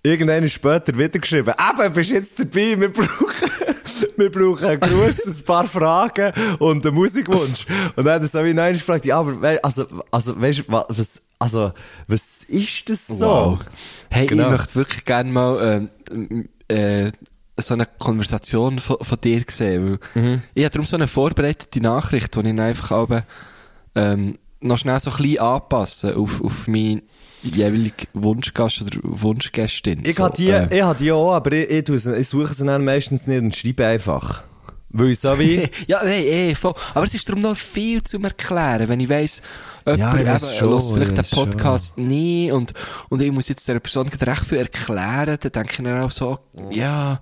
irgendwann 0.02 0.48
später 0.48 0.96
wieder 0.98 1.18
geschrieben, 1.18 1.52
eben, 1.80 1.92
bist 1.92 2.10
jetzt 2.10 2.38
dabei, 2.38 2.78
wir 2.80 2.92
brauchen, 2.92 3.50
wir 4.16 4.30
brauchen 4.30 4.64
einen 4.66 4.80
Gruß, 4.80 5.26
ein 5.26 5.44
paar 5.44 5.64
Fragen 5.66 6.32
und 6.58 6.84
einen 6.84 6.94
Musikwunsch. 6.94 7.66
Und 7.96 8.04
dann 8.04 8.14
hat 8.14 8.22
er 8.22 8.28
so 8.28 8.44
wie 8.44 8.54
nein 8.54 8.74
gefragt, 8.74 9.04
ja, 9.04 9.18
aber, 9.20 9.58
also, 9.62 9.86
also, 10.10 10.40
weißt 10.40 10.60
du, 10.60 10.72
wa- 10.72 10.86
was, 10.88 11.22
also, 11.38 11.72
was 12.08 12.44
ist 12.44 12.88
das 12.88 13.06
so? 13.06 13.26
Wow. 13.26 13.58
Hey, 14.10 14.26
Genau. 14.26 14.44
ich 14.44 14.50
möchte 14.50 14.74
wirklich 14.74 15.04
gerne 15.04 15.30
mal 15.30 15.88
ähm, 16.10 16.48
äh, 16.68 17.12
so 17.60 17.74
eine 17.74 17.86
Konversation 17.98 18.78
von, 18.78 18.96
von 19.00 19.20
dir 19.20 19.44
sehen. 19.48 19.98
Weil 20.14 20.22
Mhm. 20.22 20.42
Ich 20.54 20.64
habe 20.64 20.72
darum 20.72 20.86
so 20.86 20.96
eine 20.96 21.06
vorbereitete 21.06 21.80
Nachricht, 21.80 22.34
die 22.34 22.40
ich 22.40 22.60
einfach 22.60 22.90
aber, 22.92 23.22
ähm, 23.94 24.38
noch 24.60 24.78
schnell 24.78 24.98
so 25.00 25.10
ein 25.10 25.16
bisschen 25.16 25.38
anpassen 25.40 26.14
auf, 26.14 26.40
auf 26.42 26.66
meinen 26.68 27.02
jeweiligen 27.42 28.06
Wunschgast 28.14 28.82
oder 28.82 28.98
Wunschgästin. 29.02 30.04
Ich 30.04 30.16
so, 30.16 30.24
habe 30.24 30.36
die, 30.36 30.50
äh, 30.50 30.68
ich 30.74 30.82
habe 30.82 30.98
die 30.98 31.12
auch, 31.12 31.32
aber 31.32 31.52
ich, 31.52 31.70
ich, 31.70 31.84
tue 31.84 31.96
ich 31.96 32.28
suche 32.28 32.54
sie 32.54 32.66
dann 32.66 32.84
meistens 32.84 33.26
nicht 33.26 33.40
und 33.40 33.54
schreibe 33.54 33.86
einfach. 33.86 34.44
Weil 34.94 35.08
ich 35.08 35.20
so 35.20 35.38
wie, 35.38 35.68
ja, 35.86 36.04
nein, 36.04 36.22
eh, 36.22 36.54
voll. 36.54 36.74
Aber 36.94 37.06
es 37.06 37.14
ist 37.14 37.26
darum 37.28 37.40
noch 37.40 37.56
viel 37.56 38.02
zum 38.02 38.24
Erklären, 38.24 38.88
wenn 38.88 39.00
ich 39.00 39.08
weiss, 39.08 39.40
Ja, 39.86 39.94
jemand 39.94 40.20
ich 40.20 40.26
weiss 40.26 40.42
eben, 40.42 40.52
schon, 40.52 40.70
hört 40.70 40.82
vielleicht 40.82 41.00
ich 41.00 41.08
den 41.08 41.18
weiss 41.18 41.30
schon. 41.30 41.50
Podcast 41.50 41.98
nie 41.98 42.52
und, 42.52 42.74
und 43.08 43.22
ich 43.22 43.32
muss 43.32 43.48
jetzt 43.48 43.66
der 43.68 43.80
Person 43.80 44.08
recht 44.08 44.44
viel 44.44 44.58
erklären, 44.58 45.38
dann 45.40 45.52
denke 45.52 45.70
ich 45.70 45.76
dann 45.78 46.02
auch 46.02 46.10
so, 46.10 46.40
ja, 46.70 47.20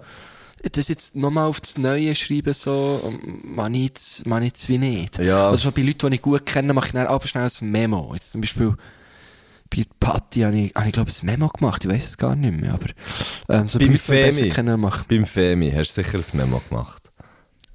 das 0.72 0.88
jetzt 0.88 1.16
nochmal 1.16 1.46
auf 1.46 1.60
das 1.60 1.78
Neue 1.78 2.14
schreiben, 2.14 2.52
so, 2.52 3.12
man 3.44 3.72
ich 3.74 3.84
jetzt, 3.84 4.26
man 4.26 4.42
ich 4.42 4.48
jetzt 4.48 4.68
wie 4.68 4.78
nicht. 4.78 5.18
Ja. 5.18 5.48
Also 5.48 5.70
bei 5.70 5.82
Leuten, 5.82 6.10
die 6.10 6.16
ich 6.16 6.22
gut 6.22 6.44
kenne, 6.44 6.74
mache 6.74 6.88
ich 6.88 6.92
dann 6.92 7.06
aber 7.06 7.26
schnell 7.26 7.48
ein 7.48 7.70
Memo. 7.70 8.10
Jetzt 8.14 8.32
zum 8.32 8.40
Beispiel, 8.40 8.74
bei 9.74 9.84
Patti 10.00 10.40
habe 10.40 10.58
ich, 10.58 10.74
habe 10.74 10.86
ich 10.88 10.92
glaube 10.92 11.10
ein 11.10 11.26
Memo 11.26 11.48
gemacht, 11.48 11.84
ich 11.84 11.90
weiß 11.90 12.08
es 12.10 12.18
gar 12.18 12.34
nicht 12.34 12.60
mehr, 12.60 12.74
aber, 12.74 12.86
ähm, 13.48 13.68
so 13.68 13.78
Beim 13.78 13.88
bei 13.88 13.92
Leuten, 13.92 13.92
die 13.92 13.94
ich 13.96 14.06
besser 14.06 14.38
Femi. 14.40 14.50
beim 15.08 15.26
Femi 15.26 15.70
hast 15.70 15.96
du 15.96 16.02
sicher 16.02 16.18
ein 16.18 16.36
Memo 16.36 16.60
gemacht. 16.68 16.99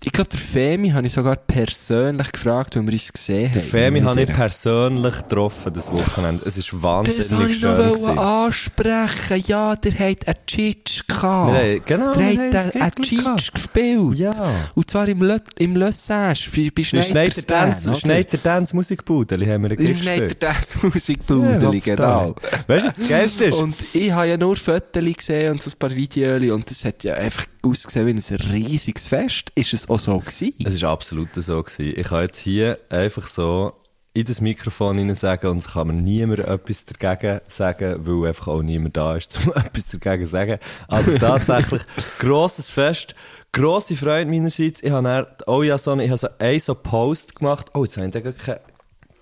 Ich 0.05 0.11
glaube, 0.11 0.29
der 0.29 0.39
Femi 0.39 0.89
habe 0.91 1.05
ich 1.07 1.13
sogar 1.13 1.35
persönlich 1.35 2.31
gefragt, 2.31 2.75
weil 2.75 2.85
wir 2.85 2.93
uns 2.93 3.11
gesehen 3.11 3.51
Der 3.53 3.61
haben. 3.61 3.69
Femi 3.69 3.99
Mit 3.99 4.09
habe 4.09 4.21
ich 4.21 4.29
persönlich 4.29 5.15
getroffen, 5.17 5.73
das 5.73 5.91
Wochenende. 5.91 6.43
Es 6.45 6.57
ist 6.57 6.71
Das 6.71 6.83
wahnsinnig 6.83 7.31
wollte 7.31 7.51
ich 7.51 7.61
noch 7.63 7.97
schön. 7.97 8.17
ansprechen. 8.19 9.43
Ja, 9.47 9.75
der 9.75 9.91
hat 9.93 10.27
einen 10.27 10.35
Cheat 10.47 11.03
gehabt. 11.07 11.53
Haben- 11.53 11.81
genau, 11.85 12.13
Der 12.13 12.25
hat 12.27 12.75
einen- 12.75 12.91
gehabt. 13.01 13.53
gespielt. 13.53 14.15
Ja. 14.15 14.31
Und 14.75 14.89
zwar 14.89 15.07
im, 15.07 15.21
Le 15.21 15.41
im 15.57 15.75
Le 15.75 15.91
Sage, 15.91 16.39
bei, 16.55 16.71
bei 16.75 16.83
Schneider 16.83 17.41
Dance, 17.41 17.95
Schneider 17.95 18.37
Dance 18.37 18.75
Musikbudeli 18.75 19.45
haben 19.47 19.63
wir 19.63 19.71
einen 19.71 19.79
Im 19.79 19.85
Gig 19.87 19.97
Schneider 20.03 20.27
gespielt. 20.27 20.43
Dance 20.43 20.77
Musikbudeli, 20.83 21.79
genau. 21.79 22.35
Weißt 22.67 22.85
du, 22.85 22.89
was 22.89 22.95
das 22.95 23.07
Geilste 23.09 23.45
ist? 23.45 23.55
Und 23.57 23.75
ich 23.93 24.11
habe 24.11 24.27
ja 24.27 24.37
nur 24.37 24.55
Fotos 24.55 25.03
gesehen 25.03 25.51
und 25.53 25.61
so 25.63 25.71
ein 25.71 25.77
paar 25.79 25.91
Videos 25.93 26.51
und 26.51 26.69
das 26.69 26.85
hat 26.85 27.03
ja 27.03 27.15
einfach 27.15 27.45
ausgesehen 27.63 28.05
wie 28.07 28.11
ein 28.11 28.51
riesiges 28.51 29.07
Fest. 29.07 29.51
Ist 29.55 29.73
es 29.73 29.89
auch 29.95 29.99
so 29.99 30.19
gewesen? 30.19 30.53
Es 30.65 30.81
war 30.81 30.91
absolut 30.91 31.29
so. 31.35 31.61
Gewesen. 31.63 31.93
Ich 31.99 32.07
kann 32.07 32.21
jetzt 32.23 32.37
hier 32.39 32.79
einfach 32.89 33.27
so 33.27 33.73
in 34.13 34.23
das 34.25 34.39
Mikrofon 34.39 34.97
hinein 34.97 35.15
sagen 35.15 35.47
und 35.47 35.57
es 35.57 35.69
kann 35.73 35.87
mir 35.87 35.93
niemand 35.93 36.39
etwas 36.39 36.85
dagegen 36.85 37.41
sagen, 37.49 37.97
weil 38.05 38.29
einfach 38.29 38.47
auch 38.47 38.61
niemand 38.61 38.95
da 38.95 39.15
ist, 39.17 39.37
um 39.45 39.51
etwas 39.53 39.89
dagegen 39.89 40.25
zu 40.25 40.31
sagen. 40.31 40.57
Aber 40.87 41.15
tatsächlich, 41.15 41.81
grosses 42.19 42.69
Fest, 42.69 43.13
grosse 43.51 43.95
Freude 43.95 44.29
meinerseits. 44.31 44.81
Ich 44.83 44.91
habe 44.91 45.03
dann, 45.03 45.25
oh 45.47 45.63
ja, 45.63 45.77
so, 45.77 45.91
eine- 45.91 46.03
ich 46.05 46.09
habe 46.11 46.17
so 46.17 46.27
einen 46.39 46.59
so 46.59 46.75
Post 46.75 47.35
gemacht. 47.35 47.67
Oh, 47.73 47.83
jetzt 47.83 47.97
habe 47.97 48.07
ich 48.07 48.13
da 48.13 48.19
gar 48.21 48.31
keine, 48.33 48.61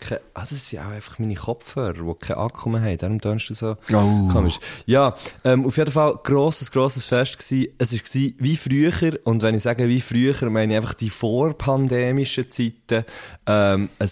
keine, 0.08 0.22
ah, 0.34 0.42
das 0.42 0.70
sind 0.70 0.80
auch 0.80 0.88
einfach 0.92 1.20
meine 1.20 1.36
Kopfhörer, 1.36 1.94
die 1.94 2.26
keinen 2.26 2.38
Akku 2.38 2.70
mehr 2.70 2.82
haben. 2.82 2.98
Darum 2.98 3.22
tönst 3.22 3.50
du 3.50 3.54
so 3.54 3.78
Oh. 3.92 4.30
komisch. 4.32 4.60
Ja, 4.86 5.16
ähm, 5.44 5.66
auf 5.66 5.78
jeden 5.78 5.92
Fall 5.92 6.20
grosses, 6.24 6.72
grosses 6.72 7.06
Fest 7.06 7.38
gsi. 7.38 7.74
Es 7.78 7.92
war 7.94 8.32
wie 8.40 8.58
früher. 8.58 9.20
Und 9.24 9.42
wenn 9.42 9.56
ich 9.56 9.64
sage 9.64 9.88
wie 9.88 10.02
früher, 10.02 10.50
meine 10.50 10.74
ich 10.74 10.78
einfach 10.78 10.94
die 10.94 11.10
vorpandemischen 11.10 12.50
Zeiten. 12.50 13.06
Ähm, 13.48 13.90
ein 14.00 14.10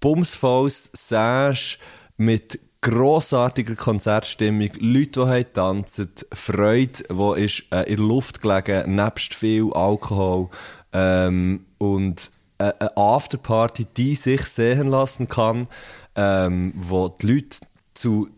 bumsvolles 0.00 0.90
Sage 0.94 1.76
mit 2.16 2.58
grossartiger 2.80 3.76
Konzertstimmung, 3.76 4.70
Leute, 4.80 5.20
die 5.20 5.30
haben 5.30 5.52
tanzen, 5.54 6.10
Freude, 6.32 7.04
die 7.08 7.44
ist 7.44 7.64
äh, 7.70 7.82
in 7.88 7.96
der 7.96 8.04
Luft 8.06 8.42
gelegen, 8.42 8.96
nebst 8.96 9.34
viel 9.34 9.72
Alkohol 9.72 10.48
ähm, 10.92 11.64
und 11.78 12.30
äh, 12.62 12.72
eine 12.78 12.96
Afterparty, 12.96 13.86
die 13.96 14.14
sich 14.14 14.42
sehen 14.44 14.88
lassen 14.88 15.28
kann, 15.28 15.68
ähm, 16.14 16.72
wo 16.76 17.08
die 17.08 17.26
Leute 17.26 17.58
zu 17.94 18.28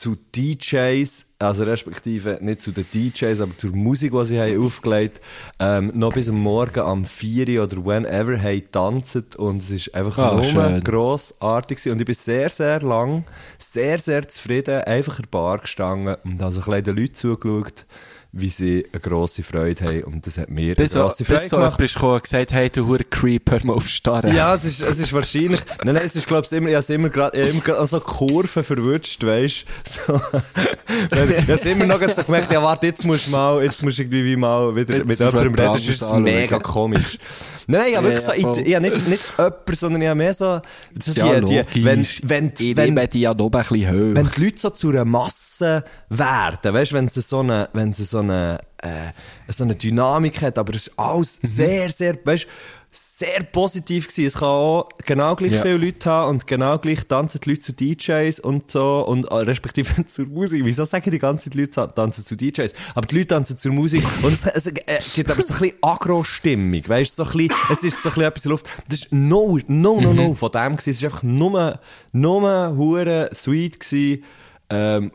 zu 0.00 0.16
DJs, 0.34 1.26
also 1.38 1.62
respektive 1.64 2.38
nicht 2.40 2.62
zu 2.62 2.72
den 2.72 2.86
DJs, 2.90 3.42
aber 3.42 3.54
zur 3.58 3.76
Musik, 3.76 4.12
die 4.12 4.24
sie 4.24 4.40
haben 4.40 4.64
aufgelegt 4.64 5.20
ähm, 5.58 5.92
noch 5.94 6.14
bis 6.14 6.30
am 6.30 6.40
Morgen 6.40 6.80
am 6.80 7.04
4 7.04 7.62
oder 7.62 7.84
whenever 7.84 8.40
haben 8.40 8.62
tanzt 8.72 9.36
und 9.36 9.58
es 9.58 9.70
ist 9.70 9.94
einfach 9.94 10.16
Ah, 10.16 10.40
nur 10.40 10.80
grossartig 10.80 11.86
und 11.90 12.00
ich 12.00 12.06
bin 12.06 12.14
sehr, 12.14 12.48
sehr 12.48 12.80
lang, 12.80 13.24
sehr, 13.58 13.98
sehr 13.98 14.26
zufrieden, 14.26 14.80
einfach 14.84 15.18
in 15.18 15.24
der 15.24 15.30
Bar 15.30 15.58
gestanden 15.58 16.16
und 16.24 16.40
habe 16.40 16.52
so 16.52 16.60
ein 16.60 16.64
bisschen 16.64 16.84
den 16.84 16.96
Leuten 16.96 17.14
zugeschaut, 17.14 17.84
wie 18.32 18.48
sie 18.48 18.86
eine 18.92 19.00
grosse 19.00 19.42
Freude 19.42 19.84
haben 19.84 20.04
und 20.04 20.26
das 20.26 20.38
hat 20.38 20.50
mir 20.50 20.76
Bis 20.76 20.94
eine 20.94 21.02
so, 21.02 21.08
grosse 21.08 21.24
Freude 21.24 21.40
bis 21.40 21.48
so 21.50 21.56
gemacht. 21.56 21.72
jemand 21.72 21.82
ist 21.82 21.94
gekommen 21.94 22.14
und 22.14 22.22
gesagt, 22.22 22.52
hey, 22.52 22.70
du 22.70 22.86
hure 22.86 23.04
Creep, 23.04 23.50
hör 23.50 23.66
mal 23.66 23.72
auf 23.74 23.88
starren. 23.88 24.34
Ja, 24.34 24.54
es 24.54 24.64
ist, 24.64 24.80
es 24.82 24.98
ist 25.00 25.12
wahrscheinlich. 25.12 25.60
Nein, 25.84 25.94
nein, 25.94 26.04
es 26.06 26.14
ist, 26.14 26.28
glaub's 26.28 26.52
immer, 26.52 26.68
ich 26.68 26.76
hab's 26.76 26.90
immer 26.90 27.08
ich 27.08 27.16
hab 27.16 27.34
immer 27.34 27.60
grad 27.60 27.88
so 27.88 27.98
Kurven 27.98 28.62
verwünscht, 28.62 29.24
weisst 29.24 29.64
So. 29.84 30.20
ich 31.12 31.48
hab's 31.50 31.64
immer 31.64 31.86
noch 31.86 32.00
so 32.14 32.22
gemerkt, 32.22 32.52
ja, 32.52 32.62
warte, 32.62 32.86
jetzt 32.86 33.04
musst 33.04 33.26
du 33.26 33.30
mal, 33.32 33.62
jetzt 33.64 33.82
musst 33.82 33.98
du 33.98 34.02
irgendwie 34.02 34.24
wie 34.24 34.36
mal 34.36 34.76
wieder 34.76 34.96
Jetzt 34.96 35.06
mit 35.06 35.18
jemandem 35.18 35.54
reden, 35.54 35.56
jemand 35.56 35.88
das 35.88 35.88
ist 35.88 36.12
mega 36.14 36.58
komisch. 36.60 37.18
Nein, 37.70 37.86
ich 37.90 37.96
hab 37.96 38.04
wirklich 38.04 38.24
so, 38.24 38.32
ich, 38.32 38.66
ich 38.66 38.74
hab 38.74 38.82
nicht, 38.82 39.08
nicht 39.08 39.22
jemand, 39.38 39.76
sondern 39.76 40.02
ich 40.02 40.08
hab 40.08 40.16
mehr 40.16 40.34
so, 40.34 40.60
so 41.02 41.12
die, 41.12 41.64
die, 41.72 41.84
wenn, 41.84 42.06
wenn, 42.22 42.52
ich 42.58 42.76
wenn, 42.76 42.94
liebe 42.94 43.08
die 43.08 43.20
ja 43.20 43.34
noch 43.34 43.46
ein 43.46 43.50
bisschen 43.50 43.88
höher. 43.90 44.14
wenn 44.14 44.30
die 44.30 44.44
Leute 44.44 44.58
so 44.60 44.70
zu 44.70 44.88
einer 44.90 45.04
Masse 45.04 45.84
werden, 46.08 46.74
weißt, 46.74 46.92
wenn 46.92 47.08
sie 47.08 47.20
so 47.20 47.40
eine, 47.40 47.68
wenn 47.72 47.92
sie 47.92 48.04
so 48.04 48.18
eine, 48.18 48.58
äh, 48.78 48.88
so 49.52 49.64
eine 49.64 49.74
Dynamik 49.76 50.42
hat, 50.42 50.58
aber 50.58 50.74
es 50.74 50.88
ist 50.88 50.98
alles 50.98 51.40
Mhm. 51.42 51.48
sehr, 51.48 51.90
sehr, 51.90 52.18
weißt, 52.24 52.46
sehr 52.92 53.42
positiv 53.44 54.08
gewesen. 54.08 54.26
Es 54.26 54.34
kann 54.34 54.48
auch 54.48 54.88
genau 55.04 55.36
gleich 55.36 55.52
Ja. 55.52 55.62
viele 55.62 55.76
Leute 55.76 56.10
haben 56.10 56.30
und 56.30 56.46
genau 56.46 56.78
gleich 56.78 57.06
tanzen 57.06 57.40
die 57.40 57.50
Leute 57.50 57.60
zu 57.60 57.72
DJs 57.72 58.40
und 58.40 58.70
so 58.70 59.06
und 59.06 59.26
äh, 59.26 59.34
respektive 59.34 60.04
zur 60.06 60.26
Musik. 60.26 60.64
Wieso 60.64 60.84
sagen 60.84 61.10
die 61.10 61.18
ganze 61.18 61.44
Zeit, 61.44 61.54
die 61.54 61.60
Leute 61.60 61.92
tanzen 61.94 62.24
zu 62.24 62.36
DJs? 62.36 62.72
Aber 62.94 63.06
die 63.06 63.14
Leute 63.16 63.28
tanzen 63.28 63.58
zur 63.58 63.72
Musik 63.72 64.02
und 64.22 64.32
es, 64.32 64.44
es 64.46 64.66
äh, 64.66 64.72
gibt 65.14 65.30
aber 65.30 65.42
so 65.42 65.54
ein 65.54 65.60
bisschen 65.60 65.78
Agro-Stimmung, 65.82 66.82
weißt, 66.88 67.16
so 67.16 67.24
ein 67.24 67.30
bisschen, 67.30 67.52
es 67.70 67.82
ist 67.84 68.02
so 68.02 68.08
ein 68.08 68.14
bisschen 68.14 68.22
etwas 68.24 68.44
in 68.44 68.50
Luft. 68.50 68.66
Das 68.88 68.98
ist 69.00 69.12
no, 69.12 69.58
no, 69.68 70.00
no, 70.00 70.10
Mhm. 70.10 70.16
no 70.16 70.34
von 70.34 70.50
dem 70.50 70.72
gewesen. 70.76 70.90
Es 70.90 70.96
ist 70.98 71.04
einfach 71.04 71.22
nur, 71.22 71.78
nur 72.12 72.76
hure 72.76 73.30
sweet 73.34 73.78
gewesen. 73.80 74.24
Ähm, 74.70 75.12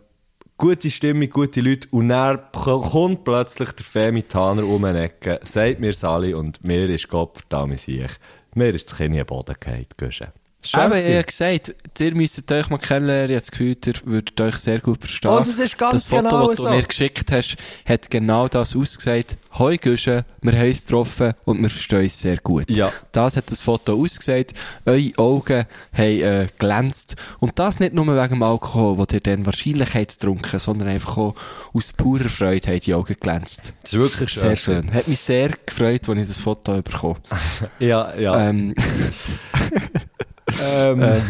gute 0.57 0.89
Stimmung, 0.89 1.29
gute 1.29 1.61
Leute. 1.61 1.87
Und 1.91 2.09
dann 2.09 2.39
kommt 2.51 3.23
plötzlich 3.23 3.71
der 3.71 3.85
Femi 3.85 4.23
Taner 4.23 4.65
um 4.65 4.83
eine 4.83 5.03
Ecke, 5.03 5.39
sagt 5.43 5.79
mir 5.79 5.93
Sally 5.93 6.33
und 6.33 6.63
mir 6.63 6.89
ist 6.89 7.07
Gott 7.07 7.37
verdammt 7.37 7.79
sich. 7.79 8.11
Mir 8.53 8.69
ist 8.69 8.89
das 8.89 8.97
Kind 8.97 9.11
in 9.11 9.17
den 9.17 9.25
Boden 9.25 9.55
gefallen, 9.59 10.33
Aber 10.73 10.97
ich 10.97 11.05
habe 11.05 11.23
gesagt, 11.23 11.75
ihr 11.99 12.15
müsstet 12.15 12.51
euch 12.51 12.69
mal 12.69 12.77
kennenlernen. 12.77 13.31
Ich 13.31 13.35
habe 13.35 13.41
das 13.41 13.51
Gefühl, 13.51 13.77
ihr 13.85 13.93
würdet 14.05 14.41
euch 14.41 14.57
sehr 14.57 14.79
gut 14.79 14.99
verstehen. 14.99 15.31
Und 15.31 15.47
es 15.47 15.59
ist 15.59 15.77
ganz 15.77 15.93
das 15.93 16.07
Foto, 16.07 16.23
genau 16.23 16.47
das 16.47 16.57
du 16.57 16.63
so. 16.63 16.69
mir 16.69 16.83
geschickt 16.83 17.31
hast, 17.31 17.57
hat 17.85 18.09
genau 18.09 18.47
das 18.47 18.75
ausgesagt. 18.75 19.37
Hoi 19.57 19.77
Güsche, 19.77 20.25
wir 20.41 20.53
haben 20.53 20.67
uns 20.67 20.85
getroffen 20.85 21.33
und 21.45 21.61
wir 21.61 21.69
verstehen 21.69 22.01
uns 22.01 22.21
sehr 22.21 22.37
gut. 22.37 22.69
Ja. 22.69 22.91
Das 23.11 23.37
hat 23.37 23.51
das 23.51 23.61
Foto 23.61 23.93
ausgesagt. 23.93 24.53
Eure 24.85 25.11
Augen 25.17 25.65
haben 25.93 26.21
äh, 26.21 26.47
glänzt. 26.57 27.15
Und 27.39 27.57
das 27.59 27.79
nicht 27.79 27.93
nur 27.93 28.05
wegen 28.07 28.33
dem 28.33 28.43
Alkohol, 28.43 28.97
den 29.05 29.15
ihr 29.15 29.21
dann 29.21 29.45
wahrscheinlich 29.45 29.93
habt 29.93 30.19
getrunken, 30.19 30.59
sondern 30.59 30.89
einfach 30.89 31.17
auch 31.17 31.35
aus 31.73 31.93
purer 31.93 32.29
Freude 32.29 32.67
haben 32.69 32.79
die 32.79 32.93
Augen 32.93 33.15
glänzt. 33.19 33.73
Das 33.81 33.93
ist 33.93 33.99
wirklich 33.99 34.29
schön. 34.29 34.43
Sehr 34.43 34.55
schön. 34.55 34.93
Hat 34.93 35.07
mich 35.07 35.19
sehr 35.19 35.49
gefreut, 35.65 36.09
als 36.09 36.19
ich 36.19 36.27
das 36.27 36.37
Foto 36.39 36.81
bekommen 36.81 37.19
Ja, 37.79 38.15
ja. 38.17 38.49
ähm, 38.49 38.73
Ähm, 40.63 41.01
äh, 41.01 41.21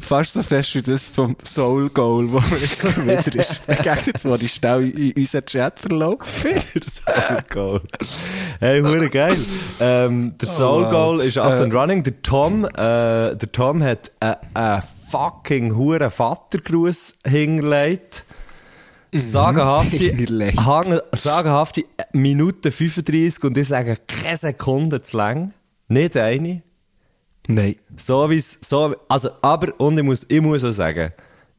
fast 0.00 0.32
so 0.34 0.42
fest 0.42 0.74
wie 0.74 0.82
das 0.82 1.06
vom 1.06 1.36
Soul 1.44 1.88
Goal, 1.90 2.30
wo 2.30 2.40
mir 2.40 2.58
jetzt 2.60 2.84
wieder 3.26 3.40
ist 3.40 3.66
begegnet, 3.66 4.24
wo 4.24 4.34
ich 4.34 4.52
schnell 4.52 4.90
in 4.90 5.12
unseren 5.12 5.46
Chat 5.46 5.78
verlaufen 5.80 6.50
Soul 6.84 7.38
Goal. 7.50 7.80
Hey, 8.60 8.80
hure 8.80 9.08
geil. 9.08 9.36
Ähm, 9.80 10.36
der 10.38 10.48
Soul 10.48 10.84
wow. 10.84 10.90
Goal 10.90 11.20
ist 11.20 11.38
up 11.38 11.52
Äh. 11.52 11.62
and 11.62 11.74
running. 11.74 12.02
Der 12.02 12.22
Tom, 12.22 12.64
äh, 12.64 12.68
der 13.36 13.52
Tom 13.52 13.82
hat 13.82 14.10
eine 14.20 14.82
fucking 15.10 15.74
hure 15.76 16.10
Vatergruß 16.10 17.14
hingelegt. 17.26 18.24
Sagenhafte, 19.14 19.96
Hingelegt. 19.96 20.58
hang, 20.66 21.00
sagenhafte 21.12 21.84
Minute 22.12 22.70
35 22.70 23.44
und 23.44 23.56
ich 23.56 23.68
sage 23.68 23.96
keine 24.06 24.36
Sekunde 24.36 25.00
zu 25.00 25.16
lang. 25.16 25.52
Nicht 25.88 26.16
eine. 26.16 26.62
Nein. 27.48 27.76
So 27.96 28.28
wie 28.30 28.38
es, 28.38 28.58
so, 28.60 28.96
also, 29.08 29.30
aber, 29.42 29.78
und 29.78 29.98
ich 29.98 30.04
muss, 30.04 30.26
ich 30.28 30.40
muss 30.40 30.64
auch 30.64 30.72
sagen, 30.72 31.12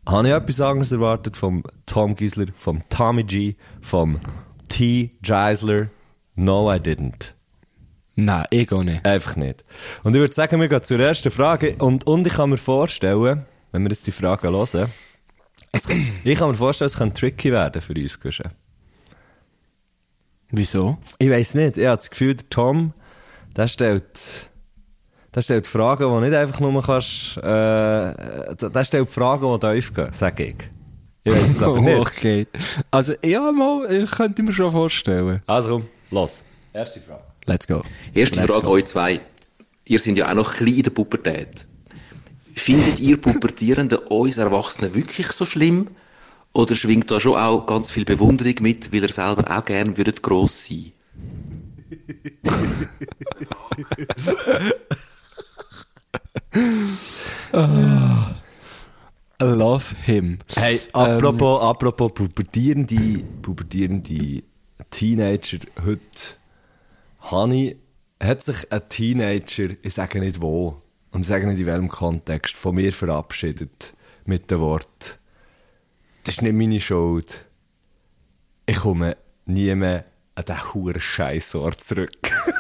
habe 0.05 0.27
ich 0.27 0.33
etwas 0.33 0.61
anderes 0.61 0.91
erwartet 0.91 1.37
vom 1.37 1.63
Tom 1.85 2.15
Giesler, 2.15 2.47
vom 2.55 2.81
Tommy 2.89 3.23
G, 3.23 3.55
vom 3.81 4.19
T. 4.69 5.11
Geisler? 5.23 5.89
No, 6.35 6.71
I 6.71 6.77
didn't. 6.77 7.33
Nein, 8.15 8.45
ich 8.49 8.71
auch 8.71 8.83
nicht. 8.83 9.05
Einfach 9.05 9.35
nicht. 9.35 9.63
Und 10.03 10.15
ich 10.15 10.19
würde 10.19 10.33
sagen, 10.33 10.59
wir 10.59 10.67
gehen 10.67 10.83
zur 10.83 10.99
ersten 10.99 11.29
Frage. 11.29 11.75
Und, 11.77 12.07
und 12.07 12.25
ich 12.25 12.33
kann 12.33 12.49
mir 12.49 12.57
vorstellen, 12.57 13.45
wenn 13.71 13.83
wir 13.83 13.89
jetzt 13.89 14.07
die 14.07 14.11
Frage 14.11 14.49
hören, 14.49 14.89
es, 15.71 15.87
ich 16.23 16.37
kann 16.37 16.49
mir 16.49 16.55
vorstellen, 16.55 16.87
es 16.87 16.97
könnte 16.97 17.19
tricky 17.19 17.51
werden 17.51 17.81
für 17.81 17.93
uns, 17.93 18.19
Guschen. 18.19 18.49
Wieso? 20.49 20.97
Ich 21.19 21.29
weiß 21.29 21.55
nicht. 21.55 21.77
Ich 21.77 21.85
habe 21.85 21.97
das 21.97 22.09
Gefühl, 22.09 22.35
der 22.35 22.49
Tom, 22.49 22.93
der 23.55 23.67
stellt, 23.67 24.49
der 25.37 25.43
stellt 25.43 25.67
Fragen, 25.67 26.11
die 26.11 26.29
nicht 26.29 26.35
einfach 26.35 26.59
nur 26.59 26.81
kannst, 26.81 27.37
äh, 27.37 27.41
der 27.43 28.83
stellt 28.83 29.07
Fragen, 29.07 29.53
die 29.53 29.59
tief 29.59 29.93
gehen, 29.93 30.11
sage 30.11 30.45
ich. 30.45 30.55
Ich 31.23 31.31
weiß 31.31 31.49
es 31.49 31.61
aber 31.61 31.79
nicht. 31.79 31.95
okay. 31.99 32.47
Also, 32.89 33.13
ja, 33.23 33.51
mal, 33.51 33.85
ich 33.91 34.09
könnte 34.09 34.41
mir 34.41 34.51
schon 34.51 34.71
vorstellen. 34.71 35.43
Also 35.45 35.69
komm, 35.69 35.85
los. 36.09 36.41
Erste 36.73 36.99
Frage. 36.99 37.21
Let's 37.45 37.67
go. 37.67 37.83
Erste 38.15 38.39
Let's 38.39 38.51
Frage 38.51 38.65
go. 38.65 38.71
euch 38.71 38.85
zwei. 38.85 39.21
Ihr 39.85 39.99
seid 39.99 40.17
ja 40.17 40.31
auch 40.31 40.33
noch 40.33 40.55
klein 40.55 40.73
in 40.73 40.81
der 40.81 40.89
Pubertät. 40.89 41.67
Findet 42.55 42.99
ihr 42.99 43.21
Pubertierende 43.21 43.99
uns 44.09 44.37
Erwachsenen 44.37 44.95
wirklich 44.95 45.27
so 45.27 45.45
schlimm? 45.45 45.87
Oder 46.53 46.73
schwingt 46.73 47.11
da 47.11 47.19
schon 47.19 47.37
auch 47.37 47.67
ganz 47.67 47.91
viel 47.91 48.05
Bewunderung 48.05 48.55
mit, 48.61 48.91
weil 48.91 49.03
ihr 49.03 49.09
selber 49.09 49.55
auch 49.55 49.63
gerne 49.63 49.95
würdet 49.95 50.23
gross 50.23 50.67
sein? 50.67 50.93
I 59.39 59.43
love 59.43 59.95
him. 60.05 60.39
Hey, 60.55 60.79
apropos, 60.93 61.61
apropos 61.61 62.11
pubertierende, 62.13 63.23
pubertierende 63.41 64.43
Teenager, 64.89 65.59
heute, 65.85 66.37
Hani, 67.31 67.75
hat 68.19 68.43
sich 68.43 68.71
ein 68.71 68.89
Teenager, 68.89 69.69
ich 69.81 69.93
sage 69.93 70.19
nicht 70.19 70.41
wo, 70.41 70.81
und 71.11 71.21
ich 71.21 71.27
sage 71.27 71.45
nicht 71.45 71.59
in 71.59 71.67
welchem 71.67 71.89
Kontext, 71.89 72.55
von 72.55 72.75
mir 72.75 72.91
verabschiedet, 72.91 73.93
mit 74.25 74.49
dem 74.49 74.59
Wort, 74.59 75.19
das 76.23 76.35
ist 76.35 76.41
nicht 76.41 76.55
meine 76.55 76.81
Schuld. 76.81 77.45
Ich 78.65 78.77
komme 78.77 79.17
nie 79.45 79.73
mehr 79.75 80.05
an 80.35 80.45
diesen 80.45 80.73
huren 80.73 80.99
Scheissort 80.99 81.81
zurück. 81.81 82.17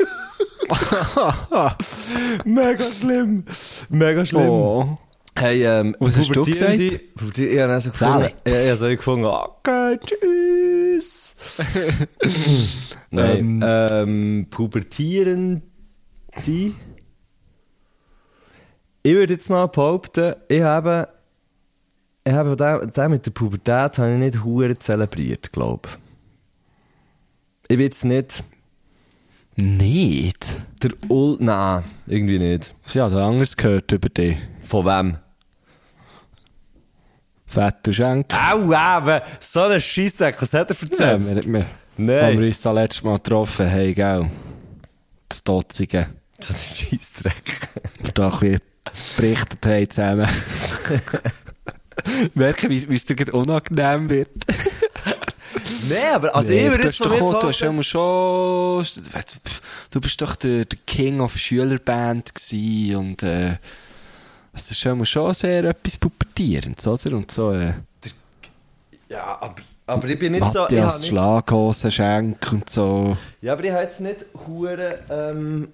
Mega 2.45 2.83
schlimm. 2.91 3.43
Mega 3.89 4.25
schlimm. 4.25 4.49
Oh. 4.49 4.97
Hey, 5.37 5.63
ähm, 5.65 5.95
Was 5.99 6.17
hast 6.17 6.35
du 6.35 6.43
gesagt? 6.43 6.77
Pubertier- 7.15 7.51
Ich 7.51 7.59
habe 7.59 7.79
so 7.79 7.91
gefunden, 7.91 8.29
ja, 8.47 8.61
ich 8.61 8.67
habe 8.69 8.77
so 8.77 8.87
gefunden, 8.87 9.25
okay, 9.25 9.99
tschüss. 10.03 11.35
Nein, 13.11 13.61
ähm, 13.63 14.47
Pubertierende, 14.49 15.61
ich 16.45 16.73
würde 19.13 19.33
jetzt 19.33 19.49
mal 19.49 19.67
behaupten, 19.67 20.33
ich 20.49 20.61
habe, 20.61 21.07
ich 22.23 22.33
habe 22.33 22.55
den, 22.57 22.91
den 22.91 23.11
mit 23.11 23.25
der 23.25 23.31
Pubertät 23.31 23.97
habe 23.99 24.13
ich 24.13 24.17
nicht 24.17 24.43
hure 24.43 24.77
zelebriert, 24.79 25.51
glaube 25.53 25.87
ich. 25.87 25.97
Ich 27.69 27.77
will 27.77 27.85
jetzt 27.85 28.05
nicht, 28.05 28.43
Nicht? 29.57 30.45
der 30.83 30.91
Ul, 31.09 31.37
nein, 31.39 31.83
irgendwie 32.05 32.39
nicht. 32.39 32.73
Ja, 32.93 33.09
der 33.09 33.19
anders 33.19 33.55
gehört 33.55 33.91
über 33.91 34.09
dich. 34.09 34.37
Von 34.61 34.85
wem? 34.85 35.17
Und 37.47 37.93
Schenk. 37.93 38.33
Au, 38.33 38.73
aber 38.73 39.23
so 39.39 39.61
ein 39.61 39.79
Scheissdreck, 39.79 40.41
was 40.41 40.53
hat 40.53 40.69
er 40.69 40.75
erzählt? 40.81 41.35
wir, 41.35 41.53
wir, 41.53 41.65
Nein. 41.97 42.23
Als 42.25 42.37
wir 42.37 42.45
uns 42.45 42.61
das 42.61 42.73
letzte 42.73 43.05
Mal 43.05 43.15
getroffen 43.15 43.71
haben, 43.71 43.95
gell? 43.95 44.29
Das 45.29 45.43
Dotzige. 45.43 46.07
So 46.39 46.53
ein 46.53 46.59
Scheissdreck. 46.59 47.69
Wir 48.03 48.11
da 48.13 48.29
ein 48.29 48.39
bisschen 48.39 48.61
berichtet 49.17 49.65
haben 49.65 49.89
zusammen. 49.89 50.29
Merken, 52.35 52.69
wie 52.69 52.95
es 52.95 53.05
dir 53.05 53.33
unangenehm 53.33 54.09
wird. 54.09 54.29
Nein, 55.89 56.15
aber 56.15 56.35
also 56.35 56.49
Nee, 56.49 56.57
ich 56.65 56.71
würde 56.71 56.77
du, 56.79 56.87
jetzt 56.87 56.97
von 56.97 57.09
doch 57.09 57.15
mir 57.19 57.23
auch, 57.23 57.39
du 57.39 57.47
hast 57.47 57.59
behaupten- 57.59 57.73
immer 57.73 57.83
schon, 57.83 58.85
du 59.91 60.01
bist 60.01 60.21
doch 60.21 60.35
der, 60.35 60.65
der 60.65 60.79
King 60.85 61.21
of 61.21 61.37
Schülerband 61.37 62.33
gsi 62.35 62.95
und, 62.97 63.23
äh, 63.23 63.57
es 64.53 64.71
ist 64.71 64.85
immer 64.85 65.05
schon 65.05 65.33
sehr 65.33 65.63
etwas 65.65 65.97
Pubertierendes, 65.97 66.87
oder? 66.87 67.15
Und 67.15 67.29
so, 67.29 67.51
äh, 67.51 67.73
Ja, 69.09 69.37
aber, 69.39 69.55
aber 69.85 70.07
ich 70.09 70.19
bin 70.19 70.31
nicht 70.33 70.43
so... 70.43 70.49
Ich 70.49 70.55
habe 70.55 70.75
Matthias 70.75 70.99
nicht, 70.99 71.09
Schlaghosen, 71.09 71.91
Schenk 71.91 72.51
und 72.51 72.69
so. 72.69 73.15
ja, 73.41 73.53
aber 73.53 73.63
ich 73.63 73.71
habe 73.71 73.83
jetzt 73.83 74.01
nicht 74.01 74.25
hure... 74.47 74.99
Ähm, 75.09 75.69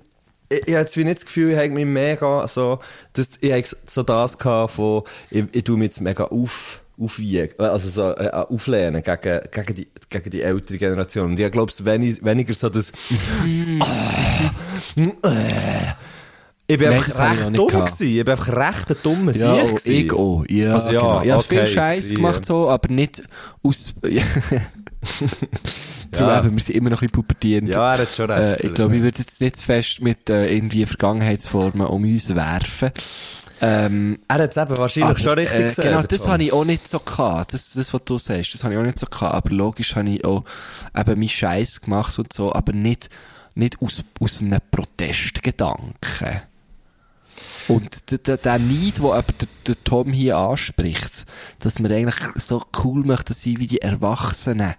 ich, 0.49 0.60
ich 0.68 0.74
habe 0.74 0.82
jetzt 0.84 0.97
wie 0.97 1.04
nicht 1.04 1.16
das 1.18 1.26
Gefühl, 1.26 1.51
ich 1.54 1.58
habe 1.58 1.70
mich 1.70 1.86
mega 1.86 2.45
so... 2.47 2.80
Das, 3.14 3.38
ich 3.41 3.51
habe 3.51 3.64
so 3.88 4.04
das 4.04 4.38
gehabt 4.38 4.74
von... 4.74 5.04
Ich, 5.32 5.45
ich 5.51 5.64
tue 5.64 5.78
mich 5.78 5.86
jetzt 5.86 6.01
mega 6.01 6.26
auf... 6.26 6.82
Aufwiegen, 7.00 7.50
also 7.58 7.89
so 7.89 8.16
äh, 8.16 8.30
auflehnen 8.30 9.02
gegen, 9.02 9.41
gegen, 9.52 9.76
die, 9.76 9.88
gegen 10.10 10.30
die 10.30 10.41
ältere 10.44 10.78
Generation. 10.78 11.32
Und 11.32 11.39
ich 11.39 11.52
glaube, 11.52 11.72
es 11.72 11.84
wenig, 11.86 12.24
weniger 12.24 12.54
so 12.54 12.70
das... 12.70 12.91
ich 16.68 16.78
bin 16.78 16.89
Nein, 16.89 16.98
einfach 16.98 17.20
habe 17.20 17.36
ich 17.36 17.46
recht 17.46 17.58
dumm 17.58 17.68
gewesen. 17.68 18.08
Ich 18.08 18.24
bin 18.24 18.30
einfach 18.30 18.56
recht 18.56 18.89
ein 18.91 18.98
dummer 19.02 19.36
Ja, 19.36 19.56
Sieg 19.56 19.70
gewesen. 19.70 20.06
ich 20.06 20.14
auch. 20.14 20.46
Ja, 20.50 20.74
Also 20.74 20.91
ja, 20.91 21.00
genau. 21.00 21.22
Ich 21.24 21.32
habe 21.32 21.44
okay, 21.44 21.58
viel 21.58 21.68
Scheiß 21.68 22.10
gemacht, 22.12 22.46
so, 22.46 22.70
aber 22.70 22.89
nicht 22.89 23.24
aus. 23.64 23.96
Ja. 24.08 24.22
ja. 26.20 26.44
wir 26.44 26.62
sind 26.62 26.76
immer 26.76 26.91
noch 26.91 27.02
ein 27.02 27.08
bisschen 27.08 27.12
pubertierend. 27.12 27.70
Ja, 27.70 27.96
er 27.96 28.02
hat 28.04 28.10
schon 28.10 28.30
recht. 28.30 28.64
Äh, 28.64 28.68
ich 28.68 28.74
glaube, 28.74 28.96
ich 28.96 29.02
würde 29.02 29.20
jetzt 29.20 29.41
nicht 29.41 29.58
zu 29.58 29.66
fest 29.66 30.02
mit 30.02 30.30
äh, 30.30 30.54
irgendwie 30.54 30.86
Vergangenheitsformen 30.86 31.88
um 31.88 32.04
uns 32.04 32.34
werfen. 32.34 32.91
Ähm, 33.62 34.20
Er 34.28 34.39
hat 34.39 34.51
es 34.51 34.58
eben 34.58 34.78
wahrscheinlich 34.78 35.10
aber, 35.10 35.20
schon 35.20 35.39
richtig 35.39 35.60
äh, 35.60 35.64
gesagt. 35.64 35.88
Genau, 35.88 36.01
das 36.01 36.28
habe 36.28 36.43
ich 36.43 36.54
auch 36.54 36.66
nicht 36.66 36.88
so 36.88 36.99
gehabt. 36.99 37.54
Das, 37.54 37.74
das, 37.74 37.93
was 37.93 38.01
du 38.04 38.18
sagst, 38.18 38.54
das 38.54 38.64
habe 38.64 38.74
ich 38.74 38.80
auch 38.80 38.84
nicht 38.84 38.99
so 38.99 39.06
gehabt. 39.06 39.36
Aber 39.36 39.49
logisch 39.51 39.95
habe 39.95 40.10
ich 40.10 40.26
auch 40.26 40.43
eben 40.97 41.20
meinen 41.20 41.30
Scheiß 41.30 41.82
gemacht 41.82 42.18
und 42.20 42.34
so, 42.34 42.54
aber 42.54 42.74
nicht, 42.74 43.10
nicht 43.56 43.82
aus, 43.82 44.04
aus 44.20 44.41
einem 44.41 44.60
Protestgedanken. 44.72 46.41
Und 47.68 48.12
der, 48.12 48.18
der, 48.18 48.38
der 48.38 48.60
Neid, 48.60 48.97
den 48.97 49.06
aber 49.06 49.34
der, 49.39 49.47
der 49.68 49.84
Tom 49.84 50.12
hier 50.12 50.38
anspricht, 50.38 51.26
dass 51.60 51.82
wir 51.82 51.89
eigentlich 51.91 52.16
so 52.36 52.64
cool 52.84 53.06
möchten 53.06 53.34
sein 53.34 53.60
wie 53.60 53.68
die 53.68 53.82
Erwachsenen. 53.82 54.74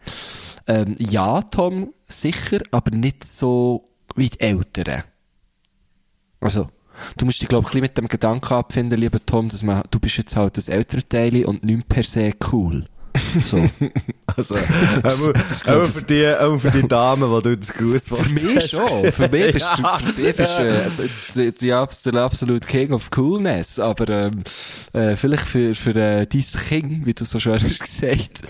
Ähm, 0.66 0.94
ja, 0.98 1.42
Tom, 1.42 1.92
sicher, 2.06 2.60
aber 2.70 2.90
nicht 2.90 3.24
so 3.24 3.88
wie 4.16 4.28
die 4.28 4.40
Älteren. 4.40 5.04
Also, 6.40 6.68
du 7.16 7.24
musst 7.24 7.40
dich, 7.40 7.48
glaube 7.48 7.68
ich, 7.72 7.80
mit 7.80 7.96
dem 7.98 8.08
Gedanken 8.08 8.54
abfinden, 8.54 8.98
lieber 8.98 9.24
Tom, 9.24 9.48
dass 9.48 9.62
man, 9.62 9.82
du 9.90 9.98
bist 9.98 10.16
jetzt 10.16 10.36
halt 10.36 10.56
das 10.56 10.68
ältere 10.68 11.06
Teil 11.06 11.44
und 11.44 11.64
nicht 11.64 11.88
per 11.88 12.02
se 12.02 12.32
cool. 12.52 12.84
So. 13.44 13.64
Also, 14.36 14.54
auch, 14.56 15.84
für 15.86 16.02
die, 16.02 16.26
auch 16.26 16.58
für 16.58 16.70
die 16.70 16.88
Damen, 16.88 17.30
die 17.36 17.42
du 17.42 17.56
das 17.58 17.72
Grußwort 17.74 18.22
Für 18.22 18.32
mich 18.32 18.70
schon. 18.70 19.12
Für 19.12 19.28
mich 19.28 19.52
bist 19.52 19.66
du, 19.76 19.82
für 20.12 20.22
mich 20.22 20.36
bist, 20.36 21.36
äh, 21.36 21.52
die, 21.52 21.72
abs- 21.72 22.02
der 22.02 22.14
absolute 22.16 22.66
King 22.66 22.92
of 22.92 23.10
Coolness. 23.10 23.78
Aber, 23.78 24.08
ähm, 24.08 24.42
äh, 24.92 25.14
vielleicht 25.14 25.46
für, 25.46 25.74
für, 25.76 25.90
äh, 25.94 26.26
dein 26.26 26.44
King, 26.68 27.02
wie 27.04 27.14
du 27.14 27.24
so 27.24 27.38
schön 27.38 27.52
hast 27.62 27.78
gesagt, 27.80 28.40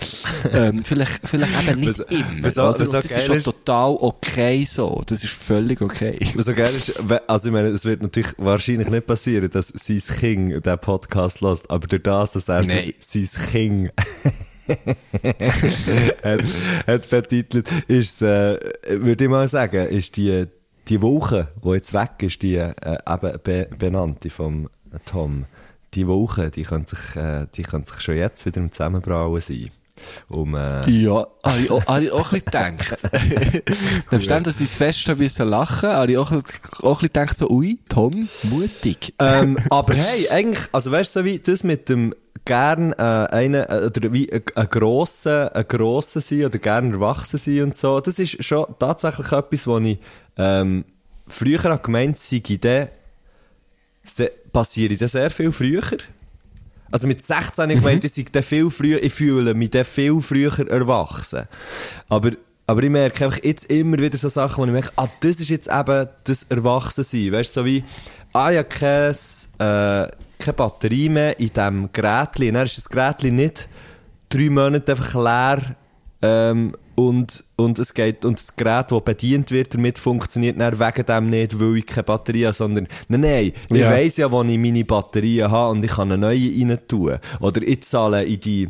ähm, 0.51 0.83
vielleicht, 0.83 1.19
vielleicht 1.27 1.67
eben 1.69 1.81
nicht 1.81 1.99
Was- 1.99 2.07
immer. 2.09 2.25
was 2.43 2.55
was 2.79 2.89
das 2.89 3.05
ist 3.05 3.25
schon 3.27 3.37
ist- 3.37 3.43
total 3.43 3.97
okay 3.99 4.65
so. 4.65 5.03
Das 5.05 5.23
ist 5.23 5.33
völlig 5.33 5.81
okay. 5.81 6.17
Was 6.35 6.45
so 6.47 6.53
geil 6.55 6.71
ist, 6.75 6.93
also 7.27 7.47
ich 7.49 7.53
meine, 7.53 7.67
es 7.67 7.85
wird 7.85 8.01
natürlich 8.01 8.31
wahrscheinlich 8.37 8.89
nicht 8.89 9.05
passieren, 9.05 9.49
dass 9.51 9.67
sein 9.75 10.01
King 10.19 10.61
den 10.61 10.79
Podcast 10.79 11.41
lässt, 11.41 11.69
aber 11.69 11.85
durch 11.85 12.01
das, 12.01 12.31
dass 12.31 12.49
er 12.49 12.63
sein 12.63 12.93
King 13.51 13.89
hat, 16.23 16.43
hat 16.87 17.09
betitelt, 17.09 17.69
ist 17.87 18.21
äh, 18.21 18.59
würde 18.87 19.23
ich 19.23 19.29
mal 19.29 19.47
sagen, 19.47 19.87
ist 19.87 20.17
die, 20.17 20.45
die 20.87 21.01
Woche, 21.01 21.49
die 21.63 21.69
jetzt 21.69 21.93
weg 21.93 22.11
ist, 22.21 22.41
die 22.41 22.55
äh, 22.55 22.73
eben 23.07 23.39
be 23.43 23.69
benannte 23.77 24.29
vom 24.29 24.69
Tom, 25.05 25.45
die 25.93 26.07
Woche, 26.07 26.49
die 26.49 26.63
könnte 26.63 26.95
sich, 26.95 27.15
äh, 27.15 27.47
die 27.55 27.63
könnte 27.63 27.91
sich 27.91 28.01
schon 28.01 28.17
jetzt 28.17 28.45
wieder 28.45 28.57
im 28.57 28.71
Zusammenbrauen 28.71 29.41
sein. 29.41 29.71
Um, 30.27 30.55
äh, 30.55 30.89
Ja, 30.89 31.25
habe 31.43 31.59
ich 31.61 31.71
auch, 31.71 31.85
habe 31.85 32.03
ich 32.03 32.11
auch 32.11 32.33
ein 32.33 32.41
bisschen 32.41 32.77
gedacht. 32.77 34.11
Nebst 34.11 34.29
dem, 34.29 34.43
dass 34.43 34.59
ich 34.59 34.69
Fest 34.69 35.09
ein 35.09 35.17
bisschen 35.17 35.47
lachen, 35.47 35.89
habe 35.89 36.11
ich 36.11 36.17
auch, 36.17 36.31
auch 36.31 36.35
ein 36.35 36.41
bisschen 36.41 36.99
gedacht, 36.99 37.37
so, 37.37 37.49
ui, 37.49 37.79
Tom, 37.87 38.27
mutig. 38.43 39.13
ähm, 39.19 39.57
aber 39.69 39.93
hey, 39.93 40.27
eigentlich, 40.29 40.67
also 40.73 40.91
weißt 40.91 41.15
du, 41.15 41.19
so 41.21 41.25
wie 41.25 41.39
das 41.39 41.63
mit 41.63 41.87
dem 41.87 42.13
gern 42.45 42.93
äh, 42.93 43.01
einen, 43.01 43.63
äh, 43.63 43.89
oder 43.93 44.13
wie 44.13 44.31
ein, 44.31 44.43
ein 44.55 44.69
grosser, 44.69 45.55
ein 45.55 45.67
grosser 45.67 46.21
sein 46.21 46.45
oder 46.45 46.59
gern 46.59 46.93
erwachsen 46.93 47.37
sein 47.37 47.63
und 47.63 47.77
so, 47.77 47.99
das 47.99 48.19
ist 48.19 48.43
schon 48.43 48.65
tatsächlich 48.79 49.31
etwas, 49.31 49.67
wo 49.67 49.77
ich 49.79 49.97
ähm, 50.37 50.85
früher 51.27 51.63
habe 51.63 51.81
gemeint, 51.81 52.19
ich 52.31 52.59
dann, 52.59 52.87
passiere 54.53 54.95
das 54.95 55.11
sehr 55.13 55.31
viel 55.31 55.51
früher. 55.51 55.83
Also 56.91 57.07
mit 57.07 57.21
16 57.21 57.63
habe 57.63 57.73
ich 57.73 57.79
gemeint, 57.79 58.03
ich 58.03 58.13
sei 58.13 58.25
dann 58.31 58.43
viel 58.43 58.69
früher, 58.69 59.01
ich 59.01 59.13
fühle 59.13 59.53
mich 59.53 59.71
dann 59.71 59.83
viel 59.83 60.21
früher 60.21 60.69
erwachsen. 60.69 61.47
Aber, 62.07 62.31
aber 62.67 62.83
ich 62.83 62.89
merke 62.89 63.25
einfach 63.25 63.43
jetzt 63.43 63.65
immer 63.65 63.97
wieder 63.97 64.17
so 64.17 64.29
Sachen, 64.29 64.61
wo 64.61 64.65
ich 64.65 64.71
merke, 64.71 64.91
ah, 64.95 65.07
das 65.19 65.39
ist 65.39 65.49
jetzt 65.49 65.67
eben 65.67 66.07
das 66.23 66.43
Erwachsensein. 66.43 67.31
Weißt 67.31 67.55
du, 67.55 67.61
so 67.61 67.65
wie, 67.65 67.83
ah, 68.33 68.51
ja, 68.51 68.63
kein, 68.63 69.15
äh, 69.57 70.07
keine 70.45 70.53
Batterie 70.55 71.09
mehr 71.09 71.39
in 71.39 71.47
diesem 71.49 71.89
Gerätchen. 71.91 72.53
Dann 72.53 72.65
ist 72.65 72.77
das 72.77 72.89
Gerätchen 72.89 73.35
nicht 73.35 73.67
drei 74.29 74.49
Monate 74.49 74.91
einfach 74.93 75.13
leer, 75.13 75.75
ähm, 76.21 76.75
und, 76.95 77.43
und 77.57 77.77
es 77.77 77.93
geht, 77.93 78.23
und 78.23 78.39
das 78.39 78.55
Gerät, 78.55 78.89
das 78.89 79.03
bedient 79.03 79.51
wird, 79.51 79.73
damit 79.73 79.99
funktioniert 79.99 80.59
dann 80.59 80.79
wegen 80.79 81.05
dem 81.05 81.25
nicht, 81.27 81.59
weil 81.59 81.77
ich 81.77 81.85
keine 81.85 82.03
Batterie 82.03 82.45
habe, 82.45 82.53
sondern, 82.53 82.87
nein, 83.09 83.21
nein, 83.21 83.53
ich 83.69 83.77
Ja. 83.77 83.91
weiss 83.91 84.15
ja, 84.17 84.31
wo 84.31 84.41
ich 84.43 84.57
meine 84.57 84.85
Batterien 84.85 85.51
habe 85.51 85.71
und 85.71 85.83
ich 85.83 85.91
kann 85.91 86.11
eine 86.11 86.17
neue 86.17 86.49
rein 86.49 86.79
tun. 86.87 87.19
Oder 87.41 87.61
ich 87.61 87.83
zahle 87.83 88.23
in 88.23 88.39
die 88.39 88.69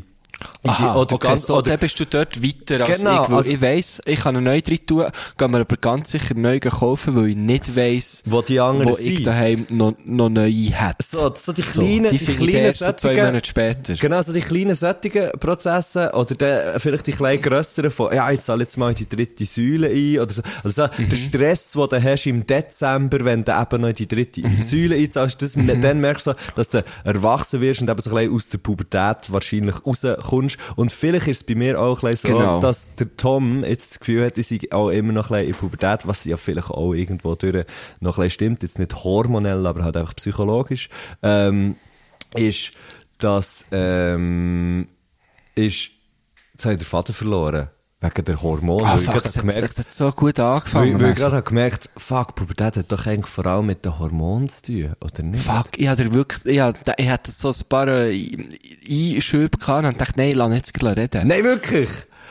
Aha, 0.64 0.96
oder 0.96 1.14
okay, 1.16 1.28
ganz, 1.28 1.46
so, 1.46 1.56
oder, 1.58 1.70
dann 1.72 1.80
bist 1.80 2.00
du 2.00 2.06
dort 2.06 2.42
weiter 2.42 2.86
als 2.86 2.98
Genau, 3.00 3.24
ich, 3.24 3.30
weil 3.30 3.38
also- 3.38 3.50
ich 3.52 3.62
weiss, 3.62 4.02
ich 4.06 4.20
kann 4.20 4.36
einen 4.36 4.46
neu 4.46 4.62
drin 4.62 4.80
tun, 4.86 5.06
kann 5.38 5.52
mir 5.52 5.60
aber 5.60 5.78
ganz 5.78 6.12
sicher 6.12 6.34
neu 6.36 6.60
kaufen, 6.60 7.16
weil 7.16 7.28
ich 7.30 7.36
nicht 7.36 7.76
weiss, 7.76 8.24
wo 8.26 8.42
die 8.42 8.60
anderen 8.60 8.92
wo 8.92 8.98
ich 8.98 9.16
sind. 9.18 9.28
daheim 9.28 9.68
noch, 9.72 9.94
noch 10.06 10.30
neue 10.30 10.50
hätte. 10.52 11.06
So, 11.08 11.32
so 11.36 11.54
die 11.54 11.62
kleinen, 11.62 12.10
die 12.10 12.18
die 12.18 12.32
ich 12.32 12.38
kleinen 12.38 12.66
erst 12.66 12.80
so 12.80 12.92
zwei 12.94 13.16
Monate 13.16 13.48
später. 13.48 13.94
Genau, 13.94 14.22
so 14.22 14.34
die 14.34 14.42
kleinen 14.42 14.76
solchen 14.76 15.30
Prozesse 15.40 16.12
oder 16.14 16.36
dann 16.36 16.80
vielleicht 16.80 17.08
die 17.08 17.12
kleinen 17.12 17.42
grösseren 17.42 17.92
von, 17.92 18.14
ja, 18.14 18.30
ich 18.32 18.42
zahle 18.42 18.62
jetzt 18.64 18.78
mal 18.78 18.90
in 18.90 18.96
die 18.96 19.08
dritte 19.08 19.46
Säule 19.46 19.88
ein 19.90 20.20
oder 20.20 20.34
so. 20.34 20.42
Also 20.64 20.84
so 20.88 21.02
Mhm. 21.02 21.10
der 21.10 21.16
Stress, 21.18 21.72
den 21.74 21.90
du 21.90 22.04
hast 22.04 22.26
im 22.26 22.46
Dezember, 22.48 23.24
wenn 23.24 23.44
du 23.44 23.52
eben 23.52 23.82
noch 23.82 23.90
in 23.90 23.96
die 23.96 24.08
dritte 24.08 24.42
Mhm. 24.42 24.62
Säule 24.62 24.96
einzahlst, 24.96 25.42
das, 25.42 25.54
dann 25.54 26.00
merkst 26.02 26.28
du, 26.28 26.32
so, 26.32 26.38
dass 26.56 26.70
du 26.70 26.84
erwachsen 27.04 27.62
wirst 27.62 27.82
und 27.82 27.90
eben 27.90 28.02
so 28.02 28.10
ein 28.10 28.16
bisschen 28.16 28.36
aus 28.36 28.50
der 28.50 28.58
Pubertät 28.58 29.18
wahrscheinlich 29.32 29.76
rauskommst. 30.32 30.58
Und 30.76 30.92
vielleicht 30.92 31.28
ist 31.28 31.38
es 31.42 31.44
bei 31.44 31.56
mir 31.56 31.80
auch 31.80 32.04
ein 32.04 32.16
so, 32.16 32.28
Genau. 32.28 32.60
dass 32.60 32.96
der 32.96 33.16
Tom 33.18 33.64
jetzt 33.64 33.92
das 33.92 34.00
Gefühl 34.00 34.26
hat, 34.26 34.38
ich 34.38 34.48
sei 34.48 34.60
auch 34.72 34.90
immer 34.90 35.14
noch 35.14 35.32
ein 35.32 35.46
in 35.46 35.54
Pubertät, 35.56 36.08
was 36.08 36.26
ja 36.26 36.38
vielleicht 36.38 36.70
auch 36.70 36.94
irgendwo 36.94 37.36
durch 37.36 37.66
noch 38.00 38.18
ein 38.20 38.30
stimmt, 38.30 38.64
jetzt 38.64 38.80
nicht 38.80 39.04
hormonell, 39.04 39.66
aber 39.66 39.84
halt 39.84 39.98
einfach 39.98 40.16
psychologisch, 40.16 40.90
ähm, 41.24 41.76
ist, 42.36 42.72
dass, 43.20 43.66
ähm, 43.72 44.88
ist, 45.56 45.92
jetzt 46.54 46.66
habe 46.66 46.74
ich 46.74 46.80
den 46.80 46.86
Vater 46.86 47.14
verloren. 47.14 47.70
Wegen 48.02 48.26
der 48.26 48.42
Hormone. 48.42 48.84
Ah, 48.86 48.94
weil 48.94 49.00
ich 49.00 49.06
fuck, 49.06 49.24
das, 49.24 49.36
hat, 49.36 49.42
gemerkt, 49.42 49.64
das 49.64 49.78
hat 49.80 49.92
so 49.94 50.12
gut 50.12 50.38
weil, 50.38 50.46
angefangen. 50.46 50.94
weil 50.96 51.02
ich 51.02 51.08
Messi. 51.08 51.22
gerade 51.22 51.42
gemerkt, 51.42 51.90
fuck, 51.98 52.36
Pubertät 52.36 52.78
hat 52.78 52.92
doch 52.92 53.08
eigentlich 53.08 53.26
vor 53.28 53.46
allem 53.46 53.66
mit 53.68 53.86
den 53.86 53.98
Hormonen 53.98 54.50
zu 54.50 54.62
tun, 54.64 54.94
oder 55.02 55.24
nicht? 55.24 55.44
Fuck, 55.44 55.70
ich 55.78 55.88
hatte 55.88 56.14
wirklich, 56.14 56.46
ich 56.46 56.60
hatte, 56.60 56.94
ich 56.98 57.10
hatte 57.10 57.32
so 57.32 57.50
ein 57.50 57.56
paar 57.70 57.88
äh, 57.88 58.48
Einschübe 58.90 59.58
gehabt 59.58 59.86
und 59.86 60.00
dachte, 60.02 60.14
nein, 60.18 60.34
lass 60.34 60.50
nicht 60.50 60.84
reden. 60.84 61.28
Nein, 61.28 61.44
wirklich! 61.44 61.90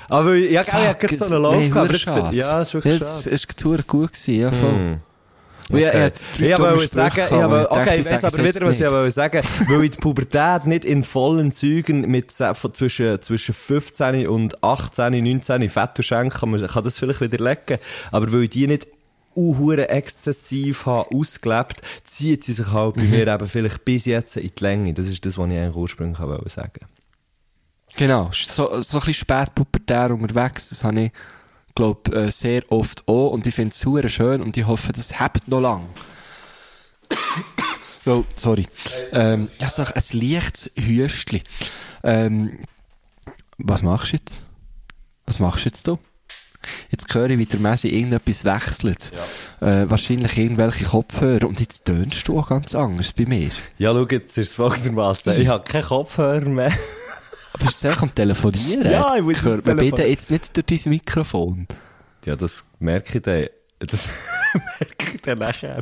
Aber 0.09 0.35
ja, 0.35 0.63
gell, 0.63 0.81
ich 0.83 0.89
hatte 0.89 1.17
so 1.17 1.25
einen 1.25 1.43
Lauf 1.43 1.55
nein, 1.57 1.71
gehabt. 1.71 1.93
jetzt. 2.35 2.35
Ja, 2.35 2.61
ist 2.61 2.75
wirklich 2.75 2.99
Das 2.99 3.23
schade. 3.25 3.35
ist 3.35 3.61
verdammt 3.61 3.87
gut 3.89 4.13
gewesen, 4.13 4.35
ja, 4.41 4.53
voll. 4.53 4.71
Hm. 4.71 5.01
Ich- 5.71 5.77
ich 5.77 5.87
Okay. 5.89 6.03
hatte 6.05 6.23
drei 6.39 6.47
Ich 6.53 6.59
wollte 6.59 6.89
sagen, 6.89 7.21
ich 7.25 7.33
habe, 7.33 7.71
okay, 7.71 8.01
ich 8.01 8.07
sag's 8.07 8.25
aber 8.25 8.45
wieder, 8.45 8.67
was 8.67 8.81
ich 8.81 8.91
wollte 8.91 9.11
sagen. 9.11 9.41
Weil 9.67 9.85
in 9.85 9.91
der 9.91 9.99
Pubertät 9.99 10.67
nicht 10.67 10.85
in 10.85 11.03
vollen 11.03 11.53
Zügen 11.53 12.03
mit 12.03 12.31
zwischen, 12.31 13.23
zwischen 13.23 13.55
15 13.55 14.27
und 14.29 14.63
18, 14.63 15.25
19 15.25 15.69
Fett 15.71 16.05
Schenken 16.05 16.31
kann 16.39 16.51
man, 16.51 16.67
kann 16.67 16.85
das 16.85 16.99
vielleicht 16.99 17.21
widerlegen. 17.23 17.79
Aber 18.13 18.31
weil 18.33 18.43
ich 18.43 18.51
die 18.51 18.67
nicht 18.67 18.87
unhure 19.35 19.89
exzessiv 19.89 20.87
habe 20.87 21.09
ausgelebt, 21.13 21.81
zieht 22.05 22.45
sie 22.45 22.53
sich 22.53 22.71
halt 22.73 22.95
bei 22.97 23.03
Mhm. 23.03 23.11
mir 23.11 23.27
eben 23.27 23.49
vielleicht 23.49 23.85
bis 23.85 24.05
jetzt 24.05 24.37
in 24.37 24.51
die 24.57 24.63
Länge. 24.63 24.95
Das 24.95 25.07
ist 25.07 25.25
das, 25.27 25.39
was 25.39 25.49
ich 25.51 25.57
eigentlich 25.59 25.75
ursprünglich 25.77 26.21
wollte 26.21 26.49
sagen. 26.51 26.87
Genau, 27.97 28.31
so, 28.33 28.67
so 28.83 28.99
ein 28.99 29.01
bisschen 29.01 29.15
spätpubertär 29.15 30.11
unterwegs, 30.11 30.69
das 30.69 30.83
habe 30.85 31.01
ich, 31.03 31.13
glaube 31.75 32.15
äh, 32.15 32.31
sehr 32.31 32.63
oft 32.71 33.07
auch 33.09 33.31
und 33.31 33.47
ich 33.47 33.55
finde 33.55 33.71
es 33.71 33.81
super 33.81 34.09
schön 34.09 34.43
und 34.43 34.57
ich 34.57 34.67
hoffe, 34.67 34.93
das 34.93 35.21
hebt 35.21 35.49
noch 35.49 35.61
lang. 35.61 35.89
oh, 38.07 38.25
sorry. 38.37 38.67
Ähm, 39.13 39.49
ja, 39.59 39.69
so 39.69 39.83
ein 39.83 39.93
leichtes 40.13 40.71
Hüstli. 40.77 41.43
Ähm, 42.03 42.59
was 43.59 43.83
machst 43.83 44.13
du 44.13 44.17
jetzt? 44.17 44.51
Was 45.27 45.39
machst 45.39 45.65
du 45.65 45.69
jetzt 45.69 45.89
da? 45.89 45.99
Jetzt 46.91 47.13
höre 47.15 47.31
ich, 47.31 47.39
wie 47.39 47.47
der 47.47 47.61
Messi 47.61 47.89
irgendetwas 47.89 48.45
wechselt. 48.45 49.13
Äh, 49.61 49.85
wahrscheinlich 49.89 50.37
irgendwelche 50.39 50.87
Kopfhörer. 50.87 51.47
Und 51.47 51.61
jetzt 51.61 51.85
tönst 51.85 52.27
du 52.27 52.39
auch 52.39 52.49
ganz 52.49 52.75
anders 52.75 53.13
bei 53.13 53.27
mir. 53.27 53.51
Ja, 53.79 53.93
schau, 53.93 54.07
jetzt 54.09 54.39
ist 54.39 54.51
es 54.51 54.55
folgendermaßen. 54.55 55.41
Ich 55.41 55.49
habe 55.49 55.65
keinen 55.65 55.85
Kopfhörer 55.85 56.49
mehr. 56.49 56.73
Aber 57.55 57.65
bist 57.67 57.83
du 57.83 57.89
eigentlich 57.89 58.03
am 58.03 58.15
Telefonieren? 58.15 58.91
Ja, 58.91 59.17
ich 59.17 59.23
muss 59.23 59.35
das 59.37 59.45
Hört 59.45 59.67
man 59.67 59.79
Telefon- 59.79 59.97
bitte 59.97 60.09
jetzt 60.09 60.31
nicht 60.31 60.57
durch 60.57 60.83
dein 60.83 60.91
Mikrofon. 60.91 61.67
Ja, 62.25 62.37
das 62.37 62.65
merke 62.79 63.19
ich 63.19 63.23
dann. 63.23 63.47
Das 63.79 64.01
merke 64.81 65.15
ich 65.15 65.23
dann 65.23 65.39
nachher. 65.39 65.81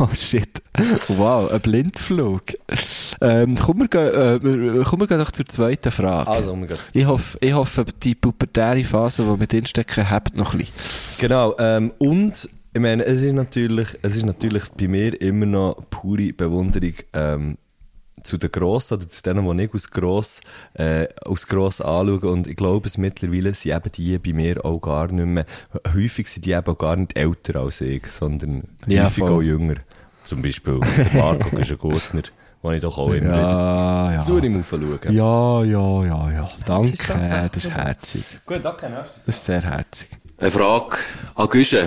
Oh 0.00 0.08
shit. 0.14 0.60
Wow, 1.08 1.50
ein 1.50 1.60
Blindflug. 1.60 2.42
Ähm, 3.20 3.56
komm, 3.56 3.78
wir 3.78 3.88
gehen, 3.88 4.14
äh, 4.14 4.42
wir- 4.42 4.84
komm, 4.84 5.00
wir 5.00 5.06
gehen 5.06 5.18
doch 5.18 5.30
zur 5.30 5.46
zweiten 5.46 5.90
Frage. 5.90 6.30
Also, 6.30 6.52
oh 6.52 6.56
mein 6.56 6.68
Gott. 6.68 6.80
ich 6.92 7.06
hoffe, 7.06 7.38
ich 7.40 7.52
hoffe, 7.52 7.84
die 8.02 8.14
pubertäre 8.14 8.82
Phase, 8.84 9.22
die 9.24 9.40
wir 9.40 9.46
drinstecken, 9.46 10.10
habt 10.10 10.36
noch 10.36 10.52
ein 10.52 10.58
bisschen. 10.58 10.74
Genau, 11.18 11.56
ähm, 11.58 11.92
und 11.98 12.48
ich 12.74 12.80
meine, 12.80 13.04
es 13.04 13.22
ist 13.22 13.32
natürlich, 13.32 13.88
es 14.02 14.16
ist 14.16 14.26
natürlich 14.26 14.64
bei 14.76 14.88
mir 14.88 15.20
immer 15.20 15.46
noch 15.46 15.82
pure 15.90 16.32
Bewunderung 16.32 16.94
ähm, 17.14 17.58
zu 18.22 18.38
den 18.38 18.50
Grossen 18.50 18.94
oder 18.94 19.08
zu 19.08 19.22
denen, 19.22 19.56
die 19.56 19.64
ich 19.64 19.74
als 19.74 19.90
gross, 19.90 20.40
äh, 20.74 21.08
als 21.24 21.46
gross 21.46 21.80
anschaue. 21.80 22.30
Und 22.30 22.46
ich 22.46 22.56
glaube, 22.56 22.86
es 22.86 22.98
mittlerweile 22.98 23.54
sind 23.54 23.72
eben 23.72 23.92
die 23.92 24.18
bei 24.18 24.32
mir 24.32 24.64
auch 24.64 24.80
gar 24.80 25.10
nicht 25.10 25.26
mehr, 25.26 25.46
häufig 25.94 26.28
sind 26.28 26.44
die 26.44 26.52
eben 26.52 26.66
auch 26.66 26.78
gar 26.78 26.96
nicht 26.96 27.16
älter 27.16 27.60
als 27.60 27.80
ich, 27.80 28.06
sondern 28.08 28.64
Ja, 28.86 29.04
häufig 29.04 29.24
voll. 29.24 29.32
auch 29.32 29.42
jünger. 29.42 29.76
Zum 30.24 30.42
Beispiel 30.42 30.80
der 30.80 31.22
Marco 31.22 31.56
ist 31.56 31.70
ein 31.70 31.78
Gurtner, 31.78 32.22
den 32.62 32.72
ich 32.72 32.80
doch 32.82 32.98
auch 32.98 33.08
immer 33.12 33.28
wieder 33.30 34.12
ja. 34.14 34.22
zu 34.22 34.38
ihm 34.38 34.60
aufschaue. 34.60 34.98
Ja, 35.10 35.64
ja, 35.64 36.04
ja, 36.04 36.30
ja. 36.30 36.48
Danke, 36.66 36.92
das 37.52 37.64
ist 37.64 37.70
herzig. 37.70 38.24
Gut, 38.44 38.64
okay, 38.66 38.90
nächstes. 38.90 39.24
Das 39.24 39.36
ist 39.36 39.44
sehr 39.46 39.62
herzig. 39.62 40.08
Eine 40.36 40.50
Frage 40.50 40.96
an 41.34 41.48
Güsche, 41.48 41.86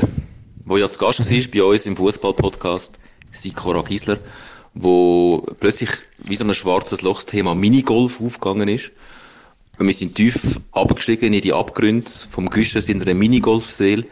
wo 0.66 0.78
ja 0.78 0.90
zu 0.90 0.98
Gast 1.00 1.20
war 1.20 1.52
bei 1.54 1.64
uns 1.64 1.86
im 1.86 1.96
Fußball-Podcast, 1.96 3.00
Sikora 3.30 3.82
Gisler, 3.82 4.18
wo 4.74 5.46
plötzlich 5.60 5.90
wie 6.20 6.36
so 6.36 6.44
ein 6.44 6.54
schwarzes 6.54 7.02
Loch 7.02 7.18
das 7.18 7.26
Thema 7.26 7.56
Minigolf 7.56 8.22
aufgegangen 8.22 8.68
ist. 8.68 8.92
Und 9.78 9.88
wir 9.88 9.94
sind 9.94 10.16
tief 10.16 10.60
abgestiegen 10.72 11.34
in 11.34 11.42
die 11.42 11.54
Abgründe 11.54 12.10
vom 12.30 12.50
Güsche 12.50 12.80
in 12.92 13.02
einer 13.02 13.14
Minigolfseele. 13.14 14.06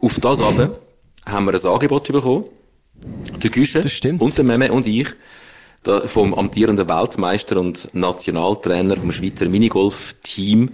Auf 0.00 0.20
das 0.20 0.40
aber 0.40 0.80
haben 1.26 1.46
wir 1.46 1.54
ein 1.54 1.66
Angebot 1.66 2.08
bekommen. 2.08 2.44
Der 3.42 3.50
Güsche 3.50 3.80
Das 3.80 3.92
stimmt. 3.92 4.20
und 4.20 4.36
der 4.36 4.44
Meme 4.44 4.72
und 4.72 4.86
ich 4.86 5.08
vom 6.06 6.32
amtierenden 6.32 6.88
Weltmeister 6.88 7.60
und 7.60 7.94
Nationaltrainer 7.94 8.96
vom 8.96 9.12
Schweizer 9.12 9.46
Minigolf-Team 9.46 10.70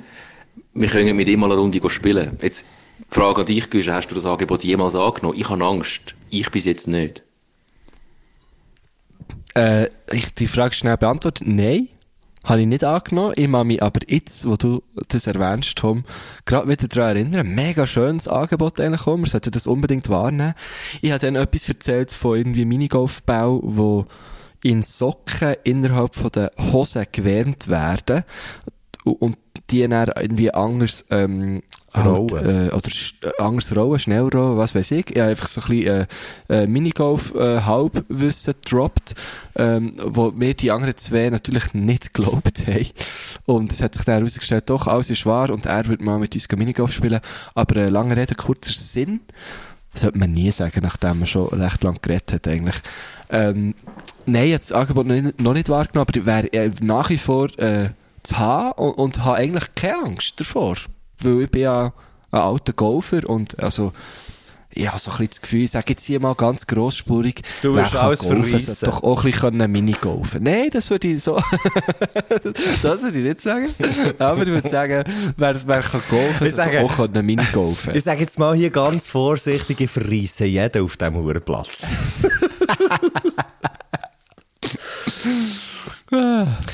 wir 0.75 0.89
können 0.89 1.17
mit 1.17 1.29
ihm 1.29 1.41
mal 1.41 1.51
eine 1.51 1.61
Runde 1.61 1.91
spielen. 1.91 2.37
Jetzt, 2.41 2.67
Frage 3.09 3.41
an 3.41 3.47
dich, 3.47 3.71
Güsche, 3.71 3.93
hast 3.93 4.09
du 4.09 4.15
das 4.15 4.27
Angebot 4.27 4.63
jemals 4.63 4.95
angenommen? 4.95 5.39
Ich 5.39 5.49
habe 5.49 5.65
Angst. 5.65 6.15
Ich 6.31 6.51
bis 6.51 6.65
jetzt 6.65 6.87
nicht. 6.87 7.25
Äh, 9.55 9.89
ich 10.13 10.35
die 10.35 10.47
Frage 10.47 10.75
schnell 10.75 10.97
beantwortet. 10.97 11.47
Nein, 11.47 11.89
habe 12.45 12.63
ich 12.63 12.67
nicht 12.67 12.85
angenommen. 12.85 13.35
Ich 13.37 13.51
kann 13.51 13.67
mich 13.67 13.83
aber 13.83 14.01
jetzt, 14.09 14.47
wo 14.47 14.57
du 14.57 14.83
das 15.09 15.27
erwähnst, 15.27 15.77
Tom, 15.77 16.05
gerade 16.45 16.69
wieder 16.69 16.89
daran 16.89 17.17
erinnern. 17.17 17.55
Mega 17.55 17.87
schönes 17.87 18.29
Angebot 18.29 18.81
eigentlich 18.81 19.03
kommen. 19.03 19.25
Wir 19.25 19.31
sollten 19.31 19.51
das 19.51 19.67
unbedingt 19.67 20.09
wahrnehmen. 20.09 20.55
Ich 21.01 21.11
habe 21.11 21.21
dann 21.21 21.37
etwas 21.37 21.69
erzählt 21.69 22.13
von 22.13 22.39
irgendwie 22.39 22.65
Minigolfbau, 22.65 23.61
wo 23.63 24.07
in 24.63 24.83
Socken 24.83 25.57
innerhalb 25.65 26.15
von 26.15 26.31
der 26.31 26.53
Hosen 26.59 27.07
gewärmt 27.11 27.69
werden. 27.69 28.25
Und 29.05 29.37
die 29.71 29.87
dann 29.87 30.11
irgendwie 30.17 30.53
anders, 30.53 31.05
ähm, 31.11 31.63
halt, 31.93 32.33
äh, 32.33 32.71
oder 32.71 32.89
anders 33.39 33.75
rollen, 33.77 33.99
schnell 33.99 34.29
was 34.33 34.75
weiß 34.75 34.91
ich. 34.93 35.11
Ich 35.11 35.19
habe 35.19 35.31
einfach 35.31 35.49
so 35.49 35.61
ein 35.61 35.69
bisschen, 35.69 36.07
äh, 36.49 36.63
äh, 36.63 36.67
Minigolf, 36.67 37.35
äh, 37.35 37.61
Halbwissen 37.61 38.55
gedroppt, 38.63 39.15
ähm, 39.57 39.93
wo 40.05 40.31
mir 40.31 40.55
die 40.55 40.71
anderen 40.71 40.97
zwei 40.97 41.31
natürlich 41.31 41.75
nicht 41.75 42.15
geglaubt 42.15 42.63
haben. 42.67 42.87
Und 43.47 43.73
es 43.73 43.83
hat 43.83 43.95
sich 43.95 44.05
dann 44.05 44.17
herausgestellt, 44.17 44.71
doch, 44.71 44.87
alles 44.87 45.11
ist 45.11 45.27
wahr 45.27 45.51
und 45.51 45.67
er 45.67 45.87
wird 45.87 46.01
mal 46.01 46.19
mit 46.19 46.35
uns 46.35 46.49
Minigolf 46.51 46.93
spielen. 46.93 47.21
Aber, 47.55 47.77
äh, 47.77 47.89
lange 47.89 48.17
Rede, 48.17 48.35
kurzer 48.35 48.73
Sinn. 48.73 49.21
Das 49.93 50.03
sollte 50.03 50.19
man 50.19 50.31
nie 50.31 50.53
sagen, 50.53 50.81
nachdem 50.83 51.19
man 51.19 51.27
schon 51.27 51.49
recht 51.49 51.83
lang 51.83 51.99
geredet 52.01 52.33
hat, 52.33 52.47
eigentlich. 52.47 52.77
Ähm, 53.29 53.75
nein, 54.25 54.49
jetzt 54.49 54.71
das 54.71 54.79
Angebot 54.79 55.07
noch 55.07 55.15
nicht, 55.15 55.41
noch 55.41 55.53
nicht 55.53 55.69
wahrgenommen, 55.69 56.07
aber 56.09 56.17
ich 56.17 56.27
wäre 56.27 56.53
äh, 56.53 56.71
nach 56.81 57.11
wie 57.11 57.19
vor 57.19 57.49
äh, 57.59 57.91
zu 58.23 58.39
haben 58.39 58.73
und, 58.73 58.93
und 58.95 59.25
habe 59.25 59.37
eigentlich 59.37 59.75
keine 59.75 59.97
Angst 60.05 60.35
davor. 60.41 60.77
Weil 61.23 61.43
ich 61.43 61.51
bin 61.51 61.63
ja 61.63 61.93
ein 62.31 62.41
alter 62.41 62.73
Golfer 62.73 63.29
und 63.29 63.59
also, 63.59 63.93
ich 64.73 64.87
habe 64.87 65.01
so 65.01 65.11
ein 65.11 65.17
bisschen 65.17 65.31
das 65.31 65.41
Gefühl, 65.43 65.65
ich 65.65 65.71
sage 65.73 65.87
jetzt 65.89 66.05
hier 66.05 66.21
mal 66.21 66.35
ganz 66.37 66.65
grossspurig, 66.65 67.43
Du 67.61 67.75
kann 67.75 67.85
alles 67.97 68.23
verreissen. 68.25 68.77
doch 68.85 69.03
auch 69.03 69.25
ein 69.25 69.33
bisschen 69.33 69.73
Mini-golfen 69.73 70.45
Nein, 70.45 70.71
das 70.73 70.89
würde 70.91 71.09
ich 71.09 71.21
so, 71.25 71.37
das 72.83 73.03
würde 73.03 73.19
ich 73.19 73.25
nicht 73.25 73.41
sagen. 73.43 73.69
Aber 74.21 74.43
ich 74.43 74.49
würde 74.49 74.69
sagen, 74.69 75.03
wer, 75.37 75.67
wer 75.67 75.81
kann 75.83 76.03
golfen, 76.09 76.47
Ich 76.47 76.55
sage- 76.55 76.83
auch 76.85 76.95
können 76.97 77.27
Mini-golfen 77.27 77.97
Ich 77.97 78.05
sage 78.05 78.21
jetzt 78.21 78.39
mal 78.39 78.55
hier 78.55 78.71
ganz 78.71 79.09
vorsichtig, 79.09 79.81
ich 79.81 79.91
verreisse 79.91 80.45
jeden 80.45 80.85
auf 80.85 80.97
diesem 80.97 81.17
Hurenplatz. 81.17 81.79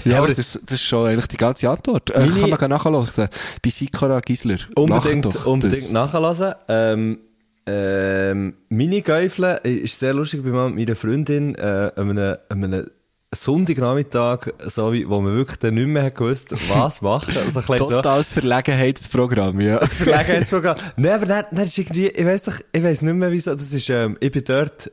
Ja, 0.06 0.18
aber 0.18 0.28
das, 0.28 0.36
das 0.36 0.72
ist 0.72 0.82
schon 0.82 1.06
eigentlich 1.06 1.28
die 1.28 1.36
ganze 1.36 1.68
Antwort. 1.68 2.10
Äh, 2.10 2.28
kann 2.28 2.50
man 2.50 2.70
nachhören. 2.70 3.28
Bei 3.62 3.70
Sikora 3.70 4.20
Gisler. 4.20 4.58
Unbedingt, 4.74 5.24
doch 5.24 5.46
unbedingt 5.46 5.92
nachhören. 5.92 6.54
Ähm, 6.68 7.18
ähm, 7.66 8.54
meine 8.68 9.02
Gäufle 9.02 9.56
ist 9.58 9.98
sehr 9.98 10.14
lustig 10.14 10.44
bei 10.44 10.50
meiner 10.50 10.94
Freundin 10.94 11.54
äh, 11.56 11.90
an 11.96 12.10
einem, 12.10 12.36
an 12.48 12.64
einem 12.64 12.86
Sonntagnachmittag, 13.34 14.52
so 14.66 14.92
wie, 14.92 15.08
wo 15.08 15.20
man 15.20 15.34
wirklich 15.34 15.58
dann 15.58 15.74
nicht 15.74 15.88
mehr 15.88 16.10
gewusst, 16.10 16.52
was 16.70 17.02
machen. 17.02 17.34
Also 17.36 17.60
ein 17.60 17.66
bisschen 17.66 17.78
so. 17.78 17.90
Totales 17.90 18.32
Verlegenheitsprogramm, 18.32 19.60
ja. 19.60 19.84
Verlegenheitsprogramm. 19.86 20.76
Nein, 20.96 21.12
aber 21.12 21.26
dann, 21.26 21.44
dann 21.50 21.64
ist 21.64 21.76
irgendwie, 21.76 22.08
ich 22.08 22.24
weiss 22.24 22.44
doch, 22.44 22.58
ich 22.72 22.82
weiss 22.82 23.02
nicht 23.02 23.14
mehr 23.14 23.32
wieso, 23.32 23.54
das 23.54 23.72
ist, 23.72 23.90
ähm, 23.90 24.16
ich 24.20 24.30
bin 24.30 24.44
dort 24.44 24.92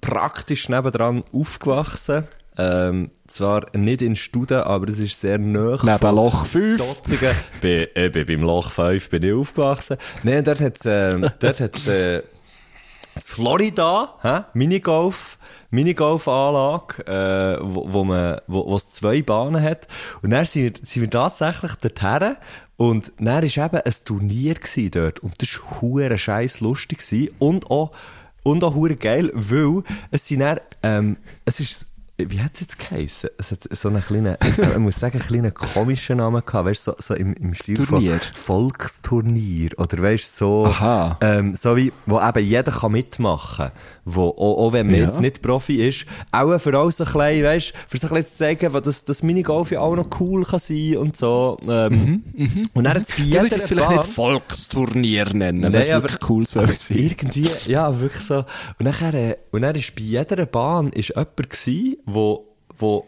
praktisch 0.00 0.68
nebendran 0.68 1.22
aufgewachsen. 1.32 2.24
Ähm, 2.56 3.10
zwar 3.26 3.66
nicht 3.76 4.00
in 4.00 4.14
Studen, 4.14 4.58
aber 4.58 4.88
es 4.88 4.98
ist 4.98 5.20
sehr 5.20 5.38
nah. 5.38 5.78
Neben 5.82 6.14
Loch 6.14 6.46
5. 6.46 6.78
Dotzigen. 6.78 7.32
bei, 7.62 7.88
eben 7.96 8.26
beim 8.26 8.42
Loch 8.42 8.70
5 8.70 9.10
bin 9.10 9.22
ich 9.24 9.32
aufgewachsen. 9.32 9.96
Nein, 10.22 10.44
dort 10.44 10.60
hat's, 10.60 10.82
ähm, 10.84 11.26
dort 11.40 11.60
hat's, 11.60 11.86
äh, 11.88 12.22
Florida, 13.20 14.14
hä? 14.22 14.44
Minigolf, 14.54 15.38
Minigolf-Anlage, 15.70 17.06
äh, 17.06 17.58
wo, 17.62 17.92
wo 17.92 18.04
man, 18.04 18.40
wo, 18.46 18.66
wo 18.66 18.76
es 18.76 18.90
zwei 18.90 19.22
Bahnen 19.22 19.62
hat. 19.62 19.86
Und 20.22 20.30
dann 20.30 20.44
sind 20.44 20.62
wir, 20.80 20.86
sind 20.86 21.02
wir 21.02 21.10
tatsächlich 21.10 21.74
dorthin. 21.76 22.36
Und 22.76 23.12
dann 23.18 23.42
war 23.42 23.66
eben 23.66 23.80
ein 23.84 23.94
Turnier 24.04 24.56
dort. 24.90 25.20
Und 25.20 25.40
das 25.40 25.60
war 25.60 25.80
hure 25.80 26.18
scheiß 26.18 26.60
lustig. 26.60 27.32
Und 27.38 27.70
auch, 27.70 27.92
und 28.42 28.64
auch 28.64 28.74
hure 28.74 28.96
geil, 28.96 29.30
weil 29.34 29.84
es 30.10 30.26
sind 30.26 30.40
dann, 30.40 30.60
ähm, 30.82 31.16
es 31.44 31.60
ist, 31.60 31.86
wie 32.16 32.40
hat 32.40 32.52
es 32.54 32.60
jetzt 32.60 32.78
geheissen? 32.78 33.30
Es 33.38 33.50
hat 33.50 33.64
so 33.70 33.88
einen 33.88 34.00
kleinen, 34.00 34.36
ich 34.72 34.78
muss 34.78 35.00
sagen, 35.00 35.18
einen 35.18 35.26
kleinen 35.26 35.52
komischen 35.54 36.18
Namen 36.18 36.42
gehabt, 36.46 36.66
weißt 36.66 36.86
du, 36.86 36.90
so, 36.92 36.96
so 37.00 37.14
im, 37.14 37.34
im 37.34 37.54
Stil 37.54 37.76
Turnier? 37.76 38.20
von 38.32 38.70
Volksturnier. 38.70 39.70
Oder 39.78 40.00
weißt 40.02 40.40
du, 40.40 40.66
so, 40.66 40.74
ähm, 41.20 41.54
so 41.56 41.76
wie, 41.76 41.92
wo 42.06 42.20
eben 42.20 42.44
jeder 42.46 42.70
kann 42.70 42.92
mitmachen 42.92 43.70
Wo, 44.04 44.28
auch, 44.28 44.58
auch 44.66 44.72
wenn 44.72 44.86
man 44.86 44.96
Ja. 44.96 45.02
jetzt 45.04 45.20
nicht 45.20 45.42
Profi 45.42 45.86
ist, 45.88 46.06
auch 46.30 46.56
für 46.60 46.78
alles 46.78 46.98
so 46.98 47.04
ein 47.04 47.12
bisschen, 47.12 47.44
weißt 47.44 47.72
für 47.88 47.98
so 47.98 48.06
ein 48.06 48.24
zu 48.24 48.36
zeigen, 48.36 48.72
wo 48.72 48.80
das, 48.80 49.04
Minigolf 49.22 49.70
ja 49.72 49.80
auch 49.80 49.96
noch 49.96 50.08
cool 50.20 50.44
kann 50.44 50.60
sein 50.60 50.96
und 50.98 51.16
so. 51.16 51.58
Ähm, 51.68 52.22
Und 52.74 52.84
dann 52.84 52.94
hat's 52.94 53.10
bei 53.10 53.22
Du 53.22 53.28
jeder 53.28 53.56
es 53.56 53.66
vielleicht 53.66 53.88
Bahn- 53.88 53.96
nicht 53.96 54.08
Volksturnier 54.08 55.34
nennen, 55.34 55.64
es 55.74 55.90
aber- 55.90 56.04
wirklich 56.10 56.30
cool 56.30 56.46
soll 56.46 56.72
sein. 56.74 56.98
Irgendwie, 56.98 57.48
ja, 57.66 57.98
wirklich 58.00 58.22
so. 58.22 58.44
Und 58.78 58.84
dann, 58.86 59.14
äh, 59.14 59.36
und 59.50 59.62
dann 59.62 59.74
ist 59.74 59.94
bei 59.96 60.02
jeder 60.02 60.46
Bahn 60.46 60.90
ist 60.90 61.08
jemand 61.08 61.50
gsi, 61.50 61.98
wo, 62.04 62.46
wo 62.78 63.06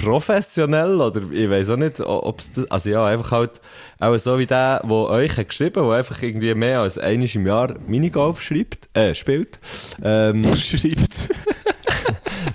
professionell, 0.00 1.00
oder 1.00 1.20
ich 1.32 1.50
weiß 1.50 1.70
auch 1.70 1.76
nicht, 1.76 2.00
ob 2.00 2.40
es 2.40 2.70
also 2.70 2.90
ja, 2.90 3.04
einfach 3.04 3.32
halt, 3.32 3.60
auch 3.98 4.16
so 4.16 4.38
wie 4.38 4.46
der, 4.46 4.80
der 4.84 4.90
euch 4.90 5.36
hat 5.36 5.48
geschrieben, 5.48 5.84
der 5.84 5.96
einfach 5.96 6.22
irgendwie 6.22 6.54
mehr 6.54 6.80
als 6.80 6.98
einmal 6.98 7.28
im 7.34 7.46
Jahr 7.46 7.74
Minigolf 7.86 8.40
schreibt, 8.40 8.88
äh, 8.96 9.14
spielt, 9.14 9.58
ähm, 10.02 10.44
Schreibt. 10.56 11.14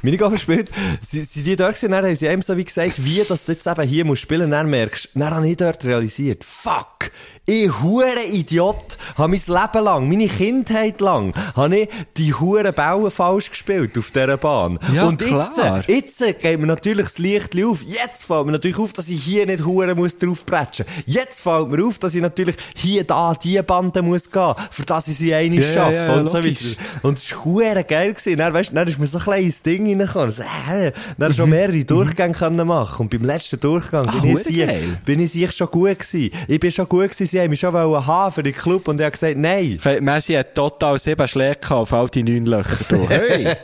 Minigolf 0.04 0.40
spielt, 0.40 0.70
sie, 1.02 1.22
sie 1.24 1.44
die 1.44 1.56
dort 1.56 1.76
gewesen, 1.76 1.92
dann 1.92 2.06
haben 2.06 2.16
sie 2.16 2.28
einem 2.28 2.42
so 2.42 2.56
wie 2.58 2.66
gesagt, 2.66 3.04
wie 3.04 3.24
das 3.28 3.46
du 3.46 3.54
jetzt 3.54 3.66
eben 3.66 3.82
hier 3.88 4.06
musst 4.06 4.22
spielen, 4.22 4.52
dann 4.52 4.70
merkst 4.70 5.10
du, 5.14 5.20
dann 5.20 5.34
habe 5.34 5.48
ich 5.48 5.58
dort 5.58 5.84
realisiert, 5.86 6.44
fuck, 6.44 7.12
ich 7.46 7.82
hure 7.82 8.24
Idiot, 8.30 8.98
habe 9.18 9.30
mein 9.30 9.42
Leben 9.46 9.84
lang, 9.84 10.10
meine 10.10 10.28
Kindheit 10.28 11.02
lang, 11.02 11.34
habe 11.56 11.78
ich 11.78 11.90
die 12.18 12.34
hure 12.34 12.72
Bälle 12.74 13.12
falsch 13.12 13.50
gespielt 13.50 13.98
auf 13.98 14.12
dieser 14.12 14.38
Bahn. 14.38 14.78
Ja, 14.94 15.06
Und 15.08 15.20
klar. 15.20 15.84
jetzt, 15.88 16.20
jetzt 16.20 16.40
geht 16.42 16.60
mir 16.60 16.68
natürlich 16.68 17.08
das 17.08 17.18
Licht 17.18 17.56
auf, 17.64 17.82
jetzt 17.84 18.26
fällt 18.26 18.46
mir 18.46 18.52
natürlich 18.54 18.78
auf, 18.78 18.94
dass 18.94 19.10
ich 19.10 19.24
hier 19.24 19.46
nicht 19.46 19.66
hure 19.66 19.96
muss 19.96 20.18
drauf 20.18 20.46
bretschen. 20.46 20.86
Jetzt 21.06 21.42
fällt 21.42 21.70
mir 21.70 21.86
auf, 21.86 22.00
dass 22.00 22.16
ich 22.16 22.22
natürlich 22.22 22.56
hier, 22.76 23.04
da, 23.04 23.34
die 23.34 23.62
Bande 23.62 24.02
muss 24.02 24.30
gehen, 24.30 24.54
für 24.72 24.84
das 24.84 25.08
ich 25.08 25.18
sie 25.18 25.30
Ja, 25.30 25.40
ja, 25.40 25.62
schaffe 25.62 25.94
ja, 25.94 26.14
und 26.16 26.30
so 26.30 26.44
weiter. 26.44 26.82
Und 27.04 27.18
es 27.18 27.32
war 27.32 27.84
geil 27.84 28.14
gewesen. 28.14 28.38
Dann, 28.38 28.54
weißt, 28.54 28.72
dann 28.76 28.88
ist 28.88 29.00
mir 29.00 29.08
so 29.08 29.18
ein 29.18 29.24
kleines 29.24 29.64
Ding 29.64 29.93
reingekommen. 30.00 30.32
So, 30.32 30.44
äh, 30.44 30.92
dann 31.18 31.32
du 31.32 31.38
schon 31.38 31.50
mehrere 31.50 31.84
Durchgänge 31.84 32.34
können 32.34 32.68
machen. 32.68 33.04
Und 33.04 33.10
beim 33.10 33.24
letzten 33.24 33.60
Durchgang 33.60 34.08
Ah, 34.08 34.20
bin, 34.20 34.38
ich 34.38 34.44
sich, 34.44 34.68
bin 35.06 35.20
ich 35.20 35.32
sich 35.32 35.52
schon 35.52 35.68
gut 35.68 36.00
gewesen. 36.00 36.32
Ich 36.48 36.60
bin 36.60 36.72
schon 36.72 36.88
gut 36.88 37.10
gewesen. 37.12 37.26
Sie 37.28 37.40
haben 37.40 37.50
mich 37.50 37.60
schon 37.60 37.74
wollen 37.74 38.06
haben 38.06 38.34
für 38.34 38.44
den 38.44 38.54
Club 38.54 38.88
und 38.88 39.00
ich 39.00 39.04
habe 39.04 39.12
gesagt, 39.12 39.38
nein. 39.38 39.80
Messi 40.02 40.34
hat 40.34 40.56
total 40.56 41.00
sieben 41.00 41.28
Schläge 41.28 41.60
gehabt 41.60 41.72
auf 41.72 41.94
all 41.94 42.08
die 42.08 42.24
neun 42.24 42.46
Löcher. 42.46 42.74
Hey! 43.10 43.56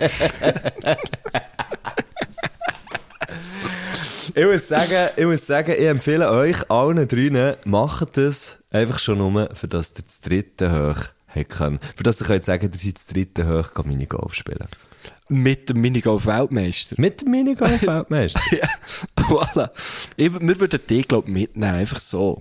Ich 4.35 4.45
muss 4.45 4.67
sagen, 4.67 5.09
ich 5.15 5.25
muss 5.25 5.45
sagen, 5.45 5.71
ich 5.77 5.85
empfehle 5.85 6.29
euch 6.29 6.69
allen 6.69 7.07
drinnen, 7.07 7.55
macht 7.65 8.17
das 8.17 8.59
einfach 8.71 8.99
schon 8.99 9.17
nur, 9.17 9.49
für 9.53 9.67
das 9.67 9.93
ihr 9.97 10.03
das 10.03 10.21
dritte 10.21 10.71
hoch 10.71 11.45
können. 11.49 11.79
Für 11.95 12.03
das 12.03 12.21
ihr 12.21 12.27
könnt 12.27 12.43
sagen, 12.43 12.71
dass 12.71 12.83
ich 12.83 12.93
das 12.93 13.07
dritte 13.07 13.47
hoch 13.47 13.73
kann 13.73 13.87
Minigolf 13.87 14.35
spielen. 14.35 14.67
Mit 15.29 15.69
dem 15.69 15.81
Minigolf-Weltmeister. 15.81 16.95
Mit 16.97 17.21
dem 17.21 17.31
Minigolf-Weltmeister. 17.31 18.39
ja, 18.51 18.67
voilà. 19.17 19.69
Ich, 20.17 20.33
wir 20.33 20.59
würden 20.59 20.79
dich, 20.87 21.07
glaub 21.07 21.27
ich, 21.27 21.33
mitnehmen, 21.33 21.75
einfach 21.75 21.99
so. 21.99 22.39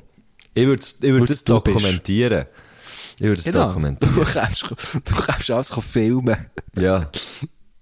Ich 0.55 0.67
würde 0.67 0.83
ich 0.85 1.03
würd 1.03 1.29
das 1.29 1.45
du 1.45 1.61
bist. 1.61 1.75
dokumentieren. 1.77 2.47
Ich 3.17 3.23
würde 3.27 3.41
es 3.41 3.45
Genau. 3.45 3.67
dokumentieren. 3.69 4.15
Du 4.15 4.25
kannst, 4.25 4.63
du 5.05 5.15
kannst 5.15 5.51
alles 5.51 5.73
filmen. 5.85 6.47
Ja. 6.77 7.11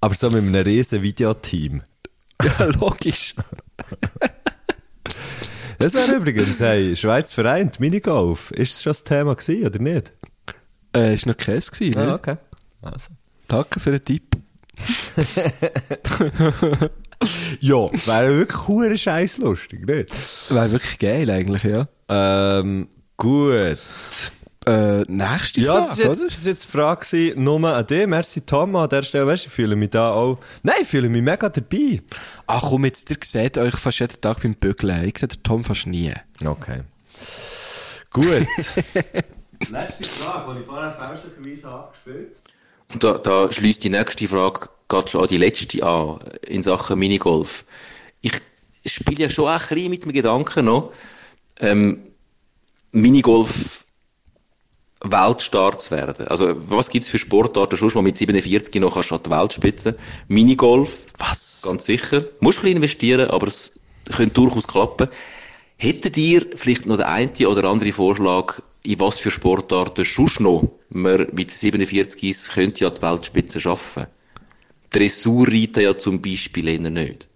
Aber 0.00 0.14
so 0.14 0.28
mit 0.28 0.38
einem 0.38 0.54
riesen 0.54 1.02
Videoteam. 1.02 1.82
Ja, 2.42 2.64
logisch. 2.66 3.34
Das 5.78 5.94
wäre 5.94 6.16
übrigens, 6.16 6.58
hey, 6.60 6.96
Schweiz 6.96 7.32
vereint, 7.32 7.80
Minigolf. 7.80 8.50
Ist 8.50 8.74
das 8.74 8.82
schon 8.82 8.90
das 8.92 9.04
Thema 9.04 9.34
gewesen, 9.36 9.66
oder 9.66 9.78
nicht? 9.78 10.12
Äh, 10.94 11.14
ist 11.14 11.26
noch 11.26 11.36
Käse 11.36 11.70
gewesen, 11.70 12.00
ne? 12.00 12.14
okay. 12.14 12.36
Also. 12.82 13.08
Danke 13.48 13.78
für 13.80 13.90
den 13.92 14.02
Tipp. 14.04 14.36
Ja, 17.60 17.90
wäre 18.06 18.36
wirklich 18.36 18.68
cool 18.68 18.96
scheiß 18.96 19.38
lustig, 19.38 19.86
nicht? 19.86 20.10
Wäre 20.52 20.72
wirklich 20.72 20.98
geil 20.98 21.30
eigentlich, 21.30 21.64
ja. 21.64 21.88
Ähm, 22.08 22.88
gut. 23.16 23.78
Äh, 24.66 25.02
nächste 25.08 25.60
Ja, 25.60 25.84
Frage, 25.84 25.88
das 25.88 25.92
ist 25.92 25.98
jetzt, 25.98 26.08
oder? 26.08 26.24
das 26.28 26.38
ist 26.38 26.46
jetzt 26.46 26.64
die 26.64 26.72
Frage 26.76 27.06
gewesen, 27.06 27.44
nur 27.44 27.64
an 27.72 27.86
dich. 27.86 28.06
Merci, 28.06 28.40
Tom, 28.42 28.76
an 28.76 28.88
der 28.88 29.02
Stelle. 29.02 29.26
Weißt 29.26 29.44
du, 29.44 29.48
ich 29.48 29.52
fühle 29.54 29.76
mich 29.76 29.90
da 29.90 30.10
auch, 30.10 30.38
nein, 30.62 30.76
ich 30.82 30.88
fühle 30.88 31.08
mich 31.08 31.22
mega 31.22 31.48
dabei. 31.48 32.02
Ach 32.46 32.62
komm, 32.68 32.84
jetzt, 32.84 33.08
ihr 33.10 33.16
seht 33.24 33.58
euch 33.58 33.76
fast 33.76 34.00
jeden 34.00 34.20
Tag 34.20 34.42
beim 34.42 34.54
Bügeln. 34.54 35.04
Ich 35.04 35.18
sehe 35.18 35.28
den 35.28 35.42
Tom 35.42 35.64
fast 35.64 35.86
nie. 35.86 36.12
Okay. 36.44 36.82
Gut. 38.10 38.26
Letzte 39.70 40.04
Frage, 40.04 40.54
die 40.54 40.60
ich 40.60 40.66
vorher 40.66 40.92
fälschlicherweise 40.92 41.68
abgespielt 41.68 42.36
Und 42.36 42.42
da, 42.98 43.18
da 43.18 43.50
schließt 43.50 43.84
die 43.84 43.90
nächste 43.90 44.28
Frage 44.28 44.68
gerade 44.88 45.08
schon 45.08 45.22
an 45.22 45.28
die 45.28 45.36
letzte 45.36 45.82
an, 45.84 46.20
in 46.46 46.62
Sachen 46.62 46.98
Minigolf. 46.98 47.64
Ich 48.20 48.32
spiele 48.86 49.24
ja 49.24 49.30
schon 49.30 49.48
auch 49.48 49.60
ein 49.60 49.68
bisschen 49.68 49.90
mit 49.90 50.04
dem 50.04 50.12
Gedanken 50.12 50.66
noch, 50.66 50.92
ähm, 51.60 51.98
Minigolf 52.92 53.84
Weltstar 55.02 55.76
zu 55.78 55.90
werden. 55.90 56.26
Also, 56.28 56.54
was 56.70 56.88
gibt's 56.88 57.08
für 57.08 57.18
Sportarten 57.18 57.76
schon, 57.76 57.94
wo 57.94 58.02
mit 58.02 58.16
47 58.16 58.74
noch 58.80 58.94
kannst 58.94 59.10
du 59.10 59.16
an 59.16 59.22
die 59.24 59.30
Weltspitze? 59.30 59.98
Minigolf. 60.28 61.06
Was? 61.18 61.62
Ganz 61.62 61.84
sicher. 61.84 62.24
Musst 62.40 62.58
ein 62.58 62.62
bisschen 62.62 62.76
investieren, 62.76 63.30
aber 63.30 63.48
es 63.48 63.78
könnte 64.14 64.34
durchaus 64.34 64.66
klappen. 64.66 65.08
Hättet 65.76 66.16
ihr 66.16 66.46
vielleicht 66.54 66.86
noch 66.86 66.96
den 66.96 67.04
einen 67.04 67.46
oder 67.46 67.68
anderen 67.68 67.92
Vorschlag, 67.92 68.62
in 68.86 69.00
was 69.00 69.18
für 69.18 69.30
Sportarten 69.30 70.04
sonst 70.04 70.40
noch 70.40 70.68
man 70.90 71.26
mit 71.32 71.50
47 71.50 72.22
ist, 72.22 72.50
könnte 72.50 72.84
ja 72.84 72.90
die 72.90 73.02
Weltspitze 73.02 73.60
schaffen? 73.60 74.06
Dressurreiten 74.90 75.82
ja 75.82 75.96
zum 75.96 76.22
Beispiel 76.22 76.68
eher 76.68 76.90
nicht. 76.90 77.28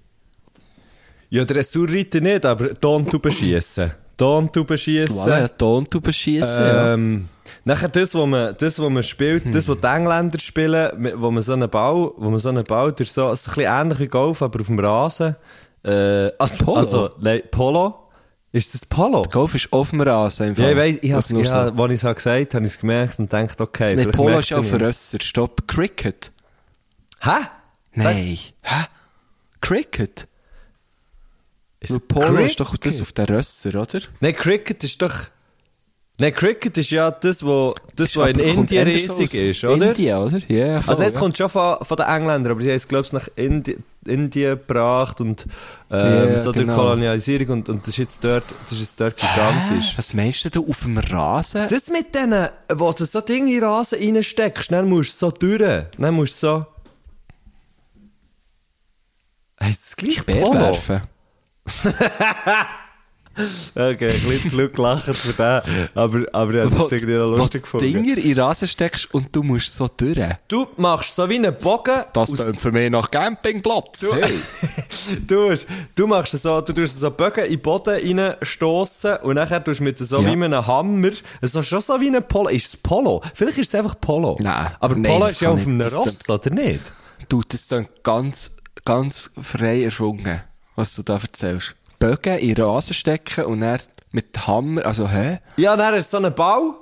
Ja, 1.28 1.44
Dressurreiten 1.44 2.22
nicht, 2.22 2.46
aber 2.46 2.74
Tontuben 2.74 3.32
schiessen. 3.32 3.92
Tontuben 4.16 4.76
schiessen. 4.76 5.16
Voilà, 5.16 5.40
ja, 5.40 5.48
Tontuben 5.48 6.12
schiessen, 6.12 6.60
ja. 6.60 6.94
Ähm, 6.94 7.28
nachher 7.64 7.88
das, 7.88 8.14
wo 8.14 8.26
man, 8.26 8.54
das, 8.58 8.78
wo 8.78 8.90
man 8.90 9.02
spielt, 9.02 9.54
das, 9.54 9.68
was 9.68 9.80
die 9.80 9.86
Engländer 9.86 10.38
spielen, 10.38 11.12
wo 11.16 11.30
man 11.30 11.42
so 11.42 11.52
einen 11.54 11.70
Ball, 11.70 12.10
wo 12.16 12.30
man 12.30 12.38
so 12.38 12.50
einen 12.50 12.64
Ball 12.64 12.92
durch 12.92 13.10
so, 13.10 13.30
es 13.30 13.42
ist 13.42 13.48
ein 13.48 13.54
bisschen 13.54 13.80
ähnlich 13.80 13.98
wie 14.00 14.08
Golf, 14.08 14.42
aber 14.42 14.60
auf 14.60 14.66
dem 14.66 14.78
Rasen. 14.78 15.36
Äh, 15.82 16.30
also, 16.38 16.64
Polo? 16.64 16.76
Also, 16.76 17.10
nein, 17.20 17.42
Polo. 17.50 18.09
Ist 18.52 18.74
das 18.74 18.84
Polo? 18.84 19.22
Golf 19.30 19.54
ist 19.54 19.68
dem 19.90 20.00
Rasen. 20.00 20.56
Ja, 20.56 20.70
ich 20.70 20.76
weiss, 20.76 20.98
ich 21.02 21.12
hab's, 21.12 21.30
ja, 21.30 21.68
als 21.68 21.92
ich 21.92 22.02
es 22.02 22.14
gesagt 22.16 22.54
habe, 22.54 22.56
habe 22.56 22.66
ich 22.66 22.72
es 22.72 22.80
gemerkt 22.80 23.18
und 23.20 23.30
gedacht, 23.30 23.60
okay, 23.60 23.94
Nee, 23.94 24.06
Polo 24.06 24.40
ist 24.40 24.50
ja 24.50 24.60
für 24.62 24.80
Rösser. 24.80 25.18
Stopp. 25.20 25.68
Cricket. 25.68 26.32
Hä? 27.20 27.46
Nein. 27.94 28.38
Hä? 28.62 28.84
Cricket? 29.60 30.26
Ist 31.78 32.08
Polo 32.08 32.26
Cricket? 32.26 32.46
ist 32.46 32.60
doch 32.60 32.76
das 32.76 33.00
auf 33.00 33.12
den 33.12 33.24
Rösser, 33.26 33.80
oder? 33.80 34.00
Nein, 34.20 34.34
Cricket 34.34 34.82
ist 34.82 35.00
doch... 35.00 35.14
Nein, 36.20 36.34
Cricket 36.34 36.76
ist 36.76 36.90
ja 36.90 37.10
das, 37.10 37.42
wo, 37.42 37.74
das, 37.96 38.14
was 38.14 38.28
in 38.30 38.40
Indien 38.40 38.86
riesig 38.86 39.32
ist, 39.32 39.64
oder? 39.64 39.88
Indien, 39.88 40.18
oder? 40.18 40.38
Ja, 40.48 40.82
voll, 40.82 40.90
Also 40.90 41.02
das 41.02 41.14
ja. 41.14 41.18
kommt 41.18 41.38
schon 41.38 41.48
von, 41.48 41.78
von 41.80 41.96
den 41.96 42.06
Engländern, 42.06 42.52
aber 42.52 42.62
die 42.62 42.68
haben 42.68 42.76
es, 42.76 42.86
glaube 42.86 43.06
ich, 43.06 43.12
nach 43.14 43.28
Indi 43.36 43.78
Indien 44.06 44.58
gebracht 44.58 45.20
und 45.22 45.46
ähm, 45.90 46.32
Ja, 46.32 46.38
so 46.38 46.52
durch 46.52 46.66
genau. 46.66 46.76
Kolonialisierung 46.76 47.48
und, 47.48 47.68
und 47.70 47.82
das 47.82 47.88
ist 47.88 47.96
jetzt 47.98 48.24
dort, 48.24 48.44
das 48.64 48.72
ist 48.72 48.80
jetzt 48.80 49.00
dort 49.00 49.16
gigantisch. 49.16 49.94
Was 49.96 50.12
meinst 50.12 50.44
du 50.44 50.50
da 50.50 50.60
auf 50.60 50.80
dem 50.82 50.98
Rasen? 50.98 51.68
Das 51.68 51.88
mit 51.88 52.14
denen, 52.14 52.48
wo 52.70 52.92
du 52.92 53.04
so 53.06 53.20
Dinge 53.22 53.48
in 53.48 53.60
den 53.60 53.64
Rasen 53.64 53.98
reinsteckst, 53.98 54.72
dann 54.72 54.88
musst 54.90 55.20
du 55.20 55.26
so 55.26 55.30
durch, 55.32 55.84
dann 55.98 56.14
musst 56.14 56.42
du 56.42 56.46
so... 56.46 56.66
Heisst 59.62 59.86
das 59.86 59.96
gleich 59.96 60.24
Polo? 60.26 60.60
werfen. 60.60 61.00
Okay, 63.36 64.08
ein 64.10 64.20
bisschen 64.20 64.50
zu 64.50 64.56
laut 64.60 64.74
gelacht 64.74 65.04
für 65.04 65.32
den, 65.32 65.88
aber, 65.94 66.24
aber 66.32 66.54
ich 66.54 66.60
habe 66.60 66.70
das 66.76 66.92
irgendwie 66.92 67.14
noch 67.14 67.36
lustig 67.36 67.60
du 67.62 67.78
gefunden. 67.78 68.04
Dinger 68.04 68.18
in 68.18 68.38
Rasen 68.38 68.68
steckst 68.68 69.14
und 69.14 69.34
du 69.34 69.42
musst 69.42 69.74
so 69.74 69.88
durch. 69.88 70.18
Du 70.48 70.66
machst 70.76 71.14
so 71.14 71.28
wie 71.28 71.36
einen 71.36 71.54
Bogen 71.56 72.02
Das 72.12 72.32
tönt 72.32 72.60
für 72.60 72.72
mich 72.72 72.90
nach 72.90 73.10
Campingplatz. 73.10 74.00
Du, 74.00 74.12
Hey. 74.14 74.32
du, 75.26 75.50
hast, 75.50 75.66
du 75.96 76.06
machst 76.08 76.32
so, 76.32 76.60
du 76.60 76.72
tust 76.72 76.98
so 76.98 77.10
Bögen 77.10 77.44
in 77.44 77.52
den 77.52 77.60
Boden 77.60 77.94
reinstossen 77.94 79.16
und 79.18 79.36
nachher 79.36 79.62
tust 79.62 79.80
du 79.80 79.84
mit 79.84 79.98
so 79.98 80.20
Ja. 80.20 80.26
wie 80.28 80.32
einem 80.44 80.66
Hammer, 80.66 81.10
so 81.42 81.62
schon 81.62 81.80
so 81.80 82.00
wie 82.00 82.08
ein 82.14 82.26
Polo. 82.26 82.48
Ist 82.48 82.66
es 82.74 82.76
Polo? 82.76 83.22
Vielleicht 83.34 83.58
ist 83.58 83.68
es 83.68 83.74
einfach 83.76 83.98
Polo. 84.00 84.38
Nein. 84.40 84.66
Aber 84.80 84.94
Nein, 84.96 85.04
Polo 85.04 85.20
das 85.26 85.30
ist 85.32 85.40
ja 85.40 85.50
auf 85.50 85.66
einem 85.66 85.80
Ross, 85.82 86.28
oder 86.28 86.50
nicht? 86.50 86.92
Du, 87.28 87.42
das 87.46 87.68
klingt 87.68 88.02
ganz, 88.02 88.50
ganz 88.84 89.30
frei 89.40 89.84
erfunden, 89.84 90.42
was 90.74 90.96
du 90.96 91.02
da 91.04 91.14
erzählst. 91.14 91.76
Bögen 92.00 92.38
in 92.38 92.56
Rasen 92.56 92.94
stecken 92.94 93.44
und 93.44 93.60
dann 93.60 93.78
mit 94.10 94.46
Hammer, 94.48 94.84
also, 94.84 95.08
hä? 95.08 95.38
Ja, 95.56 95.76
dann 95.76 95.94
ist 95.94 96.10
so 96.10 96.16
ein 96.16 96.34
Bau, 96.34 96.74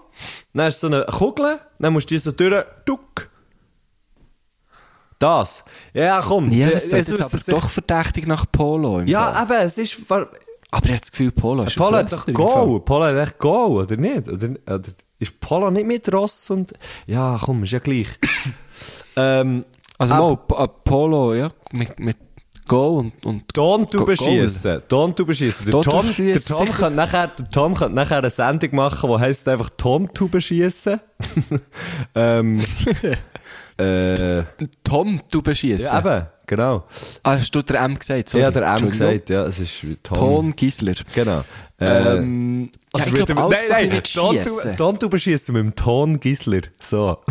dann 0.55 0.69
ist 0.69 0.81
so 0.81 0.87
eine 0.87 1.05
Kugel, 1.05 1.59
dann 1.79 1.93
musst 1.93 2.11
du 2.11 2.15
die 2.15 2.19
so 2.21 2.33
durch, 2.33 2.65
tuck. 2.87 3.29
Das. 5.19 5.65
Ja, 5.93 6.23
komm. 6.27 6.49
Ja, 6.51 6.71
das 6.71 6.85
es 6.85 6.91
jetzt 6.93 7.09
ist 7.11 7.21
aber 7.51 7.61
doch 7.61 7.69
verdächtig 7.69 8.27
nach 8.27 8.47
Polo. 8.51 9.01
Im 9.01 9.09
Ja, 9.09 9.33
Fall. 9.33 9.43
eben, 9.61 9.67
es 9.67 9.77
ist... 9.77 9.99
aber 10.09 10.29
ich 10.33 10.73
habe 10.73 10.89
das 10.89 11.11
Gefühl, 11.11 11.33
Polo 11.33 11.65
ist 11.65 11.77
Polo 11.77 11.97
hat 11.97 12.13
doch. 12.13 12.25
Go. 12.27 12.79
Polo 12.81 13.05
hat 13.07 13.17
echt 13.17 13.39
Go, 13.39 13.81
oder 13.81 13.97
nicht? 13.97 14.29
Oder, 14.29 14.51
oder 14.67 14.89
ist 15.19 15.41
Polo 15.41 15.71
nicht 15.73 15.87
mit 15.87 16.13
Ross 16.13 16.49
und... 16.51 16.73
Ja, 17.07 17.39
komm, 17.43 17.65
ist 17.65 17.73
ja 17.73 17.81
gleich. 17.81 18.07
ähm, 19.17 19.65
Also 19.99 20.15
mal, 20.15 20.37
Polo, 20.85 21.35
ja, 21.35 21.49
mit, 21.73 21.99
mit 21.99 22.28
Go 22.69 22.99
und, 22.99 23.27
und 23.27 23.53
Tontuben 23.53 24.15
Go- 24.15 24.25
schiessen. 24.25 24.83
Tontuben 24.89 25.35
schiessen. 25.35 25.65
Der 25.65 25.73
Tontuben 25.81 26.15
Tom, 26.15 26.27
der 26.27 26.45
Tom 26.45 26.69
kann 26.73 26.95
nachher, 26.95 27.27
der 27.29 27.51
Tom 27.51 27.75
kann 27.75 27.95
nachher 27.95 28.19
eine 28.19 28.31
Sendung 28.31 28.75
machen, 28.77 29.11
die 29.11 29.19
heisst 29.19 29.49
einfach 29.49 29.71
Tomtuben 29.77 30.41
schiessen. 30.41 31.01
ähm, 32.15 32.63
äh, 33.79 34.43
Tom, 34.85 35.21
du 35.31 35.43
beschießen. 35.43 35.85
ja, 35.87 35.99
eben, 35.99 36.27
genau. 36.47 36.85
Ah, 37.23 37.37
hast 37.39 37.51
du 37.55 37.63
der 37.63 37.81
M 37.81 37.99
gesagt? 37.99 38.29
Sorry. 38.29 38.43
Ja, 38.43 38.51
der 38.51 38.67
M 38.67 38.91
gesagt, 38.91 39.31
ja, 39.31 39.45
es 39.45 39.59
ist 39.59 39.83
Tom. 40.03 40.19
Tom 40.19 40.57
Gisler. 40.57 40.95
Genau. 41.15 41.45
Äh, 41.81 41.87
Ähm, 42.17 42.71
ja, 42.95 43.05
also 43.05 43.07
ich 43.15 43.19
mit 43.19 43.27
glaube, 43.27 43.35
dem- 43.35 43.51
nein, 43.51 43.59
nein, 43.71 43.89
mit 43.97 44.13
Tontuben 44.15 44.45
Schiessen. 44.45 44.77
Tontuben 44.77 45.19
schiessen 45.21 45.53
mit 45.55 45.63
dem 45.63 45.75
Ton 45.75 46.21
Gisler. 46.21 46.63
So. 46.81 47.19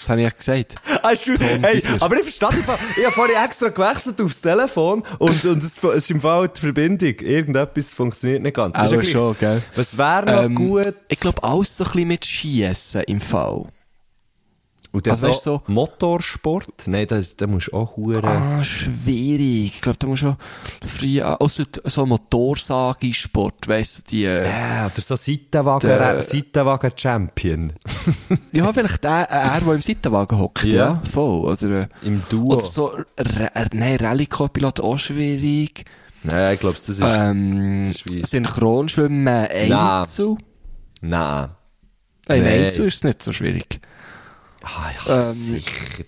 Das 0.00 0.08
habe 0.08 0.22
ich 0.22 0.26
ja 0.26 0.30
gesagt. 0.30 0.74
Ah, 1.02 1.12
ist, 1.12 1.26
hey, 1.26 1.82
aber 1.98 2.16
ich 2.16 2.36
verstehe 2.36 2.60
ich 2.60 3.04
habe 3.06 3.14
vorhin 3.14 3.36
extra 3.42 3.68
gewechselt 3.70 4.20
aufs 4.20 4.42
Telefon 4.42 5.02
und, 5.18 5.42
und 5.46 5.62
es, 5.62 5.82
es 5.82 5.94
ist 5.94 6.10
im 6.10 6.20
Fall 6.20 6.48
die 6.48 6.60
Verbindung. 6.60 7.14
Irgendetwas 7.20 7.90
funktioniert 7.90 8.42
nicht 8.42 8.54
ganz. 8.54 8.76
Aber 8.76 8.88
gleich. 8.88 9.10
schon, 9.10 9.34
gell? 9.38 9.62
Was 9.76 9.96
wäre 9.96 10.26
noch 10.26 10.42
Ähm, 10.42 10.54
gut? 10.54 10.94
Ich 11.08 11.20
glaube, 11.20 11.42
alles 11.42 11.74
so 11.74 11.84
ein 11.84 11.90
bisschen 11.90 12.08
mit 12.08 12.26
Schiessen 12.26 13.02
im 13.04 13.18
Fall. 13.20 13.64
Und 14.92 15.06
dann 15.06 15.12
also 15.12 15.28
du, 15.28 15.32
so- 15.34 15.62
Motorsport? 15.68 16.86
Nein, 16.86 17.06
da, 17.06 17.20
da 17.36 17.46
musst 17.46 17.68
du 17.68 17.76
auch 17.76 17.96
hure. 17.96 18.24
Ah, 18.26 18.64
schwierig. 18.64 19.74
Ich 19.76 19.80
glaube, 19.80 19.98
da 19.98 20.06
muss 20.08 20.18
schon 20.18 20.36
früh, 20.84 21.22
außer 21.22 21.64
so 21.84 22.06
Motorsagisport, 22.06 23.68
weißt 23.68 23.98
du, 23.98 24.02
die, 24.10 24.24
äh, 24.24 24.48
Ja, 24.48 24.86
oder 24.86 25.00
so 25.00 25.14
Seitenwagen, 25.16 25.88
Der- 25.88 26.22
Seitenwagen 26.22 26.90
Champion. 26.96 27.72
ja, 28.52 28.72
vielleicht 28.72 29.04
der, 29.04 29.30
äh, 29.30 29.34
er, 29.34 29.60
der 29.60 29.74
im 29.74 29.82
Seitenwagen 29.82 30.38
hockt, 30.38 30.64
ja. 30.64 30.72
Ja. 30.74 31.02
voll, 31.10 31.44
oder, 31.44 31.82
äh, 31.82 31.86
Im 32.02 32.22
Duo. 32.28 32.54
oder 32.54 32.62
so, 32.66 32.92
nein, 33.72 33.96
Rallye-Co-Pilot 33.96 34.80
auch 34.80 34.98
schwierig, 34.98 35.84
Nein, 36.22 36.54
ich 36.54 36.60
glaube, 36.60 36.74
das 36.76 36.88
ist. 36.88 37.00
ähm, 37.02 37.84
das 37.86 38.02
ist 38.02 38.30
Synchronschwimmen 38.30 39.26
Einzel, 39.28 40.36
Nein. 41.00 41.48
Nein, 42.28 42.42
Nein. 42.42 42.64
Einzel 42.64 42.86
ist 42.88 43.04
nicht 43.04 43.22
so 43.22 43.32
schwierig. 43.32 43.80
Ah, 44.62 44.90
ja, 45.06 45.28
Ähm, 45.30 45.34
sicher. 45.34 46.04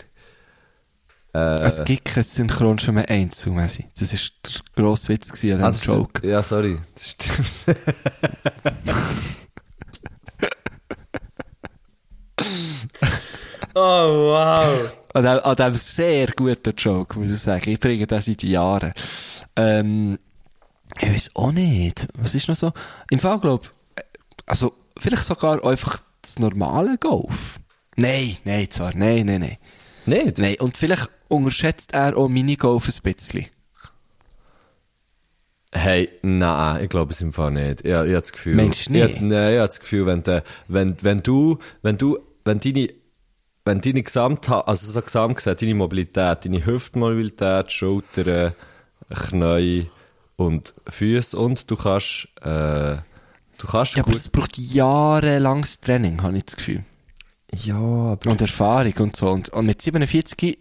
Es 1.35 1.83
gibt 1.85 2.05
kein 2.05 2.23
Synchronschwimmen 2.25 3.07
Einzel, 3.07 3.53
Messi. 3.55 3.87
Das 3.99 4.13
war 4.13 4.19
der 4.45 4.53
grosse 4.77 5.09
Witz 5.09 5.31
Ah, 5.31 5.55
an 5.55 5.59
das 5.61 5.81
diesem 5.81 5.95
Joke. 5.95 6.11
stimmt. 6.19 6.31
Ja, 6.31 6.43
sorry. 6.43 6.79
Das 6.95 7.09
stimmt. 7.11 7.49
oh, 13.75 14.35
wow. 14.35 14.93
An 15.15 15.25
dem, 15.25 15.41
an 15.45 15.57
dem 15.57 15.75
sehr 15.75 16.29
guten 16.29 16.75
Joke, 16.77 17.19
muss 17.19 17.31
ich 17.31 17.39
sagen. 17.39 17.71
Ich 17.71 17.81
bringe 17.81 18.07
das 18.07 18.25
seit 18.27 18.43
Jahren. 18.43 18.93
Ähm, 19.57 20.19
ich 21.01 21.09
weiß 21.11 21.31
auch 21.35 21.53
nicht. 21.53 22.09
Was 22.19 22.35
ist 22.35 22.49
noch 22.49 22.57
so? 22.57 22.73
Im 23.11 23.19
Fall, 23.19 23.39
glaub, 23.41 23.71
äh, 23.97 24.03
also, 24.47 24.75
vielleicht 24.99 25.25
sogar 25.25 25.65
einfach 25.65 26.01
das 26.23 26.39
normale 26.39 26.97
Golf. 26.99 27.59
Nein, 27.97 28.37
nein, 28.45 28.71
zwar, 28.71 28.95
nein, 28.97 29.27
nein, 29.27 29.41
nein. 29.41 29.57
Nicht? 30.07 30.39
Nein, 30.39 30.57
und 30.61 30.77
vielleicht 30.77 31.11
unterschätzt 31.29 31.95
er 31.95 32.17
auch 32.17 32.29
Minigolf 32.29 32.89
ein 32.89 33.03
bisschen. 33.03 33.47
Hey, 35.75 36.11
nein, 36.23 36.85
ich 36.85 36.91
glaube 36.91 37.13
es 37.13 37.21
im 37.23 37.33
Fall 37.33 37.51
nicht. 37.51 37.81
Ich, 37.81 37.87
ich 37.87 37.95
habe 37.95 38.13
das 38.13 38.33
Gefühl. 38.33 38.57
Meinst 38.57 38.89
du 38.89 38.93
Ich, 38.95 39.09
nicht? 39.09 39.21
nein, 39.23 39.53
ich 39.53 39.59
habe 39.59 39.69
das 39.69 39.81
Gefühl, 39.81 40.07
wenn, 40.07 40.23
de, 40.23 40.43
wenn, 40.69 40.97
wenn 41.03 41.19
du, 41.19 41.59
wenn 41.83 41.97
du, 41.97 42.19
wenn 42.45 42.61
deine, 42.61 42.89
wenn 43.65 43.81
deine 43.81 44.03
Gesamt, 44.03 44.51
also 44.51 44.91
so 44.91 45.01
gesamt 45.01 45.37
gesagt, 45.37 45.63
deine 45.63 45.75
Mobilität, 45.75 46.45
deine 46.45 46.67
Hüftmobilität, 46.67 47.73
Schultern, 47.73 48.53
Knie 49.09 49.89
und 50.37 50.75
Füße 50.89 51.39
und 51.39 51.71
du 51.71 51.77
kannst, 51.77 52.29
äh, 52.43 52.97
du 53.57 53.67
kannst 53.67 53.97
Ja, 53.97 54.03
aber 54.03 54.13
gut, 54.13 54.21
es 54.21 54.29
braucht 54.29 54.59
jahrelanges 54.59 55.81
Training, 55.81 56.23
habe 56.23 56.37
ich 56.37 56.45
das 56.45 56.57
Gefühl. 56.57 56.85
Ja, 57.55 57.77
aber 57.77 58.31
Und 58.31 58.41
Erfahrung 58.41 58.95
und 59.01 59.17
so. 59.17 59.31
Und, 59.31 59.51
und 59.51 59.67
mit 59.67 59.83
47 59.83 60.59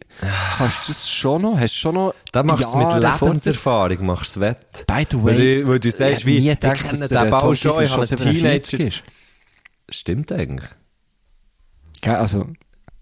kannst 0.57 0.87
du 0.87 0.93
das 0.93 1.09
schon 1.09 1.41
noch, 1.41 1.57
hast 1.57 1.73
schon 1.73 1.95
noch 1.95 2.13
da 2.31 2.43
machst 2.43 2.65
du 2.65 2.67
es 2.67 2.75
mit. 2.75 3.21
Lebenserfahrung, 3.21 4.05
machst 4.05 4.35
du 4.35 4.41
es 4.41 4.47
wett. 4.47 4.85
By 4.87 5.07
the 5.09 5.17
way, 5.17 5.23
Weil 5.23 5.37
du, 5.37 5.67
weil 5.67 5.79
du 5.79 5.91
sagst, 5.91 6.25
wie, 6.25 6.49
ich 6.49 6.59
kenne 6.59 6.77
dass 6.77 6.99
den 6.99 7.07
der 7.09 7.25
Bau 7.25 7.55
schon, 7.55 7.83
ich 7.83 7.91
habe 7.91 8.01
einen 8.01 8.17
47 8.17 8.77
Teenager. 8.77 8.87
ist. 8.87 9.03
Stimmt 9.89 10.31
eigentlich. 10.31 10.69
Gell, 12.01 12.15
also, 12.15 12.47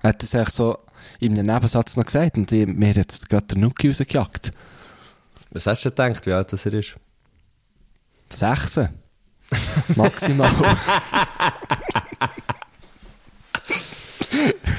er 0.01 0.09
hat 0.09 0.21
das 0.21 0.35
eigentlich 0.35 0.49
so 0.49 0.77
in 1.19 1.37
einem 1.37 1.47
Nebensatz 1.47 1.97
noch 1.97 2.05
gesagt 2.05 2.37
und 2.37 2.51
ich, 2.51 2.67
mir 2.67 2.93
hat 2.93 3.11
es 3.11 3.27
gerade 3.27 3.47
der 3.47 3.57
Nuki 3.57 3.87
rausgejagt. 3.87 4.51
Was 5.51 5.65
hast 5.65 5.83
du 5.85 5.89
gedacht, 5.89 6.25
wie 6.27 6.33
alt 6.33 6.53
das 6.53 6.65
er 6.65 6.73
ist? 6.73 6.95
Sechse. 8.31 8.91
Maximal. 9.95 10.51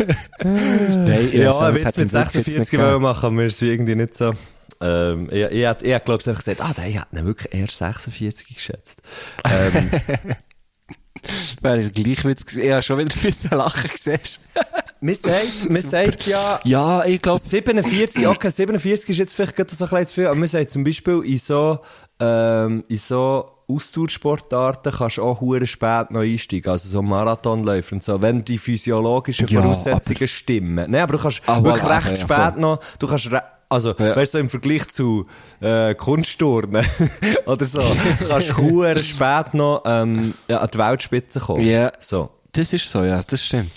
Nein, 0.43 1.31
Ja, 1.33 1.43
ja 1.43 1.71
es 1.71 1.75
Witz 1.75 1.97
mit 1.97 2.13
ihn 2.13 2.13
wirklich 2.13 2.35
jetzt 2.35 2.45
46 2.45 2.57
nicht 2.57 2.79
wollen 2.79 3.03
machen, 3.03 3.37
wir 3.37 3.47
es 3.47 3.61
irgendwie 3.63 3.95
nicht 3.95 4.17
so. 4.17 4.33
Ähm, 4.81 5.29
ich, 5.31 5.43
ich, 5.43 5.53
ich, 5.53 5.67
ich 5.83 6.05
glaube, 6.05 6.23
einfach 6.27 6.39
gesagt, 6.39 6.61
ah, 6.61 6.73
der 6.75 7.01
hat 7.01 7.09
ihn 7.13 7.27
wirklich 7.27 7.53
erst 7.53 7.79
46 7.79 8.55
geschätzt. 8.55 9.03
Ähm, 9.45 9.91
Wäre 11.61 11.91
gleich 11.91 12.25
Witz 12.25 12.45
gewesen. 12.45 12.63
Ich 12.63 12.71
habe 12.71 12.83
schon 12.83 12.99
wieder 12.99 13.15
ein 13.15 13.23
bisschen 13.23 13.51
lachen 13.51 13.91
gesehen. 13.91 14.21
man 15.01 15.15
sagt, 15.15 15.71
man 15.71 15.83
sagt 15.83 16.27
ja, 16.27 16.61
Ja, 16.65 17.05
ich 17.05 17.21
glaube, 17.21 17.41
47, 17.41 18.27
okay, 18.27 18.51
47 18.51 19.11
ist 19.11 19.19
jetzt 19.19 19.35
vielleicht 19.35 19.57
gerade 19.57 19.75
so 19.75 19.85
ein 19.85 20.07
zu 20.07 20.15
viel, 20.15 20.27
aber 20.27 20.37
man 20.37 20.49
sagt 20.49 20.71
zum 20.71 20.85
Beispiel 20.85 21.23
in 21.25 21.39
so, 21.39 21.81
ähm, 22.19 22.85
in 22.89 22.99
so 22.99 23.51
Ausdauersportarten 23.75 24.93
kannst 24.93 25.19
du 25.19 25.23
auch 25.23 25.41
hure 25.41 25.67
spät 25.67 26.11
noch 26.11 26.21
einsteigen, 26.21 26.71
also 26.71 26.89
so 26.89 27.03
Marathonläufer 27.03 27.95
und 27.95 28.05
so, 28.05 28.21
wenn 28.23 28.45
die 28.45 28.59
physiologischen 28.59 29.47
Ja, 29.49 29.63
Voraussetzungen 29.63 30.29
stimmen. 30.29 30.91
Nein, 30.91 31.03
aber 31.03 31.15
du 31.17 31.23
kannst 31.23 31.43
Ah, 31.47 31.63
wirklich 31.63 31.85
voilà, 31.85 31.97
recht 31.97 32.09
ja, 32.09 32.17
spät 32.17 32.53
voll. 32.55 32.61
noch, 32.61 32.81
du 32.99 33.07
kannst 33.07 33.31
also, 33.69 33.91
Ja. 33.99 34.17
weißt 34.17 34.35
du, 34.35 34.39
so 34.39 34.41
im 34.41 34.49
Vergleich 34.49 34.89
zu 34.89 35.27
äh, 35.61 35.95
Kunstturnen 35.95 36.85
oder 37.47 37.65
so, 37.65 37.81
kannst 38.29 38.49
du 38.51 38.97
spät 38.99 39.55
noch 39.55 39.83
ähm, 39.87 40.35
ja, 40.49 40.59
an 40.59 40.69
die 40.75 40.79
Weltspitze 40.79 41.39
kommen. 41.41 41.65
Ja. 41.65 41.93
So. 42.01 42.31
das 42.53 42.73
ist 42.73 42.91
so, 42.91 43.05
ja, 43.05 43.23
das 43.23 43.45
stimmt. 43.45 43.71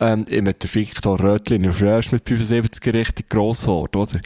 Ähm, 0.00 0.24
ich 0.28 0.40
mit 0.40 0.62
der 0.62 0.74
Victor 0.74 1.20
Rötlin 1.20 1.64
ist 1.64 1.82
erst 1.82 2.12
mit 2.12 2.26
75 2.26 2.94
richtig 2.94 3.28
gross 3.28 3.62
geworden, 3.62 3.96
oder? 3.96 4.20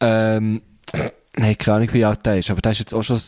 Ähm, 0.00 0.62
nein, 1.36 1.58
keine 1.58 1.76
Ahnung, 1.76 1.88
wie 1.92 2.04
alt 2.04 2.24
der 2.24 2.38
ist, 2.38 2.50
aber 2.50 2.62
der 2.62 2.72
ist 2.72 2.78
jetzt 2.78 2.94
auch 2.94 3.02
schon, 3.02 3.20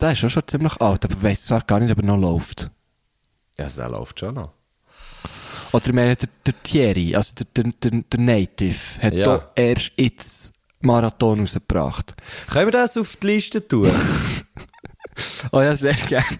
der 0.00 0.12
ist 0.12 0.24
auch 0.24 0.28
schon 0.30 0.46
ziemlich 0.46 0.80
alt, 0.80 1.04
aber 1.04 1.14
ich 1.14 1.22
weiss 1.22 1.44
zwar 1.46 1.60
gar 1.62 1.80
nicht, 1.80 1.90
ob 1.92 1.98
er 1.98 2.04
noch 2.04 2.16
läuft. 2.18 2.70
Ja, 3.58 3.64
also 3.64 3.80
der 3.80 3.90
läuft 3.90 4.20
schon 4.20 4.34
noch. 4.34 4.52
Oder 5.72 5.86
ich 5.86 5.92
meine, 5.92 6.16
der, 6.16 6.28
der 6.46 6.62
Thierry, 6.62 7.14
also 7.14 7.34
der, 7.54 7.64
der, 7.64 8.02
der, 8.10 8.20
Native, 8.20 8.76
hat 9.02 9.12
Ja. 9.12 9.24
doch 9.24 9.48
erst 9.54 9.92
jetzt 9.96 10.52
Marathon 10.80 11.40
rausgebracht. 11.40 12.14
Können 12.50 12.68
wir 12.68 12.72
das 12.72 12.96
auf 12.96 13.16
die 13.16 13.26
Liste 13.26 13.66
tun? 13.66 13.90
Oh 15.50 15.60
ja, 15.60 15.74
sehr 15.76 15.94
gerne. 15.94 16.24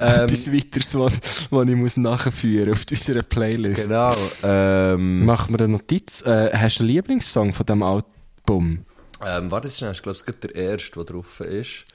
Ähm, 0.00 0.24
Etwas 0.28 0.52
weiteres, 0.52 0.94
was, 0.98 1.12
was 1.50 1.66
ich 1.68 1.74
muss 1.74 1.96
nachführen 1.96 2.72
auf 2.72 2.84
unserer 2.90 3.22
Playlist. 3.22 3.84
genau. 3.84 4.14
Ähm, 4.42 5.24
Machen 5.24 5.54
wir 5.54 5.60
eine 5.64 5.68
Notiz. 5.72 6.20
Äh, 6.26 6.50
hast 6.52 6.78
du 6.78 6.82
einen 6.82 6.90
Lieblingssong 6.92 7.54
von 7.54 7.64
diesem 7.64 7.82
Album? 7.82 8.84
Ähm, 9.24 9.50
warte 9.50 9.70
schnell, 9.70 9.92
ich 9.92 10.02
glaube, 10.02 10.12
es 10.16 10.20
ist 10.20 10.26
gerade 10.26 10.46
der 10.46 10.54
erste, 10.54 10.92
der 10.96 11.04
drauf 11.04 11.40
ist. 11.40 11.86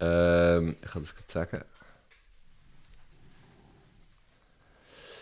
Ähm, 0.00 0.76
ich 0.82 0.90
kann 0.90 1.02
das 1.02 1.14
gerade 1.14 1.32
sagen. 1.32 1.64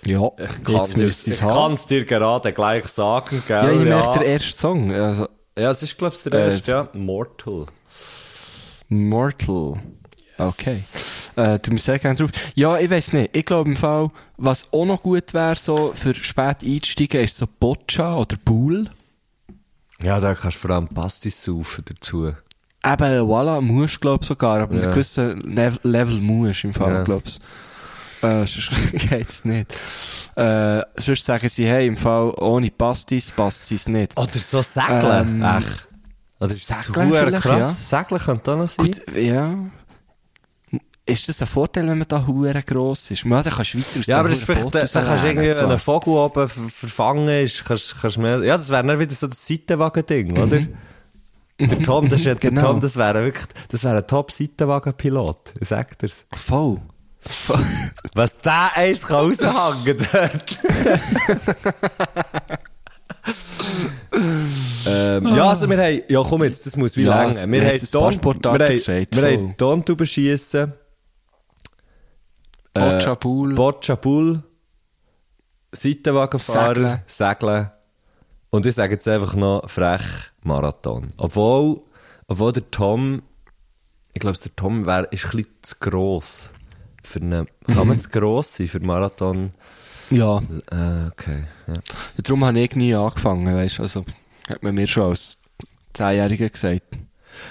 Ja, 0.05 0.31
Ich 0.37 0.65
kann 0.65 0.85
ich 1.01 1.27
es 1.29 1.43
haben. 1.43 1.79
dir 1.89 2.05
gerade 2.05 2.53
gleich 2.53 2.87
sagen, 2.87 3.43
gell? 3.47 3.65
Ja, 3.65 3.71
ich 3.73 3.79
merke 3.89 4.19
der 4.19 4.29
erste 4.29 4.59
Song. 4.59 4.93
Also, 4.93 5.29
ja, 5.57 5.71
es 5.71 5.83
ist, 5.83 5.97
glaube 5.97 6.17
ich, 6.17 6.23
der 6.25 6.33
Äh, 6.33 6.47
erste, 6.47 6.71
ja. 6.73 6.89
Mortal. 6.93 7.67
Mortal. 8.89 9.81
Okay. 10.39 10.77
Äh, 11.37 11.59
tu 11.61 11.71
mir 11.73 11.79
sehr 11.79 11.99
gerne 12.01 12.17
drauf. 12.19 12.31
Ja, 12.57 12.79
ich 12.79 12.91
weiß 12.91 13.13
nicht. 13.13 13.37
Ich 13.37 13.47
glaube 13.47 13.71
im 13.71 13.77
Fall, 13.77 14.11
was 14.39 14.73
auch 14.73 14.85
noch 14.87 15.03
gut 15.03 15.33
wäre, 15.35 15.55
so 15.55 15.93
für 15.95 16.15
spät 16.17 16.65
einsteigen, 16.65 17.21
ist 17.23 17.37
so 17.37 17.47
Boccia 17.61 18.17
oder 18.17 18.37
Pool. 18.45 18.91
Ja, 20.03 20.19
da 20.19 20.35
kannst 20.35 20.57
du 20.57 20.61
vor 20.67 20.71
allem 20.71 20.89
Pastis 20.89 21.41
saufen 21.43 21.85
dazu. 21.87 22.33
Eben, 22.85 23.21
voilà, 23.29 23.61
musst 23.61 24.01
glaube 24.01 24.25
sogar, 24.25 24.61
aber 24.61 24.75
Ja. 24.75 24.83
einen 24.83 24.91
gewissen 24.91 25.41
Lev- 25.43 25.79
Level 25.85 26.19
musst 26.21 26.65
im 26.65 26.73
Fall, 26.73 26.93
Ja. 26.95 27.03
glaub's. 27.05 27.39
Äh, 28.23 28.47
sonst 28.47 28.71
geht's 29.11 29.45
nicht. 29.45 29.73
Äh, 30.37 30.83
sonst 30.97 31.25
sagen 31.25 31.49
sie, 31.49 31.67
hey, 31.67 31.87
im 31.87 31.97
Fall 31.97 32.31
ohne 32.39 32.71
Pastis 32.71 33.31
passt 33.31 33.71
es 33.73 33.89
nicht. 33.89 34.19
Oder 34.19 34.31
so 34.39 34.63
Sägeln. 34.63 35.43
Ähm, 35.43 35.59
Echt. 35.59 35.89
Oder 36.41 36.51
ist 36.51 36.71
das 36.71 36.87
krass? 36.93 37.45
ja. 37.45 37.73
Sägeln 37.73 38.21
könnte 38.21 38.53
auch 38.53 38.57
noch 38.59 38.69
sein. 38.69 38.87
Gut, 38.87 39.01
ja. 39.17 39.55
Ist 41.05 41.29
das 41.29 41.41
ein 41.43 41.49
Vorteil, 41.49 41.89
wenn 41.89 41.99
man 41.99 42.07
da 42.09 42.25
hure 42.27 42.63
gross 42.63 43.11
ist? 43.11 43.25
Ja, 43.25 43.43
dann 43.43 43.53
kannst 43.53 43.75
du 43.75 43.79
weiter 43.79 44.01
aus 44.01 44.07
Ja, 44.07 44.19
aber 44.19 44.29
das 44.29 44.39
ist 44.39 44.45
vielleicht, 44.45 44.65
da, 44.75 44.85
da 44.85 45.03
kannst 45.03 45.25
du 45.25 45.29
irgendwie, 45.29 45.49
wenn 45.59 45.71
ein 45.71 45.79
Vogel 45.81 46.15
oben 46.15 46.49
ver- 46.49 46.69
verfangen 46.69 47.29
ist, 47.29 47.65
kannst, 47.65 48.01
kannst 48.01 48.17
du 48.17 48.21
mehr, 48.21 48.39
ja, 48.45 48.57
das 48.57 48.69
wäre 48.71 48.87
dann 48.87 48.99
wieder 49.01 49.15
so 49.15 49.27
das 49.27 49.45
Seitenwagen-Ding, 49.47 50.39
oder? 50.39 50.61
Der 51.69 51.83
Tom, 51.83 52.09
das 52.09 52.21
ist 52.21 52.27
ja, 52.27 52.35
Genau. 52.35 52.61
Tom, 52.61 52.81
das 52.81 52.97
wäre 52.97 53.25
wirklich, 53.25 53.47
das 53.69 53.85
wäre 53.85 53.99
ein 53.99 54.07
Top-Seitenwagen-Pilot. 54.07 55.55
Ich 55.61 55.69
sag 55.69 55.99
dir's. 55.99 56.25
Voll. 56.35 56.81
Voll. 57.21 57.65
Was 58.15 58.41
der 58.41 58.77
eins 58.77 59.03
kann 59.03 59.27
raushängen 59.27 59.97
dort. 60.13 60.59
ähm, 64.87 65.27
ja, 65.37 65.49
also 65.49 65.69
wir 65.71 65.79
haben, 65.79 66.03
ja 66.09 66.23
komm 66.29 66.43
jetzt, 66.45 66.67
das 66.67 66.77
muss 66.77 66.97
wie 66.97 67.03
Ja, 67.05 67.23
lange. 67.23 67.51
Wir 67.51 67.63
jetzt 67.63 67.95
haben 67.95 68.13
Sportarten 68.13 68.59
wir 68.59 68.67
haben, 68.67 68.77
gesagt, 68.77 69.15
wir 69.15 69.29
haben 69.97 70.07
schiessen, 70.07 70.73
Boccia 72.75 73.15
Pool. 73.15 73.55
Boccia 73.55 73.95
Bull, 73.95 74.43
Seitenwagenfahrer, 75.73 76.75
Segeln. 76.75 77.03
Segeln. 77.07 77.71
Und 78.55 78.67
ich 78.67 78.75
sage 78.75 78.93
jetzt 78.93 79.09
einfach 79.09 79.35
noch 79.35 79.69
frech 79.71 80.03
Marathon. 80.43 81.09
Obwohl, 81.17 81.81
obwohl 82.27 82.53
der 82.53 82.71
Tom, 82.71 83.23
ich 84.13 84.21
glaube, 84.21 84.37
der 84.37 84.55
Tom 84.55 84.85
wär, 84.85 85.11
ist 85.11 85.25
ein 85.25 85.31
bisschen 85.31 85.55
zu 85.63 85.77
gross. 85.81 86.53
Für 87.03 87.21
eine, 87.21 87.47
kann 87.67 87.89
man 87.89 87.99
zu 87.99 88.11
gross 88.11 88.57
sein 88.57 88.69
für 88.69 88.81
Marathon? 88.81 89.53
ja. 90.11 90.37
Äh, 90.71 91.09
okay, 91.11 91.45
ja. 91.67 91.75
Darum 92.23 92.45
habe 92.45 92.61
ich 92.61 92.77
nie 92.77 92.95
angefangen, 92.95 93.57
weißt 93.57 93.79
du. 93.79 93.83
Also, 93.85 94.05
hat 94.47 94.63
man 94.63 94.75
mir 94.75 94.87
schon 94.87 95.05
als 95.05 95.39
Zehnjähriger 95.95 96.51
gesagt. 96.51 96.99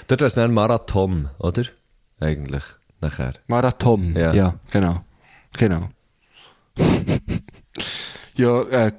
Dort 0.06 0.20
wäre 0.20 0.28
es 0.28 0.34
dann 0.34 0.54
Marathon, 0.54 1.30
oder? 1.38 1.64
Eigentlich, 2.20 2.62
nachher. 3.00 3.32
Marathon. 3.48 4.14
Ja. 4.14 4.32
Ja, 4.32 4.54
genau. 4.70 5.04
Genau. 5.58 5.88
Ja, 8.36 8.62
äh, 8.62 8.92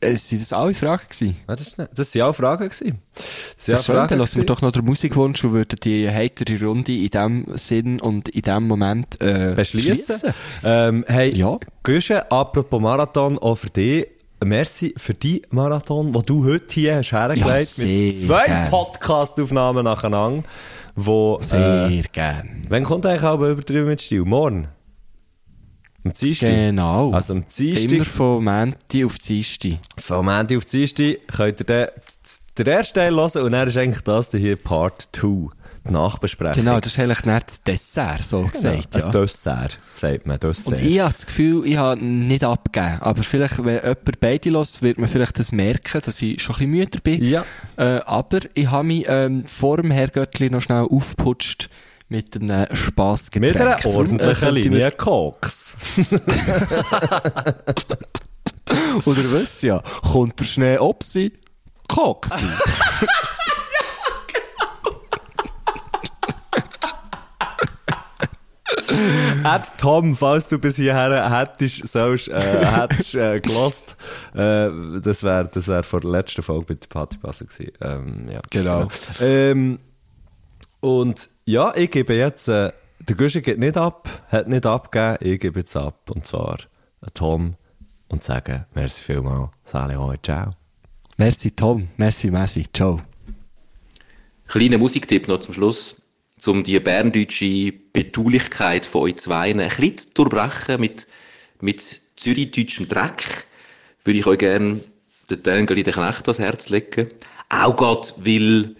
äh, 0.00 0.16
sind 0.16 0.42
das 0.42 0.52
alle 0.52 0.74
Fragen 0.74 1.04
gewesen? 1.08 1.36
Ah, 1.46 1.54
das, 1.54 1.78
nicht, 1.78 1.90
das 1.94 2.10
sind 2.12 2.22
auch 2.22 2.34
Fragen 2.34 2.68
gewesen. 2.68 2.98
Das 3.14 3.24
sind 3.64 3.74
Ja, 3.74 3.80
auch 3.80 3.84
schön, 3.84 3.94
dann 3.94 4.08
Fragen 4.08 4.20
lassen 4.20 4.36
wir 4.38 4.46
doch 4.46 4.62
noch 4.62 4.72
den 4.72 4.84
Musikwunsch 4.84 5.44
und 5.44 5.52
würden 5.52 5.78
die 5.82 6.10
heitere 6.10 6.64
Runde 6.64 6.92
in 6.92 7.08
dem 7.08 7.46
Sinn 7.54 8.00
und 8.00 8.28
in 8.30 8.42
dem 8.42 8.66
Moment 8.66 9.20
äh, 9.20 9.54
beschließen. 9.54 10.32
Ähm, 10.64 11.04
hey, 11.06 11.34
Ja. 11.36 11.58
Güsche, 11.82 12.30
apropos 12.32 12.80
Marathon, 12.80 13.38
auch 13.38 13.56
für 13.56 13.70
dich. 13.70 14.06
Merci 14.44 14.92
für 14.96 15.14
die 15.14 15.42
Marathon, 15.50 16.12
den 16.12 16.22
du 16.22 16.44
heute 16.44 16.66
hier 16.74 16.96
hast 16.96 17.12
hergelegt 17.12 17.78
Ja, 17.78 17.84
mit 17.84 18.20
zwei 18.20 18.44
gern. 18.44 18.68
Podcast-Aufnahmen 18.70 19.84
nacheinander, 19.84 20.42
wo, 20.96 21.38
Sehr 21.40 21.86
äh, 21.88 22.02
gern. 22.12 22.66
wann 22.68 22.84
kommt 22.84 23.06
eigentlich 23.06 23.22
auch 23.22 23.36
übertrieben 23.40 23.86
mit 23.86 24.02
Stil? 24.02 24.22
Morgen? 24.22 24.68
Am 26.04 26.12
Dienstag? 26.12 26.50
Genau. 26.50 27.12
Also 27.12 27.32
am 27.34 27.44
Dienstag, 27.48 27.90
Immer 27.92 28.04
von 28.04 28.44
Menti 28.44 29.04
auf 29.04 29.18
Dienstag. 29.18 29.78
vom 29.98 30.28
Ende 30.28 30.56
auf 30.58 30.64
Dienstag, 30.66 31.16
könnt 31.34 31.60
ihr 31.60 31.64
den, 31.64 31.86
den 32.58 32.66
ersten 32.66 32.94
Teil 32.94 33.14
hören 33.14 33.42
und 33.42 33.52
dann 33.52 33.68
ist 33.68 33.76
eigentlich 33.78 34.02
das 34.04 34.30
hier 34.30 34.56
Part 34.56 35.08
2, 35.12 35.48
die 35.86 35.92
Nachbesprechung. 35.92 36.62
Genau, 36.62 36.78
das 36.78 36.92
ist 36.92 36.98
eigentlich 36.98 37.24
nicht 37.24 37.46
das 37.48 37.62
Dessert, 37.62 38.22
so 38.22 38.42
gesagt. 38.42 38.94
Ein 38.94 39.00
Ja. 39.00 39.10
Dessert, 39.10 39.78
sagt 39.94 40.26
man, 40.26 40.38
Dessert. 40.38 40.66
Und 40.78 40.82
ich 40.82 41.00
habe 41.00 41.12
das 41.12 41.24
Gefühl, 41.24 41.66
ich 41.66 41.76
habe 41.78 42.04
nicht 42.04 42.44
abgegeben. 42.44 42.98
Aber 43.00 43.22
vielleicht, 43.22 43.64
wenn 43.64 43.76
jemand 43.76 44.20
beide 44.20 44.50
los, 44.50 44.82
wird 44.82 44.98
man 44.98 45.08
vielleicht 45.08 45.38
das 45.38 45.52
merken, 45.52 46.02
dass 46.04 46.20
ich 46.20 46.42
schon 46.42 46.56
ein 46.56 46.58
bisschen 46.58 46.70
müder 46.70 47.00
bin. 47.02 47.24
Ja. 47.24 47.44
Äh, 47.76 48.00
aber 48.04 48.40
ich 48.52 48.70
habe 48.70 48.84
mich 48.86 49.06
ähm, 49.08 49.46
vor 49.46 49.78
dem 49.78 49.90
Herrgöttli 49.90 50.50
noch 50.50 50.60
schnell 50.60 50.86
aufgeputscht 50.90 51.70
mit 52.14 52.36
einem 52.36 52.66
Spassgetränk. 52.72 53.54
Mit 53.54 53.60
einer 53.60 53.84
ordentlichen 53.86 54.54
Linie 54.54 54.92
Koks. 54.92 55.76
Oder 59.04 59.32
wisst 59.32 59.64
ja, 59.64 59.82
kommt 60.12 60.38
der 60.38 60.44
Schnee 60.44 60.78
ob 60.78 61.02
sie? 61.02 61.32
Koksi. 61.88 62.46
Hat 69.42 69.72
Tom, 69.78 70.14
falls 70.14 70.46
du 70.46 70.60
bis 70.60 70.76
hierher 70.76 71.36
hättest, 71.36 71.88
sollst, 71.88 72.28
äh, 72.28 72.64
hättest, 72.64 73.16
äh, 73.16 73.40
gelost, 73.40 73.96
äh, 74.34 74.70
das 75.02 75.24
wäre, 75.24 75.50
das 75.52 75.66
wäre 75.66 75.82
vor 75.82 76.00
der 76.00 76.10
letzten 76.10 76.42
Folge 76.42 76.66
bei 76.66 76.74
der 76.74 76.86
Partypasse 76.86 77.46
gewesen. 77.46 77.72
Ähm, 77.80 78.28
ja. 78.32 78.40
Genau. 78.50 78.88
Ähm, 79.20 79.80
und 80.84 81.30
ja, 81.46 81.74
ich 81.74 81.90
gebe 81.90 82.14
jetzt, 82.14 82.46
äh, 82.46 82.70
der 83.00 83.16
Guschen 83.16 83.40
geht 83.40 83.58
nicht 83.58 83.78
ab, 83.78 84.06
hat 84.28 84.48
nicht 84.48 84.66
abgegeben, 84.66 85.32
ich 85.32 85.40
gebe 85.40 85.60
jetzt 85.60 85.74
ab. 85.76 86.10
Und 86.10 86.26
zwar 86.26 86.58
an 87.00 87.08
Tom 87.14 87.54
und 88.08 88.22
sage, 88.22 88.66
merci 88.74 89.02
vielmal, 89.02 89.50
Sali, 89.64 89.94
hoi, 89.94 90.16
ciao. 90.22 90.50
Merci 91.16 91.52
Tom, 91.52 91.88
merci 91.96 92.30
Messi, 92.30 92.66
ciao. 92.70 93.00
Kleiner 94.46 94.76
Musiktipp 94.76 95.26
noch 95.26 95.40
zum 95.40 95.54
Schluss, 95.54 95.96
um 96.44 96.62
die 96.62 96.78
berndeutsche 96.80 97.72
Betulichkeit 97.72 98.84
von 98.84 99.04
euch 99.04 99.16
zwei 99.16 99.52
ein 99.52 99.56
bisschen 99.56 99.96
zu 99.96 100.24
durchbrechen 100.24 100.80
mit, 100.82 101.06
mit 101.62 101.80
zürichdeutschem 102.16 102.88
Dreck, 102.88 103.46
würde 104.04 104.18
ich 104.18 104.26
euch 104.26 104.38
gerne 104.38 104.80
den 105.30 105.42
Tengeli 105.42 105.82
den 105.82 105.94
Knecht 105.94 106.28
ans 106.28 106.38
Herz 106.38 106.68
legen. 106.68 107.08
Auch 107.48 107.74
gerade, 107.74 108.08
weil 108.18 108.76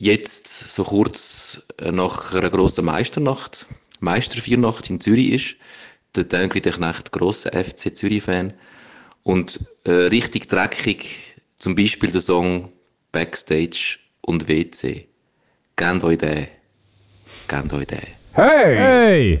jetzt 0.00 0.70
so 0.70 0.82
kurz 0.82 1.62
nach 1.80 2.34
einer 2.34 2.50
grossen 2.50 2.86
Meisternacht, 2.86 3.66
Meisterviernacht 4.00 4.90
in 4.90 4.98
Zürich 4.98 5.30
ist, 5.30 5.56
der 6.16 6.28
Tengeli 6.28 6.60
der 6.60 6.72
Knecht 6.72 7.12
grosser 7.12 7.52
FC 7.52 7.94
Zürich-Fan 7.94 8.54
und 9.22 9.60
äh, 9.84 9.90
richtig 9.90 10.48
dreckig, 10.48 11.36
zum 11.58 11.74
Beispiel 11.76 12.10
der 12.10 12.22
Song 12.22 12.72
Backstage 13.12 13.98
und 14.22 14.48
WC. 14.48 15.06
Gebt 15.76 16.04
euch 16.04 16.18
den. 16.18 16.48
Gebt 17.46 17.72
euch 17.72 17.86
den. 17.86 18.00
Hey! 18.32 19.40